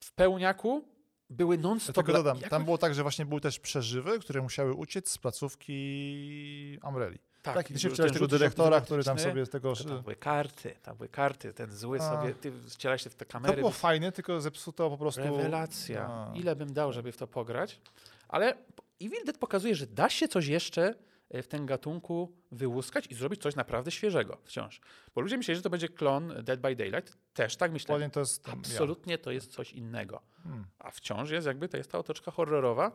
[0.00, 0.91] w pełniaku
[1.32, 4.74] były non-stop tylko dodam, jakoś- tam było tak, że właśnie były też przeżywy, które musiały
[4.74, 7.18] uciec z placówki Umbrelli.
[7.42, 9.76] tak, Tak, i ty się wcielałeś tego dyrektora, który tam sobie z tego...
[9.76, 12.10] To tam były karty, tam były karty, ten zły A.
[12.10, 13.56] sobie, ty wcielałeś się w te To kamery.
[13.56, 15.20] było fajne, tylko zepsuto po prostu...
[15.22, 16.06] Rewelacja.
[16.08, 16.32] A.
[16.34, 17.80] Ile bym dał, żeby w to pograć.
[18.28, 18.54] Ale
[19.02, 20.94] Evil Dead pokazuje, że da się coś jeszcze
[21.32, 24.80] w tym gatunku wyłuskać i zrobić coś naprawdę świeżego wciąż.
[25.14, 27.16] Bo ludzie myśleli, że to będzie klon Dead by Daylight.
[27.34, 28.10] Też tak myślałem.
[28.10, 28.48] To jest...
[28.48, 30.22] Absolutnie to jest coś innego.
[30.38, 30.42] Ja.
[30.42, 30.64] Hmm.
[30.78, 32.92] A wciąż jest jakby, to jest ta otoczka horrorowa.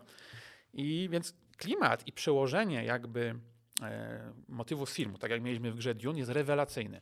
[0.74, 3.36] I więc klimat i przełożenie jakby
[3.82, 7.02] e, filmu, tak jak mieliśmy w grze Dune, jest rewelacyjny.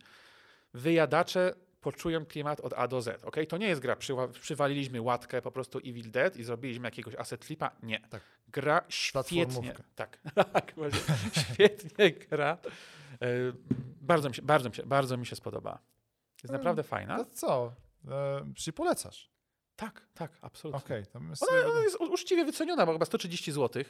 [0.74, 1.54] wyjadacze
[1.86, 3.24] poczują klimat od A do Z.
[3.24, 3.46] Okay?
[3.46, 7.46] To nie jest gra, przywa- przywaliliśmy łatkę po prostu Evil Dead i zrobiliśmy jakiegoś asset
[7.46, 7.72] flipa.
[7.84, 8.00] Nie.
[8.00, 8.22] Tak.
[8.48, 9.74] Gra świetnie.
[9.96, 10.18] Tak,
[10.54, 10.74] tak
[11.54, 12.58] świetnie gra.
[13.22, 13.28] E,
[14.02, 15.80] bardzo, mi się, bardzo, mi się, bardzo mi się spodoba.
[16.44, 17.18] Jest Mm, naprawdę fajna.
[17.18, 17.74] No co?
[18.08, 19.32] E, czy polecasz?
[19.76, 20.80] Tak, tak, absolutnie.
[20.80, 23.84] To jest Ona, ona jest uczciwie wyceniona, bo chyba 130 zł.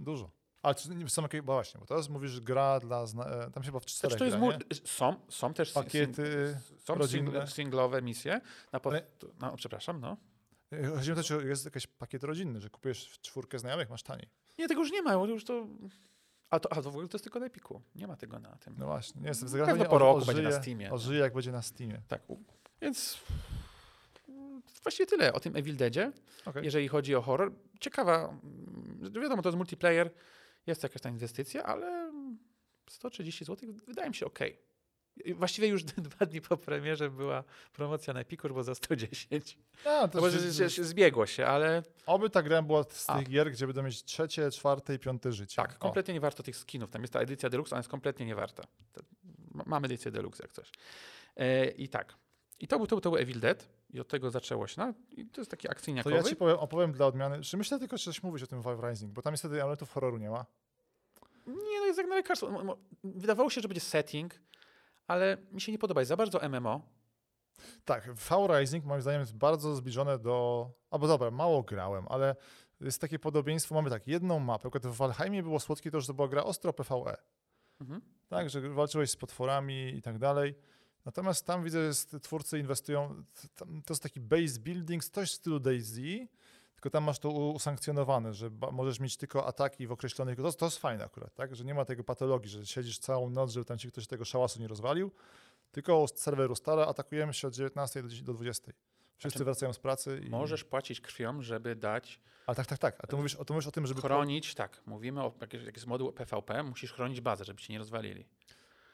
[0.00, 0.30] dużo.
[0.62, 3.24] Ale czy nie są jakieś, bo właśnie, bo teraz mówisz gra dla, zna...
[3.26, 4.88] e, tam się chyba w czterech Znaczy, to jest gra, nie?
[4.88, 7.30] są, są też Pakiety są rodzinne.
[7.40, 8.40] sing- singlowe misje.
[8.72, 9.02] Na po, Ale-
[9.40, 10.16] no, przepraszam, no.
[10.72, 13.90] E, Chodzi mi o to, czy jest jakiś pakiet rodzinny, że kupujesz w czwórkę znajomych,
[13.90, 14.28] masz taniej.
[14.58, 15.66] Nie, tego już nie ma, bo już to...
[16.50, 17.82] A to, a to w ogóle to jest tylko na Epiku.
[17.94, 18.74] Nie ma tego na tym.
[18.78, 19.84] No właśnie, nie jestem Pewno zgrany.
[19.90, 20.92] po roku będzie na Steamie.
[20.92, 22.02] Ożyje jak będzie na Steamie.
[22.08, 22.22] Tak.
[22.80, 23.18] Więc
[24.82, 26.12] właściwie tyle o tym Evil Deadzie,
[26.46, 26.64] Okej.
[26.64, 27.52] jeżeli chodzi o horror.
[27.80, 30.10] Ciekawa, mm, wiadomo, to jest multiplayer,
[30.66, 32.12] jest jakaś ta inwestycja, ale
[32.90, 34.38] 130 zł wydaje mi się ok.
[35.34, 39.58] Właściwie już dwa dni po premierze była promocja na Epiku, bo za 110.
[39.84, 42.84] A, to No bo się- że- że- że zbiegło się, ale Oby ta gra była
[42.90, 43.18] z A.
[43.18, 45.56] tych gier, gdzie będą mieć trzecie, czwarte i piąte życie.
[45.56, 46.90] tak, O, kompletnie nie warto tych skinów.
[46.90, 48.62] Tam jest ta edycja deluxe, ona jest kompletnie nie warta.
[48.92, 49.02] To-
[49.50, 50.70] ma- Mamy edycję deluxe jak coś.
[51.36, 52.14] E, I tak.
[52.60, 54.80] I to był, to, był- to był Evil Dead i od tego zaczęło się.
[54.80, 56.16] No, i to jest taki To akcyjniakowy.
[56.16, 57.40] ja ci powiem, opowiem dla odmiany.
[57.42, 60.18] Czy myślę tylko, że coś mówić o tym Valve Rising, bo tam niestety elementów horroru
[60.18, 60.46] nie ma.
[61.46, 62.76] Nie, no jest jak na lekarstwo.
[63.04, 64.34] Wydawało się, że będzie setting,
[65.06, 66.00] ale mi się nie podoba.
[66.00, 66.80] Jest za bardzo MMO.
[67.84, 70.70] Tak, V Rising moim zdaniem jest bardzo zbliżone do.
[70.90, 72.36] Albo dobra, mało grałem, ale
[72.80, 73.74] jest takie podobieństwo.
[73.74, 74.68] Mamy tak, jedną mapę.
[74.82, 77.16] W Valheimie było słodkie to, że to była gra ostro PvE.
[77.80, 78.00] Mhm.
[78.28, 80.54] Tak, że walczyłeś z potworami i tak dalej.
[81.04, 83.24] Natomiast tam widzę, że twórcy inwestują.
[83.56, 86.00] To jest taki base building, coś w stylu DayZ,
[86.74, 90.36] tylko tam masz to usankcjonowane, że możesz mieć tylko ataki w określonych.
[90.36, 91.56] To, to jest fajne akurat, tak?
[91.56, 94.60] Że nie ma tego patologii, że siedzisz całą noc, żeby tam ci ktoś tego szałasu
[94.60, 95.10] nie rozwalił.
[95.72, 98.72] Tylko serwer ustala, atakujemy się od 19 do 10 do 20.
[99.16, 100.20] Wszyscy Znaczy, wracają z pracy.
[100.26, 100.30] I...
[100.30, 102.96] Możesz płacić krwią, żeby dać, A tak, tak, tak.
[102.98, 104.00] A ty mówisz, o- to mówisz o tym, żeby.
[104.00, 107.72] chronić, tak, mówimy o jak jest, jak jest moduł PvP, musisz chronić bazę, żeby cię
[107.72, 108.26] nie rozwalili.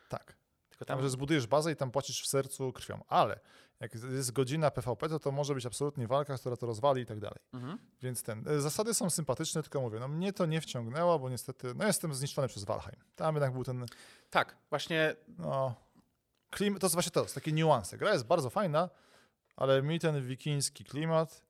[0.08, 0.36] Tak.
[0.78, 3.04] Tylko Tam, że zbudujesz bazę i tam płacisz w sercu krwią.
[3.08, 3.40] Ale
[3.80, 7.20] jak jest godzina PvP, to to może być absolutnie walka, która to rozwali i tak
[7.20, 7.38] dalej.
[7.52, 7.78] mhm.
[8.02, 11.74] Więc ten, e, zasady są sympatyczne, tylko mówię, no mnie to nie wciągnęło, bo niestety,
[11.74, 13.00] no jestem zniszczony przez Valheim.
[13.16, 13.86] Tam jednak był ten,
[14.30, 15.74] Tak, właśnie no,
[16.50, 17.98] klim, to jest właśnie to, jest takie niuanse.
[17.98, 18.90] Gra jest bardzo fajna,
[19.56, 21.42] ale mi ten wikiński klimat,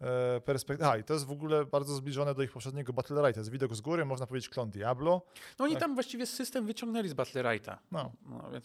[0.00, 3.40] e, perspektywa, a i to jest w ogóle bardzo zbliżone do ich poprzedniego Battle to
[3.40, 5.22] jest widok z góry, można powiedzieć klon Diablo,
[5.58, 5.80] No oni Tak.
[5.82, 7.78] tam właściwie system wyciągnęli z Battle Righta.
[7.92, 8.12] no.
[8.26, 8.64] No, więc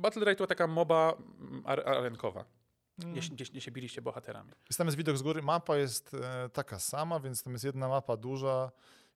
[0.00, 1.14] Battle Right to taka moba
[1.64, 2.44] ar- arenkowa,
[2.98, 3.12] Mm.
[3.12, 4.50] gdzie, się- gdzie, gdzie się biliście bohaterami.
[4.70, 7.88] Jest tam jest widok z góry, mapa jest e, taka sama, więc tam jest jedna
[7.88, 8.70] mapa duża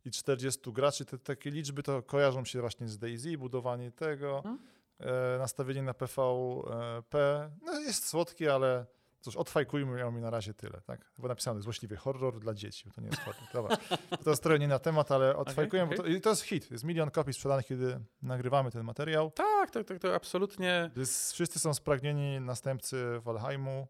[0.04, 1.04] i 40 graczy.
[1.04, 4.58] Te takie liczby to kojarzą się właśnie z DayZ, budowanie tego, Mhm.
[5.00, 7.50] e, nastawienie na PvP.
[7.62, 8.86] No jest słodkie, ale
[9.20, 11.10] cóż, odfajkujmy ją i na razie tyle, tak?
[11.18, 13.42] Bo napisane złośliwy horror dla dzieci, bo to nie jest horror.
[13.52, 13.76] Dobra,
[14.24, 16.70] to jest trochę nie na temat, ale odfajkujemy, bo to, i to jest hit.
[16.70, 19.30] Jest milion kopii sprzedanych, kiedy nagrywamy ten materiał.
[19.30, 20.90] Tak, tak, tak, to absolutnie.
[20.96, 23.86] Jest, wszyscy są spragnieni następcy Valheimu.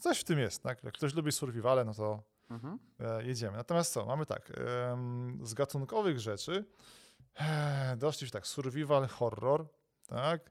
[0.00, 0.84] Coś w tym jest, tak?
[0.84, 2.78] Jak ktoś lubi survivale, no to Mhm.
[3.00, 3.56] e, jedziemy.
[3.56, 4.52] Natomiast co, mamy tak,
[5.42, 6.64] z gatunkowych rzeczy
[7.40, 9.66] e, doszliśmy tak, survival horror,
[10.06, 10.50] tak?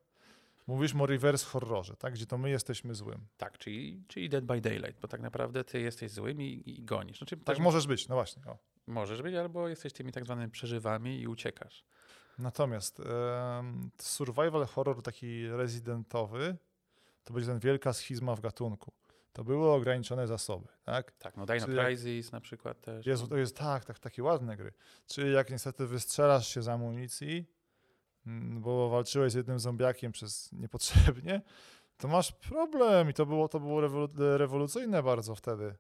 [0.68, 2.14] Mówiliśmy o reverse horrorze, tak?
[2.14, 3.28] Gdzie to my jesteśmy złym.
[3.38, 7.18] Tak, czyli, czyli Dead by Daylight, bo tak naprawdę ty jesteś złym i, i gonisz.
[7.18, 8.44] Znaczy, Tak też możesz być, no właśnie.
[8.46, 8.58] O.
[8.88, 11.84] możesz być, albo jesteś tymi tak zwanymi przeżywami i uciekasz.
[12.40, 13.02] Natomiast
[13.98, 16.58] survival horror taki rezydentowy,
[17.24, 18.92] to będzie ten wielka schizma w gatunku.
[19.34, 21.12] To były ograniczone zasoby, tak?
[21.12, 23.06] Tak, no Dino Crisis na przykład też.
[23.06, 24.74] Jezu, to jest tak, tak, takie ładne gry.
[25.08, 27.46] Czyli jak niestety wystrzelasz się z amunicji,
[28.60, 31.42] bo walczyłeś z jednym zombiakiem przez niepotrzebnie,
[31.98, 35.76] to masz problem i to było, to było rewolu- rewolucyjne bardzo wtedy.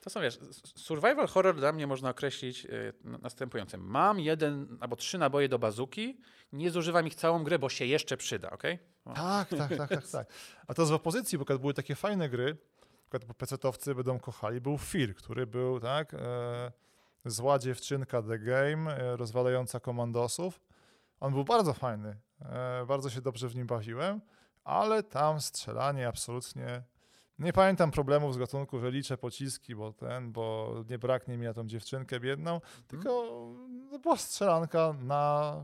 [0.00, 0.38] To są, wiesz,
[0.76, 3.80] survival horror dla mnie można określić y, następującym.
[3.80, 6.18] Mam jeden albo trzy naboje do bazuki,
[6.52, 8.78] nie zużywam ich całą grę, bo się jeszcze przyda, okej?
[9.04, 9.12] O.
[9.14, 10.26] Tak, tak, tak, tak, tak.
[10.66, 12.56] A to z opozycji, bo były takie fajne gry,
[13.10, 16.72] przykład PC-towcy będą kochali, był Fear, który był, tak, e,
[17.24, 20.60] zła dziewczynka The Game, e, rozwalająca komandosów.
[21.22, 24.20] On był bardzo fajny, e, bardzo się dobrze w nim bawiłem,
[24.64, 26.82] ale tam strzelanie absolutnie...
[27.38, 31.54] Nie pamiętam problemów z gatunku, że liczę pociski, bo ten, bo nie braknie mi na
[31.54, 33.08] tą dziewczynkę biedną, tylko
[33.90, 35.54] to była strzelanka na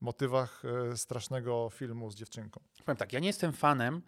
[0.00, 2.60] motywach e, strasznego filmu z dziewczynką.
[2.84, 4.02] Powiem tak, ja nie jestem fanem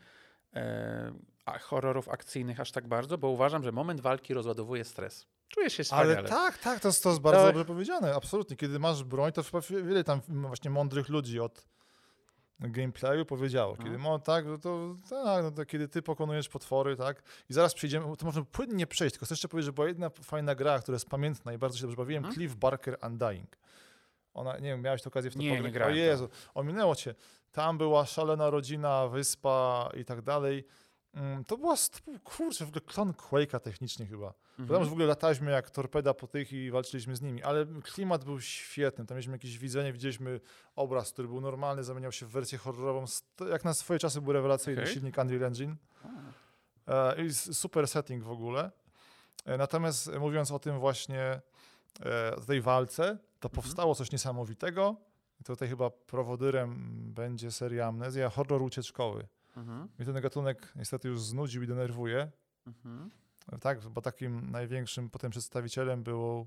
[0.54, 1.12] e,
[1.60, 5.26] horrorów akcyjnych aż tak bardzo, bo uważam, że moment walki rozładowuje stres.
[5.54, 6.18] Czujesz się wspaniale.
[6.18, 7.48] Ale tak, tak, to jest, to jest bardzo Tak.
[7.54, 8.56] dobrze powiedziane, absolutnie.
[8.56, 9.42] Kiedy masz broń, to
[9.84, 11.66] wiele tam właśnie mądrych ludzi od
[12.60, 17.22] gameplayu powiedziało, kiedy mo, tak, no to, tak, no to kiedy ty pokonujesz potwory, tak,
[17.50, 20.54] i zaraz przejdziemy, to można płynnie przejść, tylko chcę jeszcze powiedzieć, że była jedna fajna
[20.54, 22.34] gra, która jest pamiętna i bardzo się dobrze bawiłem, Mhm.
[22.34, 23.56] Cliff Barker Undying.
[24.34, 25.64] Ona, nie wiem, miałeś okazję w to Nie, pograć?
[25.66, 26.00] nie grałem O to.
[26.00, 27.14] Jezu, ominęło cię.
[27.52, 30.64] Tam była szalona rodzina, wyspa i tak dalej.
[31.14, 31.74] Mm, To była,
[32.24, 34.26] kurczę, w ogóle klon Quake'a technicznie chyba.
[34.26, 34.68] Mhm.
[34.68, 38.24] Pamiętam, że w ogóle lataliśmy jak torpeda po tych i walczyliśmy z nimi, ale klimat
[38.24, 39.06] był świetny.
[39.06, 40.40] Tam mieliśmy jakieś widzenie, widzieliśmy
[40.76, 43.04] obraz, który był normalny, zamieniał się w wersję horrorową.
[43.50, 44.94] Jak na swoje czasy był rewelacyjny Okej.
[44.94, 45.76] silnik Unreal Engine.
[46.86, 47.14] A.
[47.14, 48.70] E, I super setting w ogóle.
[49.44, 51.40] E, Natomiast e, mówiąc o tym właśnie,
[52.36, 53.02] o tej walce,
[53.40, 53.62] to Mhm.
[53.62, 54.96] powstało coś niesamowitego.
[55.40, 56.76] I tutaj chyba prowodyrem
[57.14, 59.28] będzie seria Amnezja, horror ucieczkowy.
[59.56, 59.88] Mhm.
[59.98, 62.30] Mnie ten gatunek niestety już znudził i denerwuje.
[62.66, 63.10] Mhm.
[63.60, 66.46] Tak, bo takim największym potem przedstawicielem był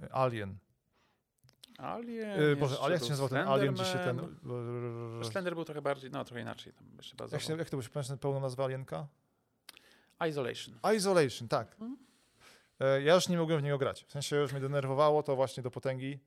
[0.00, 0.58] e, Alien.
[1.78, 2.52] Alien.
[2.52, 4.20] E, Boże, ale jak się nazywał ten Alien, gdzie się ten...
[5.30, 6.72] Slender był trochę bardziej, no trochę inaczej.
[6.72, 9.06] Tam jeszcze Jak, się, jak to był, nazwę Alienka?
[10.28, 10.74] Isolation.
[10.96, 11.72] Isolation, tak.
[11.72, 12.07] Mhm.
[12.80, 14.04] E, Ja już nie mogłem w niego grać.
[14.04, 16.18] W sensie już mnie denerwowało to właśnie do potęgi,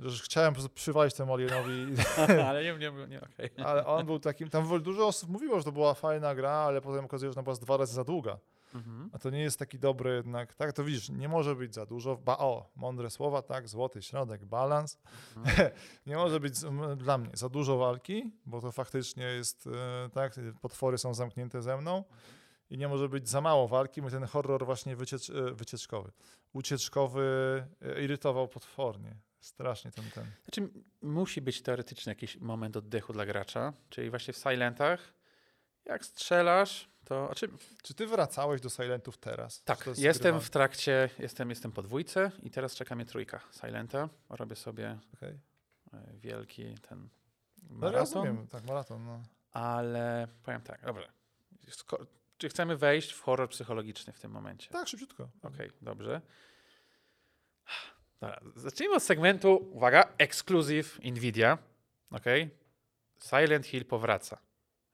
[0.00, 1.86] że już chciałem przywalić temu alienowi,
[2.48, 3.50] ale nie, nie, nie okej.
[3.66, 7.04] ale on był takim, tam dużo osób mówiło, że to była fajna gra, ale potem
[7.04, 8.38] okazuje się, że ona była dwa razy za długa.
[8.74, 9.10] Mhm.
[9.12, 12.16] A to nie jest taki dobry jednak, tak, to widzisz, nie może być za dużo,
[12.16, 14.98] ba, o, mądre słowa, tak, złoty środek, balans.
[15.36, 15.70] Mhm.
[16.06, 16.54] nie może być
[16.96, 21.76] dla mnie za dużo walki, bo to faktycznie jest, e, tak, potwory są zamknięte ze
[21.76, 22.04] mną
[22.70, 26.12] i nie może być za mało walki, bo ten horror właśnie wyciecz, e, wycieczkowy,
[26.52, 27.22] ucieczkowy
[27.82, 29.16] e, irytował potwornie.
[29.40, 30.24] Strasznie ten, ten.
[30.44, 30.72] Znaczy,
[31.02, 35.14] musi być teoretycznie jakiś moment oddechu dla gracza, czyli właśnie w Silentach,
[35.84, 37.26] jak strzelasz, to...
[37.26, 37.48] Znaczy,
[37.82, 39.62] Czy ty wracałeś do Silentów teraz?
[39.64, 40.40] Tak, jestem skrywane?
[40.40, 44.08] w trakcie, jestem, jestem po dwójce i teraz czeka mnie trójka Silenta.
[44.28, 45.38] Robię sobie Okej.
[45.92, 47.08] e, wielki ten
[47.62, 49.22] No maraton, rozumiem, tak, maraton, no.
[49.52, 51.08] ale powiem tak, dobrze.
[52.38, 54.70] Czy chcemy wejść w horror psychologiczny w tym momencie?
[54.70, 55.28] Tak, szybciutko.
[55.42, 56.20] Okej, dobrze.
[58.20, 61.58] Dobra, zacznijmy od segmentu, uwaga, exclusive Nvidia.
[62.10, 62.50] Okej.
[63.20, 64.38] Silent Hill powraca.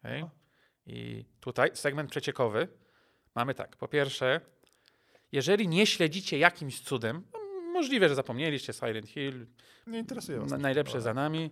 [0.03, 0.31] Aha.
[0.87, 2.69] I tutaj segment przeciekowy.
[3.35, 4.41] Mamy tak, po pierwsze,
[5.33, 7.41] jeżeli nie śledzicie jakimś cudem, no,
[7.73, 9.47] możliwe, że zapomnieliście Silent Hill,
[9.87, 10.51] Nie interesuje was.
[10.61, 11.51] najlepsze za nami.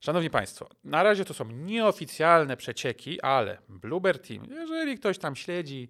[0.00, 5.88] Szanowni Państwo, na razie to są nieoficjalne przecieki, ale Blueber Team, jeżeli ktoś tam śledzi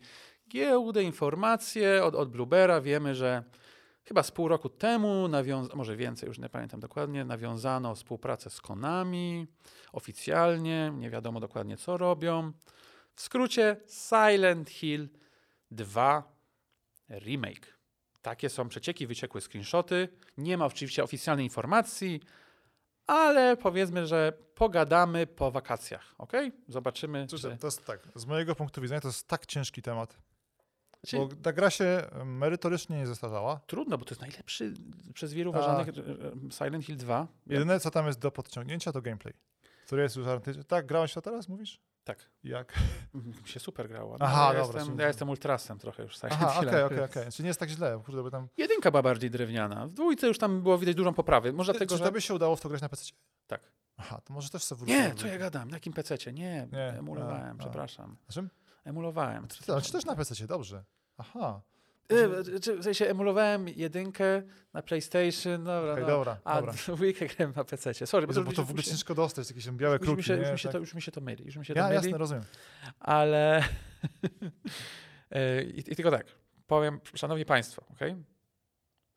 [0.49, 3.43] giełdę, informacje od, od Bluebera, wiemy, że
[4.05, 5.29] chyba z pół roku temu,
[5.75, 9.47] może więcej, już nie pamiętam dokładnie, nawiązano współpracę z Konami
[9.93, 12.53] oficjalnie, nie wiadomo dokładnie co robią.
[13.15, 13.77] W skrócie
[14.09, 15.09] Silent Hill
[15.71, 16.33] 2
[17.11, 17.79] Remake.
[18.23, 20.09] Takie są przecieki, wyciekłe screenshoty.
[20.37, 22.21] Nie ma oczywiście oficjalnej informacji,
[23.09, 26.33] ale powiedzmy, że pogadamy po wakacjach, ok?
[26.69, 27.27] Zobaczymy.
[27.27, 27.57] Cóż, Czy...
[27.57, 30.19] to jest tak, z mojego punktu widzenia to jest tak ciężki temat,
[31.13, 33.61] bo ta gra się merytorycznie nie zestarzała.
[33.67, 34.75] Trudno, bo to jest najlepszy
[35.15, 37.27] przez wielu uważanych e, e, Silent Hill 2.
[37.47, 39.35] Jedyne, co tam jest do podciągnięcia, to gameplay,
[39.87, 40.27] który jest już.
[40.69, 41.81] Tak, grałeś to teraz, mówisz?
[42.09, 42.31] Tak.
[42.45, 42.75] Jak?
[43.15, 44.17] Mi się super grało.
[44.21, 47.33] Aha, ja dobra, Jestem, ja jestem ultrasem trochę już Aha, okej, okej, okej.
[47.33, 48.49] Czyli nie jest tak źle, kurde, bo tam...
[48.57, 49.87] Jedynka była bardziej drewniana.
[49.87, 51.53] W dwójce już tam było widać dużą poprawę.
[51.53, 52.05] Może dlatego, czy że...
[52.05, 53.05] to by się udało w to grać na PC?
[53.47, 53.61] Tak.
[53.97, 54.93] Aha, to może też sobie wrócę.
[54.93, 55.71] Nie, co ja gadam?
[55.71, 56.33] Na jakim pececie?
[56.33, 57.65] Nie, Nie, emulowałem, a, a.
[57.65, 58.17] przepraszam.
[58.29, 58.51] Na czym?
[58.85, 59.49] Emulowałem.
[59.49, 60.85] Ty, ale czy też na PC, dobrze.
[61.17, 61.61] Aha.
[62.13, 66.09] E, czy- W sensie emulowałem jedynkę na PlayStation, dobra, Okej, no.
[66.11, 66.73] dobra, a dobra.
[66.89, 67.95] dwójkę grałem na PC.
[68.07, 70.23] Sorry, Jezu, bo to w ogóle się- ciężko dostać, jakieś tam białe już mi kruki,
[70.23, 70.41] się, nie?
[70.43, 70.73] już mi się, Tak.
[70.73, 71.45] to, już mi się to myli.
[71.45, 72.45] Już mi się to Ja, myli, jasne, rozumiem.
[73.01, 73.63] ale
[75.31, 76.27] E, I, I tylko tak,
[76.67, 77.99] powiem, szanowni państwo, ok?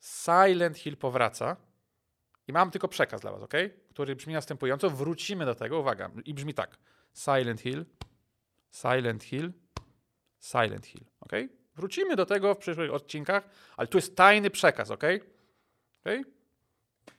[0.00, 1.56] Silent Hill powraca
[2.48, 3.54] i mam tylko przekaz dla was, ok?
[3.90, 4.90] Który brzmi następująco.
[4.90, 6.78] Wrócimy do tego, uwaga, i brzmi tak.
[7.14, 7.86] Silent Hill,
[8.70, 9.52] Silent Hill,
[10.40, 11.32] Silent Hill, ok?
[11.76, 15.04] Wrócimy do tego w przyszłych odcinkach, ale tu jest tajny przekaz, ok?
[16.00, 16.24] okay?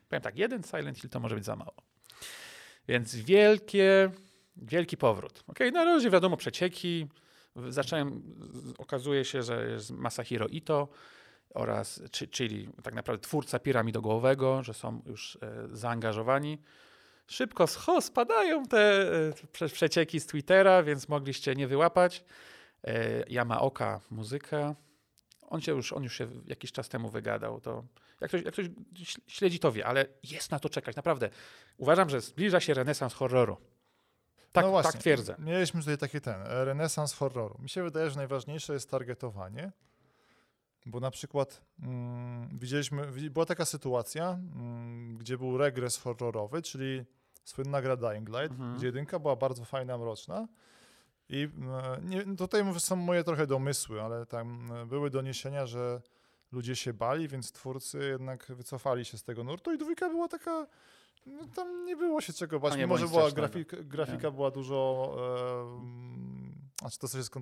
[0.10, 1.74] Powiem tak, jeden Silent Hill to może być za mało.
[2.88, 4.12] Więc wielkie,
[4.56, 5.44] wielki powrót.
[5.48, 5.60] ok?
[5.74, 7.08] Na razie wiadomo przecieki.
[7.70, 8.24] Zacząłem,
[8.78, 10.88] okazuje się, że jest Masahiro Ito
[11.54, 16.62] oraz, czy, czyli tak naprawdę twórca piramidogłowego, że są już e, zaangażowani.
[17.28, 22.24] Szybko scho, spadają te e, prze, przecieki z Twittera, więc mogliście nie wyłapać.
[22.84, 24.76] E, Yamaoka muzyka.
[25.42, 27.62] On, się już, on już się jakiś czas temu wygadał.
[27.62, 27.84] To
[28.22, 28.70] jak ktoś, jak ktoś
[29.28, 31.30] śledzi, to wie, ale jest na to czekać, naprawdę.
[31.78, 33.58] Uważam, że zbliża się renesans horroru.
[34.52, 35.36] Tak, no właśnie, tak twierdzę.
[35.40, 37.58] Mieliśmy tutaj taki ten, e, renesans horroru.
[37.62, 39.72] Mi się wydaje, że najważniejsze jest targetowanie,
[40.86, 47.04] bo na przykład mm, widzieliśmy, wi- była taka sytuacja, mm, gdzie był regres horrorowy, czyli
[47.44, 48.78] słynna gra Dying Light, Mhm.
[48.78, 50.48] gdzie jedynka była bardzo fajna, mroczna.
[51.30, 56.02] I e, nie, tutaj są moje trochę domysły, ale tam e, były doniesienia, że
[56.52, 60.68] ludzie się bali, więc twórcy jednak wycofali się z tego nurtu i dwójka była taka,
[61.26, 63.48] no, tam nie było się czego bać, A nie mimo że była strasznego.
[63.66, 66.33] grafik, grafika była dużo, e,
[66.84, 67.34] znaczy to coś jest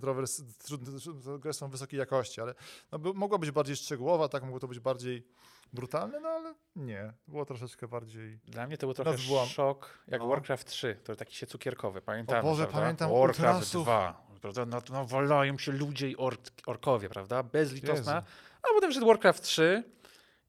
[1.25, 2.55] to gry są wysokiej jakości, ale
[2.91, 5.27] no, by, mogła być bardziej szczegółowa, tak, mogło to być bardziej
[5.73, 8.39] brutalne, no ale nie, było troszeczkę bardziej...
[8.45, 10.27] Dla mnie to był trochę szok, jak No.
[10.27, 12.39] Warcraft 3, to taki się cukierkowy, pamiętam.
[12.39, 12.81] O Boże, prawda?
[12.81, 13.83] pamiętam Warcraft Ultrasów.
[13.83, 14.65] 2, prawda?
[14.65, 17.43] No, no wolają się ludzie i ork, orkowie, prawda?
[17.43, 18.15] Bezlitosna.
[18.15, 18.27] Jezu.
[18.63, 19.83] A potem wszedł Warcraft 3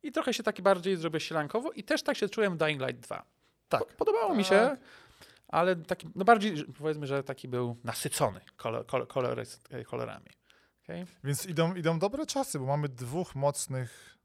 [0.03, 3.01] i trochę się taki bardziej zrobię sielankowo i też tak się czułem w Dying Light
[3.01, 3.25] 2.
[3.69, 3.85] Tak.
[3.85, 4.49] Podobało mi Tak.
[4.53, 4.77] się,
[5.53, 9.45] ale taki, no bardziej, powiedzmy, że taki był nasycony kolor, kolor, kolory,
[9.87, 10.27] kolorami.
[10.85, 11.07] Okay?
[11.25, 14.19] Więc idą, idą dobre czasy, bo mamy dwóch mocnych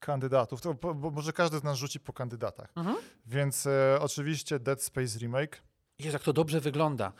[0.00, 0.60] kandydatów.
[0.60, 2.72] To, bo, bo może każdy z nas rzuci po kandydatach.
[2.76, 2.96] Mhm.
[3.26, 5.62] Więc e, oczywiście Dead Space Remake.
[5.98, 7.12] Jezu, jak to dobrze wygląda.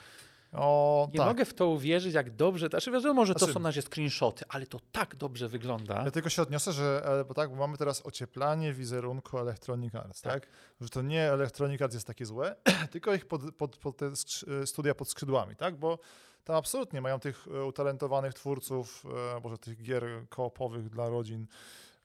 [0.52, 1.26] O, Nie tak.
[1.28, 2.68] mogę w to uwierzyć, jak dobrze.
[2.68, 6.02] Znaczy, wiadomo, że to Znaczy- są na razie screenshoty, ale to tak dobrze wygląda.
[6.04, 10.20] Ja tylko się odniosę, że e, bo tak, bo mamy teraz ocieplanie wizerunku Electronic Arts,
[10.20, 10.32] tak?
[10.32, 10.48] Tak.
[10.80, 12.56] Że to nie Electronic Arts jest takie złe,
[12.92, 15.76] tylko ich pod, pod, pod te skrzy- studia pod skrzydłami, tak?
[15.76, 15.98] Bo
[16.44, 19.04] tam absolutnie mają tych e, utalentowanych twórców,
[19.36, 21.46] e, może tych gier koopowych dla rodzin.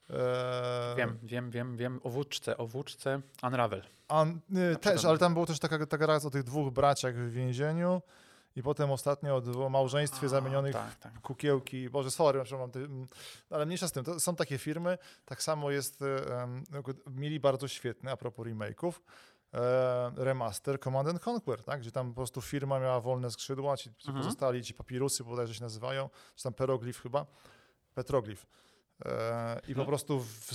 [0.09, 1.99] E, Wiem, wiem, wiem, wiem.
[2.03, 3.81] O włóczce, o włóczce Unravel.
[4.07, 7.31] A, y, też, ale tam było też taka, taka raz o tych dwóch braciach w
[7.31, 8.01] więzieniu
[8.55, 11.21] i potem ostatnio o małżeństwie A, zamienionych Tak, tak.
[11.21, 11.89] kukiełki.
[11.89, 12.87] Boże, sorry, przepraszam, ty,
[13.49, 14.03] ale mniejsza z tym.
[14.03, 16.63] To są takie firmy, tak samo jest, em,
[17.07, 18.93] mieli bardzo świetny, a propos remake'ów,
[19.53, 21.79] e, remaster Command and Conquer, tak?
[21.81, 24.17] gdzie tam po prostu firma miała wolne skrzydła, ci Mhm.
[24.17, 27.25] pozostali, ci papirusy bodajże się nazywają, czy tam peroglif chyba,
[27.93, 28.45] petroglif.
[29.05, 29.85] E, I po No.
[29.85, 30.51] prostu w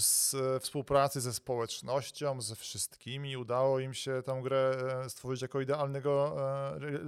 [0.60, 6.36] współpracy ze społecznością, ze wszystkimi udało im się tą grę e, stworzyć jako idealnego,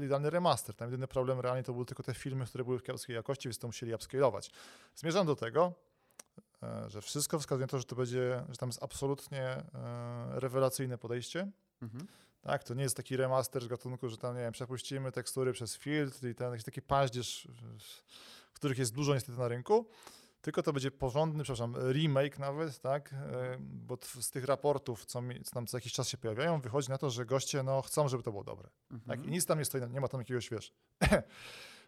[0.01, 0.75] e, idealny remaster.
[0.75, 3.59] Tam jedyny problem realnie to były tylko te filmy, które były w kiepskiej jakości, więc
[3.59, 4.51] to musieli upscalować.
[4.97, 5.73] Zmierzam do tego,
[6.87, 9.63] że wszystko wskazuje na to, że to będzie, że tam jest absolutnie
[10.31, 11.51] rewelacyjne podejście.
[11.83, 12.07] Mhm.
[12.43, 15.77] Tak, to nie jest taki remaster z gatunku, że tam, nie wiem, przepuścimy tekstury przez
[15.77, 18.03] filtr i ten jakiś taki paździerz, w-
[18.53, 19.87] których jest dużo niestety na rynku,
[20.43, 25.43] tylko to będzie porządny, przepraszam, remake nawet, tak, e, bo z tych raportów, co, mi,
[25.43, 28.23] co tam co jakiś czas się pojawiają, wychodzi na to, że goście, no, chcą, żeby
[28.23, 28.69] to było dobre.
[28.91, 29.25] Tak, Mhm.
[29.25, 30.73] i nic tam nie stoi, nie ma tam jakiegoś, wiesz,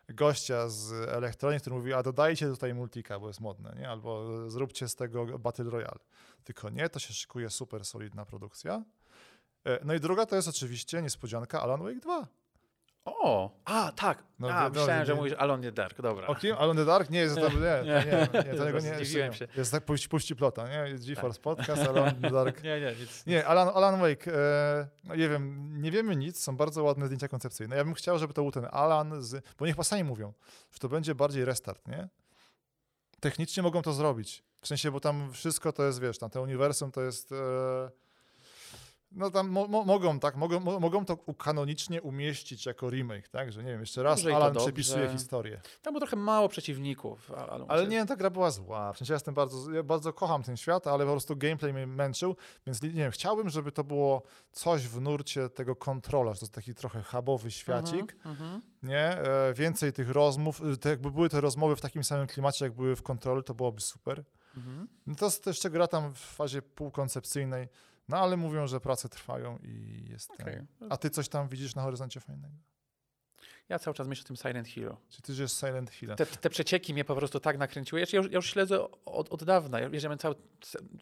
[0.09, 3.89] gościa z Elektronik, który mówi, a dodajcie tutaj multika, bo jest modne, nie?
[3.91, 5.99] Albo zróbcie z tego Battle Royale.
[6.45, 8.85] Tylko nie, to się szykuje super solidna produkcja.
[9.65, 12.27] E, No i druga to jest oczywiście niespodzianka Alan Wake 2.
[13.05, 14.25] O, a tak.
[14.39, 16.27] No, a, myślałem, że nie- mówisz Alone in the Dark, dobra.
[16.27, 16.57] O kim?
[16.59, 17.11] Alan the Dark?
[17.11, 19.05] Nie, jest to, nie, nie, nie, nie, to tego nie, nie.
[19.05, 19.31] się.
[19.47, 19.57] Tak.
[19.57, 20.91] Jest tak, puści, puści plota, nie?
[20.91, 22.63] Jest GeForce Podcast, Alan the Dark.
[22.65, 23.27] Nie, nie, nic.
[23.27, 27.29] Nie, Alan, Alan Wake, e, no nie wiem, nie wiemy nic, są bardzo ładne zdjęcia
[27.29, 27.77] koncepcyjne.
[27.77, 30.33] Ja bym chciał, żeby to był ten Alan, z, bo niech sami mówią,
[30.73, 32.09] że to będzie bardziej restart, nie?
[33.21, 34.45] Technicznie mogą to zrobić.
[34.61, 37.33] W sensie, bo tam wszystko to jest, wiesz, tam te uniwersum to jest...
[37.33, 38.04] E,
[39.15, 43.53] no tam mo, mo, mogą, tak, mogą, mo, mogą to kanonicznie umieścić jako remake, tak?
[43.53, 45.61] Że nie wiem, jeszcze raz Dobrze Alan przepisuje historię.
[45.83, 47.31] Tam było trochę mało przeciwników.
[47.37, 48.93] a- Ale, nie, ta gra była zła.
[48.93, 51.87] W sensie ja jestem bardzo, ja bardzo kocham ten świat, ale po prostu gameplay mnie
[51.87, 52.37] męczył,
[52.67, 54.23] więc nie wiem, chciałbym, żeby to było
[54.53, 58.61] coś w nurcie tego kontrola, że to jest taki trochę hubowy świacik, Mhm, mhm.
[58.83, 58.99] nie?
[59.09, 62.75] E, więcej tych rozmów, e, to jakby były te rozmowy w takim samym klimacie, jak
[62.75, 64.25] były w kontroli, to byłoby super.
[64.57, 64.89] Mhm.
[65.07, 67.69] No to jest jeszcze gra tam w fazie półkoncepcyjnej,
[68.09, 70.49] no ale mówią, że prace trwają i jest ten.
[70.49, 70.67] Okej.
[70.91, 72.57] A ty coś tam widzisz na horyzoncie fajnego?
[73.69, 74.97] Ja cały czas myślę o tym Silent Hero.
[75.11, 76.15] Czy ty żyjesz Silent Hill?
[76.17, 78.01] Te, te przecieki mnie po prostu tak nakręciły.
[78.01, 79.81] Ja, już- ja już śledzę od, od dawna.
[79.81, 79.89] Ja,
[80.19, 80.35] cały,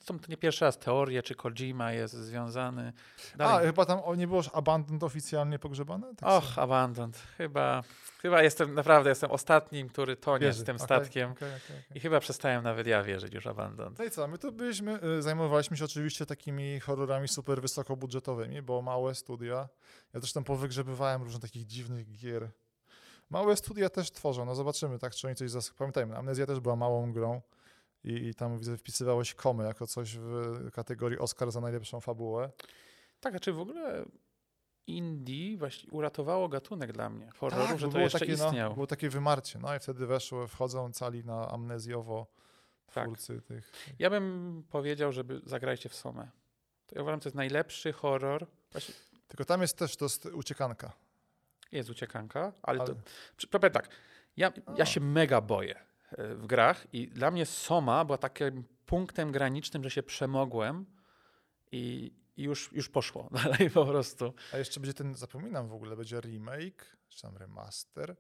[0.01, 2.93] są to nie pierwszy raz teorie, czy Kojima jest związany.
[3.35, 3.67] A, Dalej.
[3.67, 6.15] chyba tam o, nie było już Abandoned oficjalnie pogrzebane?
[6.17, 7.23] Tak Och, Abandoned.
[7.39, 7.83] Chyba,
[8.23, 10.61] chyba jestem, naprawdę jestem ostatnim, który tonie Wierzy.
[10.61, 11.31] z tym Okej, statkiem.
[11.33, 11.83] okej, okej.
[11.95, 13.99] I chyba przestałem nawet ja wierzyć już Abandoned.
[13.99, 18.83] No i co, my tu byliśmy, y, zajmowaliśmy się oczywiście takimi horrorami super wysokobudżetowymi, bo
[18.83, 19.69] małe studia,
[20.15, 22.51] ja zresztą powygrzebywałem różne takich dziwnych gier.
[23.31, 25.71] Małe studia też tworzą, no zobaczymy, tak, czy oni coś zas...
[25.71, 27.41] Pamiętajmy, Amnezja też była małą grą
[28.05, 32.51] i, i tam widzę wpisywałeś komę jako coś w kategorii Oscar za najlepszą fabułę.
[33.21, 34.05] Tak, a czy w ogóle
[34.87, 37.31] indie właśnie uratowało gatunek dla mnie?
[37.31, 38.69] Horroru, Tak, że to było jeszcze takie, istniał.
[38.69, 42.27] no, było takie wymarcie, no i wtedy weszło, wchodzą cali na amnezjowo
[42.95, 43.05] Tak.
[43.05, 43.73] twórcy tych.
[43.99, 46.31] Ja bym powiedział, żeby zagrajcie w Somę.
[46.87, 48.47] To ja uważam, to jest najlepszy horror.
[48.73, 48.95] Właśnie
[49.33, 50.93] Tylko tam jest też to uciekanka.
[51.73, 52.85] jest uciekanka, ale, to...
[52.85, 52.95] Ale-
[53.37, 53.89] Przy- Powiem tak,
[54.37, 55.77] ja, ja się mega boję
[56.11, 60.87] e, w grach i dla mnie Soma była takim punktem granicznym, że się przemogłem
[61.73, 64.35] i, i już, już poszło dalej po prostu.
[64.53, 68.17] A jeszcze będzie ten, zapominam w ogóle, będzie remake, czy tam remaster,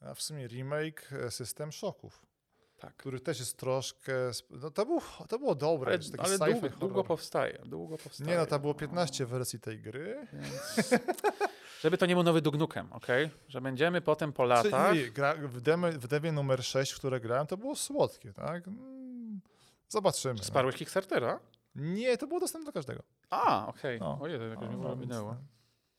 [0.00, 2.22] a w sumie remake e, System Shocków,
[2.84, 2.96] Tak.
[2.96, 4.12] który też jest troszkę,
[4.50, 8.30] no to, był, to było dobre, Ale, taki ale długo, długo powstaje, długo powstaje.
[8.30, 10.26] Nie no, to było 15 wersji tej gry.
[10.32, 10.90] Więc,
[11.82, 13.06] żeby to nie był nowy Dugnukem, ok?
[13.48, 14.92] Że będziemy potem po latach...
[14.92, 18.68] Czyli gra, w, demie, w demie numer 6, w które grałem, to było słodkie, tak?
[18.68, 19.40] Mm,
[19.88, 20.34] Zobaczymy.
[20.34, 20.42] no.
[20.42, 21.40] Wsparłeś Kickstartera?
[21.74, 23.02] Nie, to było dostępne dla każdego.
[23.30, 24.00] A, okej.
[24.00, 24.18] No.
[24.20, 25.36] Ojej, to jakoś O, mi no,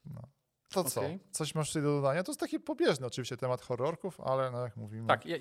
[0.06, 0.22] No.
[0.70, 1.02] To co?
[1.02, 1.20] Okej.
[1.32, 2.24] Coś masz tutaj do dodania?
[2.24, 5.08] To jest taki pobieżny oczywiście temat horrorków, ale no jak mówimy...
[5.08, 5.38] Tak, ja,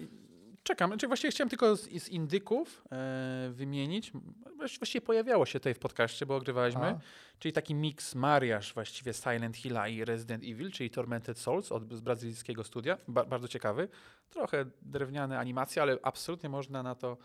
[0.64, 0.90] czekam.
[0.90, 4.12] Znaczy właściwie chciałem tylko z, z indyków e, wymienić.
[4.56, 6.82] Właści- Właściwie pojawiało się tutaj w podcaście, bo ogrywaliśmy.
[6.86, 6.98] A,
[7.38, 12.00] Czyli taki mix mariaż właściwie Silent Hilla i Resident Evil, czyli Tormented Souls od, z
[12.00, 12.98] brazylijskiego studia.
[13.08, 13.88] Ba, bardzo ciekawy.
[14.30, 17.16] Trochę drewniane animacje, ale absolutnie można na to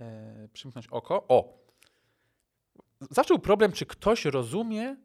[0.00, 1.24] e, przymknąć oko.
[1.28, 1.58] O!
[3.10, 4.96] Zaczął problem, czy ktoś rozumie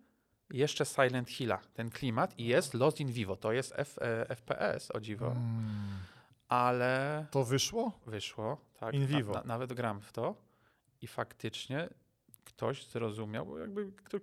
[0.53, 3.35] jeszcze Silent Hilla, ten klimat i jest Lost in Vivo.
[3.35, 5.27] To jest F, e, FPS, o dziwo.
[5.27, 5.99] mm,
[6.53, 7.99] Ale to wyszło?
[8.05, 8.57] wyszło.
[8.79, 9.33] Tak, In vivo.
[9.33, 10.35] Na, na, nawet gram w to
[11.01, 11.89] i faktycznie
[12.43, 14.17] ktoś zrozumiał, bo jakby kto,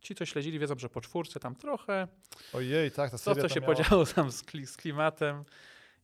[0.00, 2.08] ci, co śledzili, wiedzą, że po czwórce tam trochę,
[2.52, 3.74] Ojej, tak, ta co to tam się miała...
[3.74, 5.44] podziało tam z, z klimatem.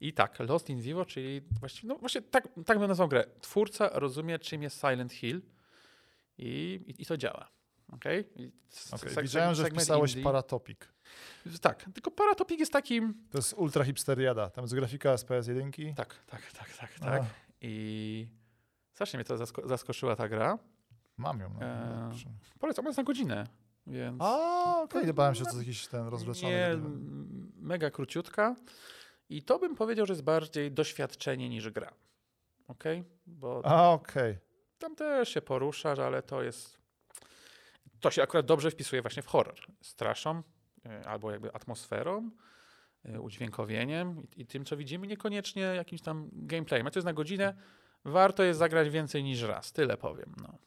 [0.00, 3.24] I tak, Lost in Vivo, czyli właściwie, no właśnie tak, tak bym nazwał grę.
[3.40, 5.42] Twórca rozumie, czym jest Silent Hill
[6.38, 7.55] i, i, i to działa.
[7.92, 8.24] Okay?
[8.92, 10.78] Okej, seg- Widziałem, że wpisałeś indie- Paratopic.
[11.60, 13.14] Tak, tylko Paratopik jest takim...
[13.30, 14.50] To jest ultra hipsteriada.
[14.50, 15.94] Tam jest grafika z PS1.
[15.94, 17.22] Tak, tak, tak, tak, tak.
[17.60, 18.28] I
[18.92, 20.58] strasznie mnie to zasko- zaskoczyła ta gra.
[21.16, 21.50] Mam ją.
[21.60, 22.28] No, dobrze.
[22.58, 23.46] Polecam, ona jest na godzinę,
[23.86, 24.22] więc...
[24.22, 26.52] A, okej, nie bałem się, to jakiś ten rozwleczony.
[26.52, 28.56] Nie, m, mega króciutka.
[29.28, 31.92] I to bym powiedział, że jest bardziej doświadczenie niż gra.
[32.68, 32.84] Ok?
[33.26, 34.38] Bo A, okej.
[34.78, 36.78] tam też się poruszasz, ale to jest.
[38.00, 39.54] To się akurat dobrze wpisuje właśnie w horror.
[39.82, 40.42] Straszą,
[40.86, 42.30] y, albo jakby atmosferą,
[43.08, 46.86] y, udźwiękowieniem i, i tym, co widzimy, niekoniecznie jakimś tam gameplayem.
[46.86, 47.54] A to jest na godzinę.
[48.04, 49.72] Warto jest zagrać więcej niż raz.
[49.72, 50.34] Tyle powiem.
[50.42, 50.58] No.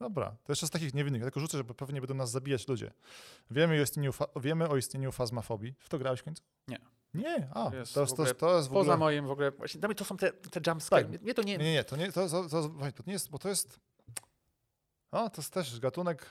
[0.00, 1.20] Dobra, to jeszcze z takich niewinnych.
[1.20, 2.92] Ja tylko rzucę, że pewnie będą nas zabijać ludzie.
[3.50, 5.74] Wiemy o istnieniu, fa- wiemy o istnieniu fazmafobii.
[5.78, 6.42] W to grałeś w końcu?
[6.68, 6.78] Nie.
[7.14, 8.84] Nie, a, To to jest jest, w to, jest, to jest w ogóle...
[8.84, 9.50] Poza moim w ogóle.
[9.50, 11.02] Właśnie, dla mnie to są te, te jumpscare.
[11.02, 11.08] Tak.
[11.08, 11.58] Mnie, mnie to nie.
[11.58, 13.80] Nie, nie, to nie, to, to, to, to nie jest, bo to jest...
[15.14, 16.30] O, to jest też gatunek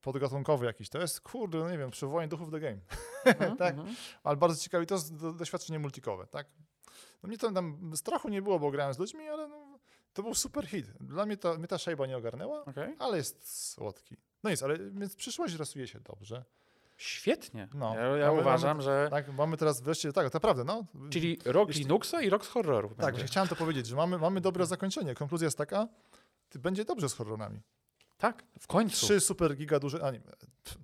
[0.00, 0.88] podgatunkowy jakiś.
[0.88, 2.78] To jest, kurde, no nie wiem, przywołanie duchów the game.
[3.24, 3.74] Mhm, tak.
[3.78, 3.96] mhm.
[4.24, 6.46] Ale bardzo ciekawe i to jest do, doświadczenie multikowe, tak?
[7.22, 9.78] No mnie to tam strachu nie było, bo grałem z ludźmi, ale no,
[10.12, 10.86] to był super hit.
[11.00, 12.96] Dla mnie, to, mnie ta szejba nie ogarnęła, Okej.
[12.98, 14.16] ale jest słodki.
[14.42, 16.44] No nic, ale więc przyszłość rysuje się dobrze.
[16.96, 17.68] Świetnie.
[17.74, 17.94] No.
[17.94, 19.08] Ja, ja Ale mamy- uważam, że.
[19.10, 20.84] Tak, mamy teraz wreszcie, tak, to prawda, no.
[21.10, 22.88] Czyli rok Jeśli- Linuxa i rok z horroru.
[22.88, 23.24] Tak, będzie.
[23.26, 25.14] chciałem to powiedzieć, że mamy, mamy dobre zakończenie.
[25.14, 25.88] Konkluzja jest taka,
[26.54, 27.60] będzie dobrze z horrorami.
[28.22, 29.06] Tak, w końcu.
[29.06, 30.20] Trzy super giga duże, a nie,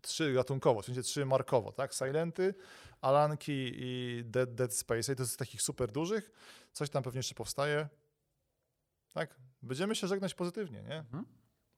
[0.02, 1.94] trzy gatunkowo, w sensie trzy markowo, tak?
[1.94, 2.55] Silenty,
[3.01, 5.12] Alanki i Dead, Dead Space.
[5.12, 6.31] I to jest z takich super dużych.
[6.73, 7.89] Coś tam pewnie jeszcze powstaje.
[9.15, 9.36] Tak?
[9.62, 10.98] Będziemy się żegnać pozytywnie, nie?
[10.98, 11.24] Mhm.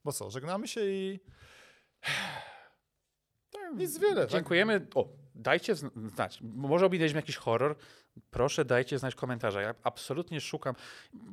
[0.05, 1.21] Bo co, żegnamy się i
[3.51, 4.21] Tak, nic wiele.
[4.21, 4.31] tak?
[4.31, 4.87] Dziękujemy.
[4.95, 5.09] O,
[5.43, 6.39] dajcie zn- znać.
[6.43, 7.77] Może ominęliśmy jakiś horror.
[8.31, 9.63] Proszę dajcie znać komentarze.
[9.63, 10.75] Ja absolutnie szukam.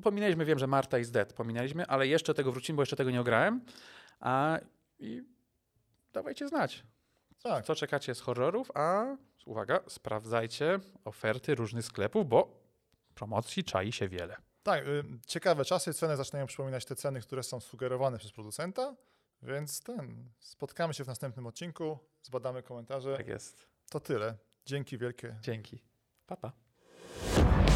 [0.04, 1.34] Pominęliśmy, wiem, że Marta is dead.
[1.34, 3.62] Pominęliśmy, ale jeszcze tego wrócimy, bo jeszcze tego nie ograłem.
[4.20, 4.60] A
[5.00, 5.24] i
[6.14, 6.84] dawajcie znać.
[7.44, 7.66] Tak.
[7.66, 9.16] Co czekacie z horrorów, a
[9.46, 12.62] uwaga, sprawdzajcie oferty różnych sklepów, bo
[13.16, 14.36] promocji czai się wiele.
[14.64, 18.96] Tak, y, ciekawe czasy, ceny zaczynają przypominać te ceny, które są sugerowane przez producenta,
[19.42, 23.18] więc ten, spotkamy się w następnym odcinku, zbadamy komentarze.
[23.18, 23.68] Tak jest.
[23.90, 24.38] To tyle.
[24.66, 25.36] Dzięki wielkie.
[25.42, 25.84] Dzięki.
[26.28, 26.52] Papa.
[27.36, 27.67] Pa.